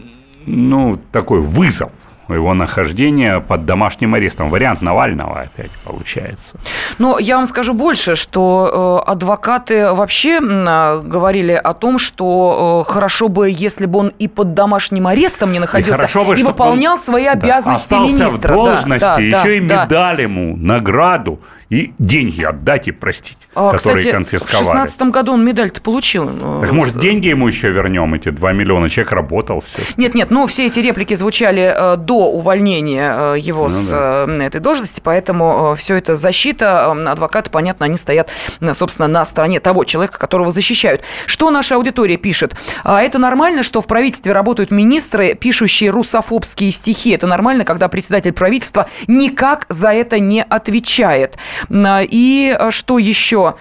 такой 1.14 1.42
вызов 1.42 1.94
его 2.34 2.54
нахождения 2.54 3.40
под 3.40 3.66
домашним 3.66 4.14
арестом. 4.14 4.50
Вариант 4.50 4.82
Навального 4.82 5.42
опять 5.42 5.72
получается. 5.84 6.58
Но 6.98 7.20
я 7.20 7.36
вам 7.38 7.46
скажу 7.46 7.74
больше, 7.74 8.16
что 8.16 9.04
э, 9.06 9.12
адвокаты 9.12 9.92
вообще 9.92 10.40
э, 10.42 11.02
говорили 11.02 11.54
о 11.54 11.74
том, 11.74 11.98
что 12.00 12.86
э, 12.88 12.92
хорошо 12.92 13.28
бы, 13.28 13.50
если 13.50 13.86
бы 13.86 14.00
он 14.00 14.14
и 14.20 14.28
под 14.28 14.54
домашним 14.54 15.08
арестом 15.08 15.52
не 15.52 15.60
находился, 15.60 16.08
и, 16.08 16.26
бы, 16.26 16.40
и 16.40 16.44
выполнял 16.44 16.98
свои 16.98 17.26
обязанности 17.26 17.90
да, 17.92 18.00
министра. 18.00 18.38
в 18.38 18.40
должности, 18.40 19.00
да, 19.00 19.16
да, 19.16 19.22
еще 19.22 19.44
да, 19.44 19.54
и 19.54 19.60
медаль 19.60 20.18
да. 20.18 20.22
ему, 20.22 20.58
награду 20.58 21.40
и 21.72 21.94
деньги 22.00 22.44
отдать 22.44 22.90
и 22.90 22.92
простить, 22.92 23.38
а, 23.56 23.72
которые 23.72 24.00
кстати, 24.00 24.12
конфисковали. 24.14 24.66
в 24.66 24.72
2016 24.72 25.02
году 25.04 25.34
он 25.34 25.46
медаль-то 25.46 25.80
получил. 25.82 26.30
Э, 26.30 26.60
так 26.62 26.72
может, 26.74 27.00
деньги 27.00 27.30
ему 27.30 27.48
еще 27.48 27.72
вернем, 27.72 28.14
эти 28.14 28.28
2 28.28 28.52
миллиона? 28.52 28.90
Человек 28.90 29.14
работал, 29.14 29.62
все. 29.66 29.82
Нет, 29.96 30.14
нет, 30.14 30.32
но 30.32 30.48
все 30.48 30.68
эти 30.68 30.80
реплики 30.80 31.14
звучали 31.14 31.74
э, 31.74 31.96
до 31.96 32.30
увольнения 32.30 33.36
э, 33.36 33.40
его 33.40 33.70
ну, 33.70 33.70
с 33.70 33.88
да. 33.88 34.26
этой 34.44 34.60
должности, 34.60 35.00
поэтому 35.02 35.76
все 35.78 35.96
это 35.96 36.18
защита, 36.18 36.92
адвокаты, 36.92 37.50
понятно, 37.50 37.86
они 37.86 37.98
стоят, 37.98 38.30
собственно, 38.74 39.08
на 39.08 39.24
стороне 39.24 39.62
того 39.62 39.86
человека, 39.86 40.20
которого 40.20 40.52
защищают. 40.52 41.04
Что 41.26 41.52
наша 41.52 41.76
аудитория 41.76 42.18
пишет? 42.18 42.54
А 42.84 43.02
это 43.02 43.18
нормально, 43.18 43.64
что 43.64 43.80
в 43.80 43.88
правительстве 43.88 44.34
работают 44.34 44.72
министры, 44.72 45.36
пишущие 45.36 45.90
русофобские 45.90 46.72
стихи. 46.72 47.12
Это 47.12 47.28
нормально, 47.28 47.64
когда 47.64 47.88
председатель 47.88 48.34
правительства 48.34 48.90
никак 49.08 49.68
за 49.70 49.94
это 49.94 50.20
не 50.20 50.44
отвечает. 50.44 51.38
И 51.70 52.56
э, 52.58 52.72
что 52.72 52.98
еще? 52.98 53.56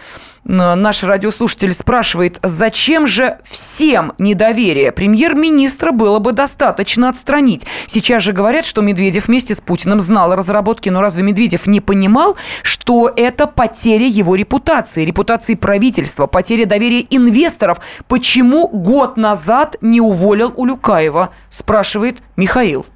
Наш 0.44 1.04
радиослушатель 1.04 1.72
спрашивает, 1.72 2.38
зачем 2.42 3.06
же 3.06 3.38
всем 3.44 4.12
недоверие? 4.18 4.90
Премьер-министра 4.90 5.92
было 5.92 6.18
бы 6.18 6.32
достаточно 6.32 7.10
отстранить. 7.10 7.66
Сейчас 7.86 8.22
же 8.22 8.32
говорят, 8.32 8.64
что 8.64 8.80
Медведев 8.80 9.28
вместе 9.28 9.54
с 9.54 9.60
Путиным 9.60 10.00
знал 10.00 10.32
о 10.32 10.36
разработке, 10.36 10.90
но 10.90 11.02
разве 11.02 11.22
Медведев 11.22 11.66
не 11.66 11.80
понимал, 11.80 12.36
что 12.62 13.12
это 13.14 13.46
потеря 13.46 14.06
его 14.06 14.34
репутации, 14.34 15.04
репутации 15.04 15.54
правительства, 15.54 16.26
потеря 16.26 16.64
доверия 16.64 17.06
инвесторов? 17.10 17.78
Почему 18.08 18.66
год 18.66 19.18
назад 19.18 19.76
не 19.82 20.00
уволил 20.00 20.54
Улюкаева? 20.56 21.30
Спрашивает 21.50 22.22
Михаил. 22.36 22.86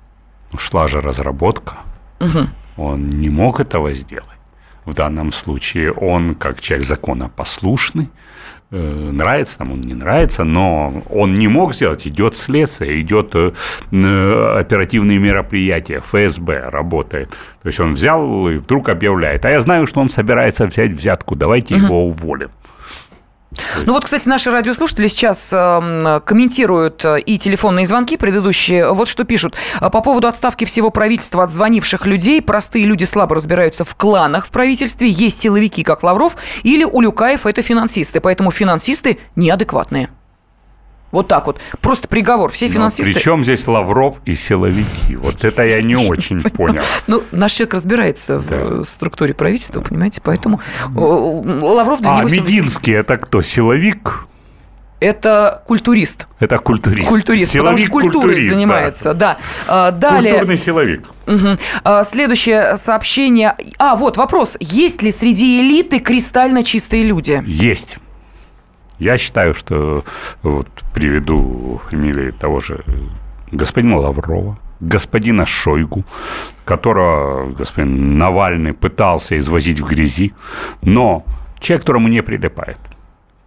Ушла 0.53 0.89
же 0.89 1.01
разработка. 1.03 1.77
Угу. 2.21 2.49
Он 2.79 3.11
не 3.11 3.29
мог 3.29 3.61
этого 3.61 3.93
сделать 3.93 4.34
в 4.85 4.95
данном 4.95 5.33
случае 5.33 5.93
он 5.93 6.35
как 6.35 6.61
человек 6.61 6.87
законопослушный, 6.87 8.11
э, 8.71 8.77
нравится 8.77 9.59
там 9.59 9.73
он 9.73 9.81
не 9.81 9.95
нравится, 9.95 10.45
но 10.45 11.03
он 11.11 11.35
не 11.35 11.49
мог 11.49 11.75
сделать, 11.75 12.07
идет 12.07 12.35
следствие, 12.35 13.01
идет 13.01 13.35
э, 13.35 13.53
оперативные 14.59 15.19
мероприятия, 15.19 16.01
ФСБ 16.01 16.71
работает. 16.71 17.31
То 17.63 17.69
есть 17.69 17.81
он 17.81 17.95
взял 17.95 18.49
и 18.49 18.57
вдруг 18.59 18.89
объявляет, 18.89 19.45
а 19.45 19.51
я 19.51 19.61
знаю, 19.61 19.87
что 19.87 20.01
он 20.01 20.09
собирается 20.09 20.67
взять 20.67 20.93
взятку, 20.93 21.35
давайте 21.35 21.77
угу. 21.77 21.85
его 21.85 22.07
уволим. 22.07 22.51
Ну 23.87 23.93
вот, 23.93 24.05
кстати, 24.05 24.29
наши 24.29 24.51
радиослушатели 24.51 25.09
сейчас 25.09 25.51
э, 25.53 26.21
комментируют 26.25 27.05
э, 27.05 27.21
и 27.21 27.39
телефонные 27.39 27.87
звонки 27.87 28.17
предыдущие. 28.17 28.93
Вот 28.93 29.09
что 29.09 29.25
пишут. 29.25 29.55
По 29.81 30.01
поводу 30.01 30.29
отставки 30.29 30.65
всего 30.65 30.91
правительства 30.91 31.45
от 31.45 31.51
звонивших 31.51 32.07
людей. 32.07 32.43
Простые 32.43 32.85
люди 32.87 33.05
слабо 33.05 33.35
разбираются 33.35 33.85
в 33.85 33.95
кланах 33.95 34.47
в 34.47 34.51
правительстве. 34.51 35.09
Есть 35.09 35.41
силовики, 35.41 35.83
как 35.83 36.03
Лавров, 36.03 36.37
или 36.63 36.85
Улюкаев– 36.85 37.47
это 37.47 37.63
финансисты. 37.63 38.21
Поэтому 38.21 38.51
финансисты 38.51 39.19
неадекватные. 39.37 40.09
Вот 41.15 41.29
так 41.29 41.47
вот. 41.47 41.61
Просто 41.81 42.09
приговор. 42.09 42.51
Все 42.51 42.67
финансисты... 42.67 43.13
Но 43.13 43.15
причем 43.15 43.45
здесь 43.45 43.69
Лавров 43.69 44.21
и 44.25 44.35
силовики? 44.35 45.15
Вот 45.15 45.45
это 45.45 45.65
я 45.65 45.81
не 45.81 45.95
очень 46.09 46.41
понял. 46.41 46.83
Ну, 47.07 47.23
наш 47.31 47.53
человек 47.53 47.75
разбирается 47.75 48.41
в 48.41 48.83
структуре 48.83 49.33
правительства, 49.33 49.81
понимаете, 49.81 50.21
поэтому 50.25 50.61
Лавров 50.93 52.01
для 52.01 52.17
него... 52.17 52.19
А 52.19 52.25
Мединский 52.25 52.95
это 52.95 53.17
кто, 53.17 53.43
силовик? 53.43 54.27
Это 54.99 55.63
культурист. 55.67 56.27
Это 56.41 56.59
культурист. 56.59 57.09
Культурист, 57.09 57.53
силовик, 57.53 57.87
потому 57.87 58.11
что 58.11 58.19
культурой 58.19 58.49
занимается, 58.49 59.15
да. 59.15 59.39
да. 59.69 59.93
Далее... 59.93 60.33
Культурный 60.33 60.59
силовик. 60.59 61.09
Угу. 61.27 62.05
Следующее 62.05 62.77
сообщение. 62.77 63.55
А, 63.79 63.95
вот 63.95 64.17
вопрос. 64.17 64.57
Есть 64.59 65.03
ли 65.03 65.13
среди 65.13 65.61
элиты 65.61 66.01
кристально 66.01 66.65
чистые 66.65 67.05
люди? 67.05 67.41
Есть. 67.47 67.99
Я 68.99 69.19
считаю, 69.19 69.55
что 69.55 70.05
вот 70.43 70.69
приведу 70.93 71.81
фамилии 71.91 72.31
того 72.31 72.61
же 72.61 72.85
господина 73.51 73.99
Лаврова, 73.99 74.59
господина 74.81 75.47
Шойгу, 75.47 76.05
которого 76.65 77.51
господин 77.53 78.19
Навальный 78.19 78.73
пытался 78.73 79.39
извозить 79.39 79.81
в 79.81 79.87
грязи, 79.87 80.33
но 80.83 81.25
человек, 81.61 81.83
которому 81.83 82.09
не 82.09 82.23
прилипает. 82.23 82.79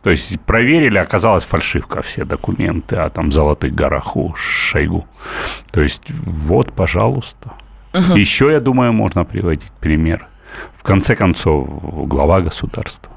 То 0.04 0.12
есть 0.12 0.40
проверили, 0.42 0.98
оказалась 0.98 1.44
фальшивка 1.44 2.02
все 2.02 2.24
документы 2.24 2.96
о 2.96 3.10
там 3.10 3.32
золотых 3.32 3.74
горах 3.74 4.16
у 4.16 4.34
Шойгу. 4.36 5.06
То 5.72 5.82
есть 5.82 6.04
вот, 6.26 6.72
пожалуйста. 6.74 7.54
Угу. 7.94 8.16
Еще, 8.16 8.52
я 8.52 8.60
думаю, 8.60 8.94
можно 8.94 9.26
приводить 9.26 9.72
пример. 9.82 10.28
В 10.76 10.84
конце 10.84 11.16
концов, 11.16 11.68
глава 12.08 12.42
государства. 12.42 13.12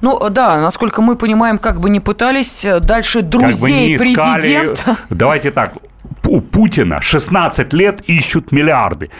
Ну 0.00 0.18
да, 0.30 0.60
насколько 0.60 1.02
мы 1.02 1.16
понимаем, 1.16 1.58
как 1.58 1.80
бы 1.80 1.90
не 1.90 2.00
пытались, 2.00 2.64
э, 2.64 2.80
дальше 2.80 3.22
друзей 3.22 3.96
как 3.96 4.06
бы 4.06 4.14
президента... 4.14 4.96
Давайте 5.10 5.50
так, 5.50 5.74
у 6.24 6.40
Путина 6.40 7.00
16 7.00 7.72
лет 7.72 8.02
ищут 8.06 8.52
миллиарды. 8.52 9.10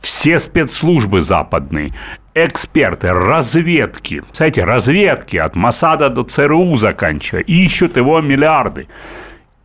Все 0.00 0.38
спецслужбы 0.38 1.20
западные, 1.20 1.94
эксперты, 2.34 3.12
разведки, 3.12 4.22
знаете, 4.32 4.64
разведки 4.64 5.36
от 5.36 5.54
Масада 5.54 6.08
до 6.08 6.24
ЦРУ 6.24 6.76
заканчивая, 6.76 7.42
ищут 7.42 7.96
его 7.96 8.20
миллиарды. 8.20 8.88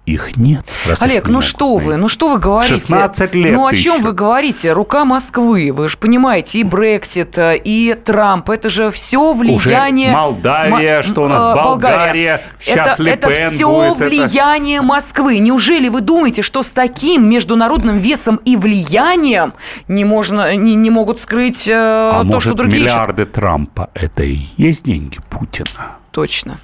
Их 0.08 0.38
нет. 0.38 0.66
Олег, 1.02 1.28
ну 1.28 1.42
что 1.42 1.76
вы, 1.76 1.98
ну 1.98 2.08
что 2.08 2.30
вы 2.30 2.40
говорите? 2.40 2.76
16 2.76 3.36
лет 3.36 3.54
Ну 3.54 3.68
о 3.68 3.76
чем 3.76 3.96
еще. 3.96 4.04
вы 4.06 4.14
говорите? 4.14 4.72
Рука 4.72 5.04
Москвы, 5.04 5.72
вы 5.74 5.90
же 5.90 5.98
понимаете, 5.98 6.60
и 6.60 6.64
Брексит, 6.64 7.38
и 7.38 7.94
Трамп, 8.06 8.50
это 8.50 8.70
же 8.70 8.90
все 8.90 9.34
влияние... 9.34 10.08
Уже 10.08 10.16
Молдавия, 10.16 10.98
М- 11.00 11.04
что 11.04 11.24
у 11.24 11.28
нас 11.28 11.42
э, 11.42 11.56
Болгария, 11.56 11.66
Болгария 11.66 12.42
сейчас 12.58 13.00
это, 13.02 13.10
это 13.10 13.30
все 13.52 13.68
будет, 13.68 13.98
влияние 13.98 14.78
это... 14.78 14.86
Москвы. 14.86 15.40
Неужели 15.40 15.90
вы 15.90 16.00
думаете, 16.00 16.42
что 16.42 16.64
с 16.64 16.70
таким 16.70 17.30
международным 17.30 17.98
весом 17.98 18.38
и 18.46 18.56
влиянием 18.56 19.56
не, 19.90 20.06
можно, 20.06 20.56
не, 20.56 20.76
не 20.76 20.90
могут 20.90 21.20
скрыть 21.20 21.68
э, 21.68 21.74
а 21.74 22.20
то, 22.20 22.24
может, 22.24 22.44
что 22.44 22.54
другие... 22.54 22.84
миллиарды 22.84 23.26
Трампа– 23.26 23.90
это 23.94 24.24
и 24.24 24.40
есть 24.56 24.86
деньги 24.86 25.20
Путина? 25.30 25.98
Точно. 26.12 26.60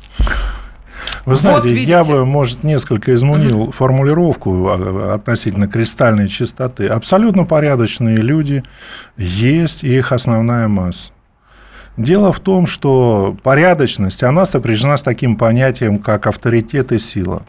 Вы 1.26 1.36
знаете, 1.36 1.70
вот 1.70 1.78
я 1.78 2.04
бы, 2.04 2.26
может, 2.26 2.64
несколько 2.64 3.14
изменил 3.16 3.66
mm-hmm. 3.66 3.72
формулировку 3.72 4.68
а, 4.70 5.14
относительно 5.16 5.68
кристальной 5.68 6.28
чистоты. 6.28 6.88
Абсолютно 6.88 7.46
порядочные 7.46 8.18
люди 8.18 8.64
есть, 9.18 9.84
их 9.84 10.12
основная 10.12 10.68
масса. 10.68 11.12
Дело 11.96 12.34
в 12.34 12.40
том, 12.40 12.66
что 12.66 13.38
порядочность, 13.44 14.24
она 14.24 14.46
сопряжена 14.46 14.98
с 14.98 15.04
таким 15.04 15.38
понятием, 15.38 16.00
как 16.00 16.28
авторитет 16.28 16.92
и 16.92 16.98
сила 16.98 17.44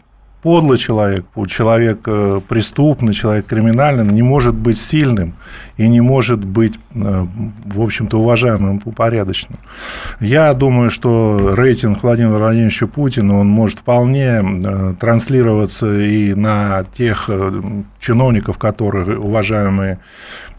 подлый 0.45 0.77
человек, 0.77 1.25
человек 1.47 2.01
э, 2.05 2.39
преступный, 2.47 3.15
человек 3.15 3.47
криминальный 3.47 4.05
не 4.13 4.21
может 4.21 4.53
быть 4.53 4.77
сильным 4.77 5.33
и 5.75 5.87
не 5.87 6.01
может 6.01 6.45
быть, 6.45 6.77
э, 6.93 7.25
в 7.65 7.81
общем-то, 7.81 8.19
уважаемым 8.19 8.77
и 8.85 8.91
порядочным. 8.91 9.57
Я 10.19 10.53
думаю, 10.53 10.91
что 10.91 11.55
рейтинг 11.57 12.03
Владимира 12.03 12.37
Владимировича 12.37 12.85
Путина, 12.85 13.39
он 13.39 13.47
может 13.47 13.79
вполне 13.79 14.43
э, 14.43 14.93
транслироваться 14.99 15.99
и 15.99 16.35
на 16.35 16.85
тех 16.95 17.27
чиновников, 17.99 18.59
которые 18.59 19.17
уважаемые 19.17 19.97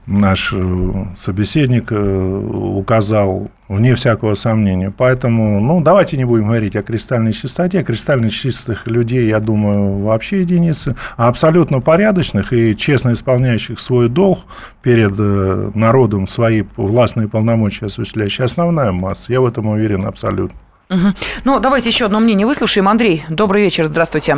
наш 0.07 0.53
э, 0.53 1.05
собеседник 1.17 1.91
э, 1.91 1.97
указал, 1.97 3.51
вне 3.69 3.95
всякого 3.95 4.35
сомнения. 4.35 4.93
Поэтому, 4.97 5.61
ну, 5.61 5.81
давайте 5.81 6.17
не 6.17 6.25
будем 6.25 6.47
говорить 6.47 6.77
о 6.77 6.83
кристальной 6.83 7.33
чистоте. 7.33 7.83
Кристально 7.83 8.31
чистых 8.31 8.87
людей, 8.87 9.29
я 9.29 9.41
думаю, 9.41 9.99
вообще 9.99 10.41
единицы. 10.41 10.95
А 11.17 11.29
абсолютно 11.29 11.81
порядочных 11.81 12.53
и 12.53 12.77
честно 12.77 13.13
исполняющих 13.13 13.81
свой 13.81 14.09
долг 14.09 14.41
перед 14.83 15.15
э, 15.19 15.71
народом 15.75 16.27
свои 16.27 16.63
властные 16.77 17.29
полномочия 17.29 17.87
осуществляющие 17.87 18.45
основная 18.45 18.93
масса. 18.93 19.33
Я 19.33 19.41
в 19.41 19.47
этом 19.47 19.67
уверен 19.67 20.07
абсолютно. 20.07 20.59
Угу. 20.89 21.09
Ну, 21.45 21.59
давайте 21.59 21.89
еще 21.89 22.07
одно 22.07 22.21
мнение 22.21 22.47
выслушаем. 22.47 22.89
Андрей, 22.89 23.25
добрый 23.29 23.65
вечер, 23.65 23.87
здравствуйте. 23.87 24.37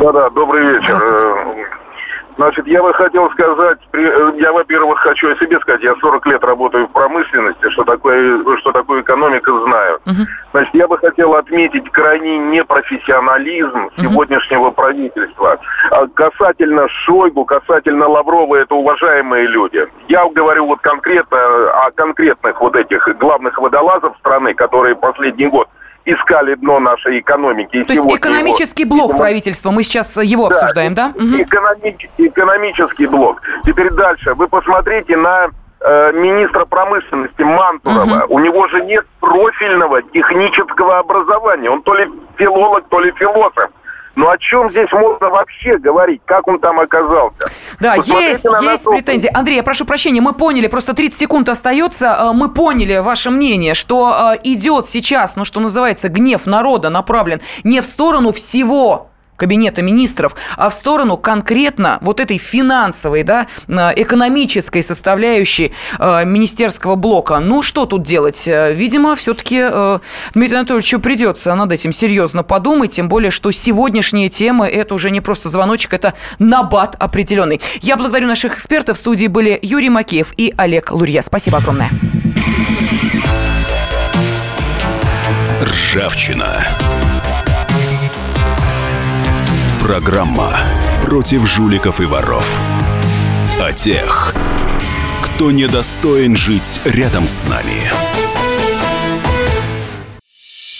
Да-да, 0.00 0.28
добрый 0.30 0.60
вечер. 0.60 1.43
Значит, 2.36 2.66
я 2.66 2.82
бы 2.82 2.92
хотел 2.94 3.30
сказать, 3.30 3.78
э, 3.92 4.32
я, 4.38 4.52
во-первых, 4.52 4.98
хочу 4.98 5.30
о 5.30 5.36
себе 5.36 5.58
сказать, 5.60 5.82
я 5.82 5.94
40 5.94 6.26
лет 6.26 6.42
работаю 6.42 6.88
в 6.88 6.90
промышленности, 6.90 7.70
что 7.70 7.84
такое, 7.84 8.42
что 8.58 8.72
такое 8.72 9.02
экономика, 9.02 9.52
знаю. 9.64 10.00
Uh-huh. 10.04 10.26
Значит, 10.50 10.74
я 10.74 10.88
бы 10.88 10.98
хотел 10.98 11.34
отметить 11.34 11.88
крайний 11.92 12.38
непрофессионализм 12.38 13.86
uh-huh. 13.86 14.02
сегодняшнего 14.02 14.70
правительства. 14.70 15.58
А 15.90 16.06
касательно 16.08 16.88
Шойгу, 16.88 17.44
касательно 17.44 18.08
Лаврова, 18.08 18.56
это 18.56 18.74
уважаемые 18.74 19.46
люди. 19.46 19.86
Я 20.08 20.28
говорю 20.28 20.66
вот 20.66 20.80
конкретно 20.80 21.38
о 21.84 21.90
конкретных 21.92 22.60
вот 22.60 22.74
этих 22.74 23.08
главных 23.18 23.58
водолазов 23.58 24.16
страны, 24.18 24.54
которые 24.54 24.96
последний 24.96 25.46
год 25.46 25.68
искали 26.04 26.54
дно 26.54 26.80
нашей 26.80 27.20
экономики. 27.20 27.84
То 27.84 27.92
есть 27.92 28.06
экономический 28.06 28.84
его, 28.84 28.96
блок 28.96 29.08
видимо, 29.08 29.18
правительства, 29.18 29.70
мы 29.70 29.82
сейчас 29.82 30.16
его 30.16 30.48
да, 30.48 30.54
обсуждаем, 30.54 30.94
да? 30.94 31.12
Экономический, 31.16 32.28
экономический 32.28 33.06
блок. 33.06 33.40
Теперь 33.64 33.90
дальше. 33.90 34.34
Вы 34.34 34.48
посмотрите 34.48 35.16
на 35.16 35.48
э, 35.80 36.12
министра 36.12 36.64
промышленности 36.64 37.42
Мантурова. 37.42 38.24
Угу. 38.24 38.34
У 38.34 38.38
него 38.40 38.68
же 38.68 38.82
нет 38.84 39.06
профильного 39.20 40.02
технического 40.02 40.98
образования. 40.98 41.70
Он 41.70 41.82
то 41.82 41.94
ли 41.94 42.08
филолог, 42.36 42.88
то 42.88 43.00
ли 43.00 43.12
философ. 43.12 43.70
Ну 44.16 44.30
о 44.30 44.38
чем 44.38 44.70
здесь 44.70 44.90
можно 44.92 45.28
вообще 45.28 45.76
говорить? 45.78 46.22
Как 46.24 46.46
он 46.46 46.60
там 46.60 46.78
оказался? 46.80 47.50
Да, 47.80 47.96
Посмотрите 47.96 48.28
есть, 48.28 48.44
есть 48.62 48.84
претензии. 48.84 49.30
Андрей, 49.32 49.56
я 49.56 49.62
прошу 49.62 49.84
прощения, 49.84 50.20
мы 50.20 50.32
поняли, 50.32 50.68
просто 50.68 50.94
30 50.94 51.18
секунд 51.18 51.48
остается, 51.48 52.06
э, 52.06 52.32
мы 52.32 52.48
поняли 52.48 52.98
ваше 52.98 53.30
мнение, 53.30 53.74
что 53.74 54.34
э, 54.34 54.40
идет 54.44 54.86
сейчас, 54.86 55.36
ну 55.36 55.44
что 55.44 55.60
называется, 55.60 56.08
гнев 56.08 56.46
народа 56.46 56.90
направлен 56.90 57.40
не 57.64 57.80
в 57.80 57.84
сторону 57.84 58.32
всего 58.32 59.08
кабинета 59.36 59.82
министров, 59.82 60.34
а 60.56 60.68
в 60.68 60.74
сторону 60.74 61.16
конкретно 61.16 61.98
вот 62.00 62.20
этой 62.20 62.38
финансовой, 62.38 63.22
да, 63.22 63.46
э, 63.68 63.90
экономической 63.96 64.82
составляющей 64.82 65.72
э, 65.98 66.24
министерского 66.24 66.96
блока. 66.96 67.38
Ну, 67.40 67.62
что 67.62 67.86
тут 67.86 68.02
делать? 68.02 68.46
Э, 68.46 68.72
видимо, 68.72 69.16
все-таки 69.16 69.58
э, 69.60 69.98
Дмитрию 70.34 70.60
Анатольевичу 70.60 71.00
придется 71.00 71.54
над 71.54 71.72
этим 71.72 71.92
серьезно 71.92 72.42
подумать, 72.42 72.92
тем 72.92 73.08
более, 73.08 73.30
что 73.30 73.50
сегодняшние 73.50 74.28
темы– 74.28 74.68
это 74.68 74.94
уже 74.94 75.10
не 75.10 75.20
просто 75.20 75.48
звоночек, 75.48 75.92
это 75.92 76.14
набат 76.38 76.96
определенный. 76.98 77.60
Я 77.80 77.96
благодарю 77.96 78.28
наших 78.28 78.54
экспертов. 78.54 78.96
В 78.96 79.00
студии 79.00 79.26
были 79.26 79.58
Юрий 79.62 79.90
Макеев 79.90 80.32
и 80.36 80.54
Олег 80.56 80.90
Лурья. 80.90 81.22
Спасибо 81.22 81.58
огромное. 81.58 81.90
Ржавчина. 85.62 86.64
Программа 89.84 90.56
против 91.02 91.46
жуликов 91.46 92.00
и 92.00 92.06
воров. 92.06 92.48
О 93.60 93.70
тех, 93.70 94.34
кто 95.20 95.50
недостоин 95.50 96.34
жить 96.34 96.80
рядом 96.86 97.28
с 97.28 97.46
нами. 97.46 98.23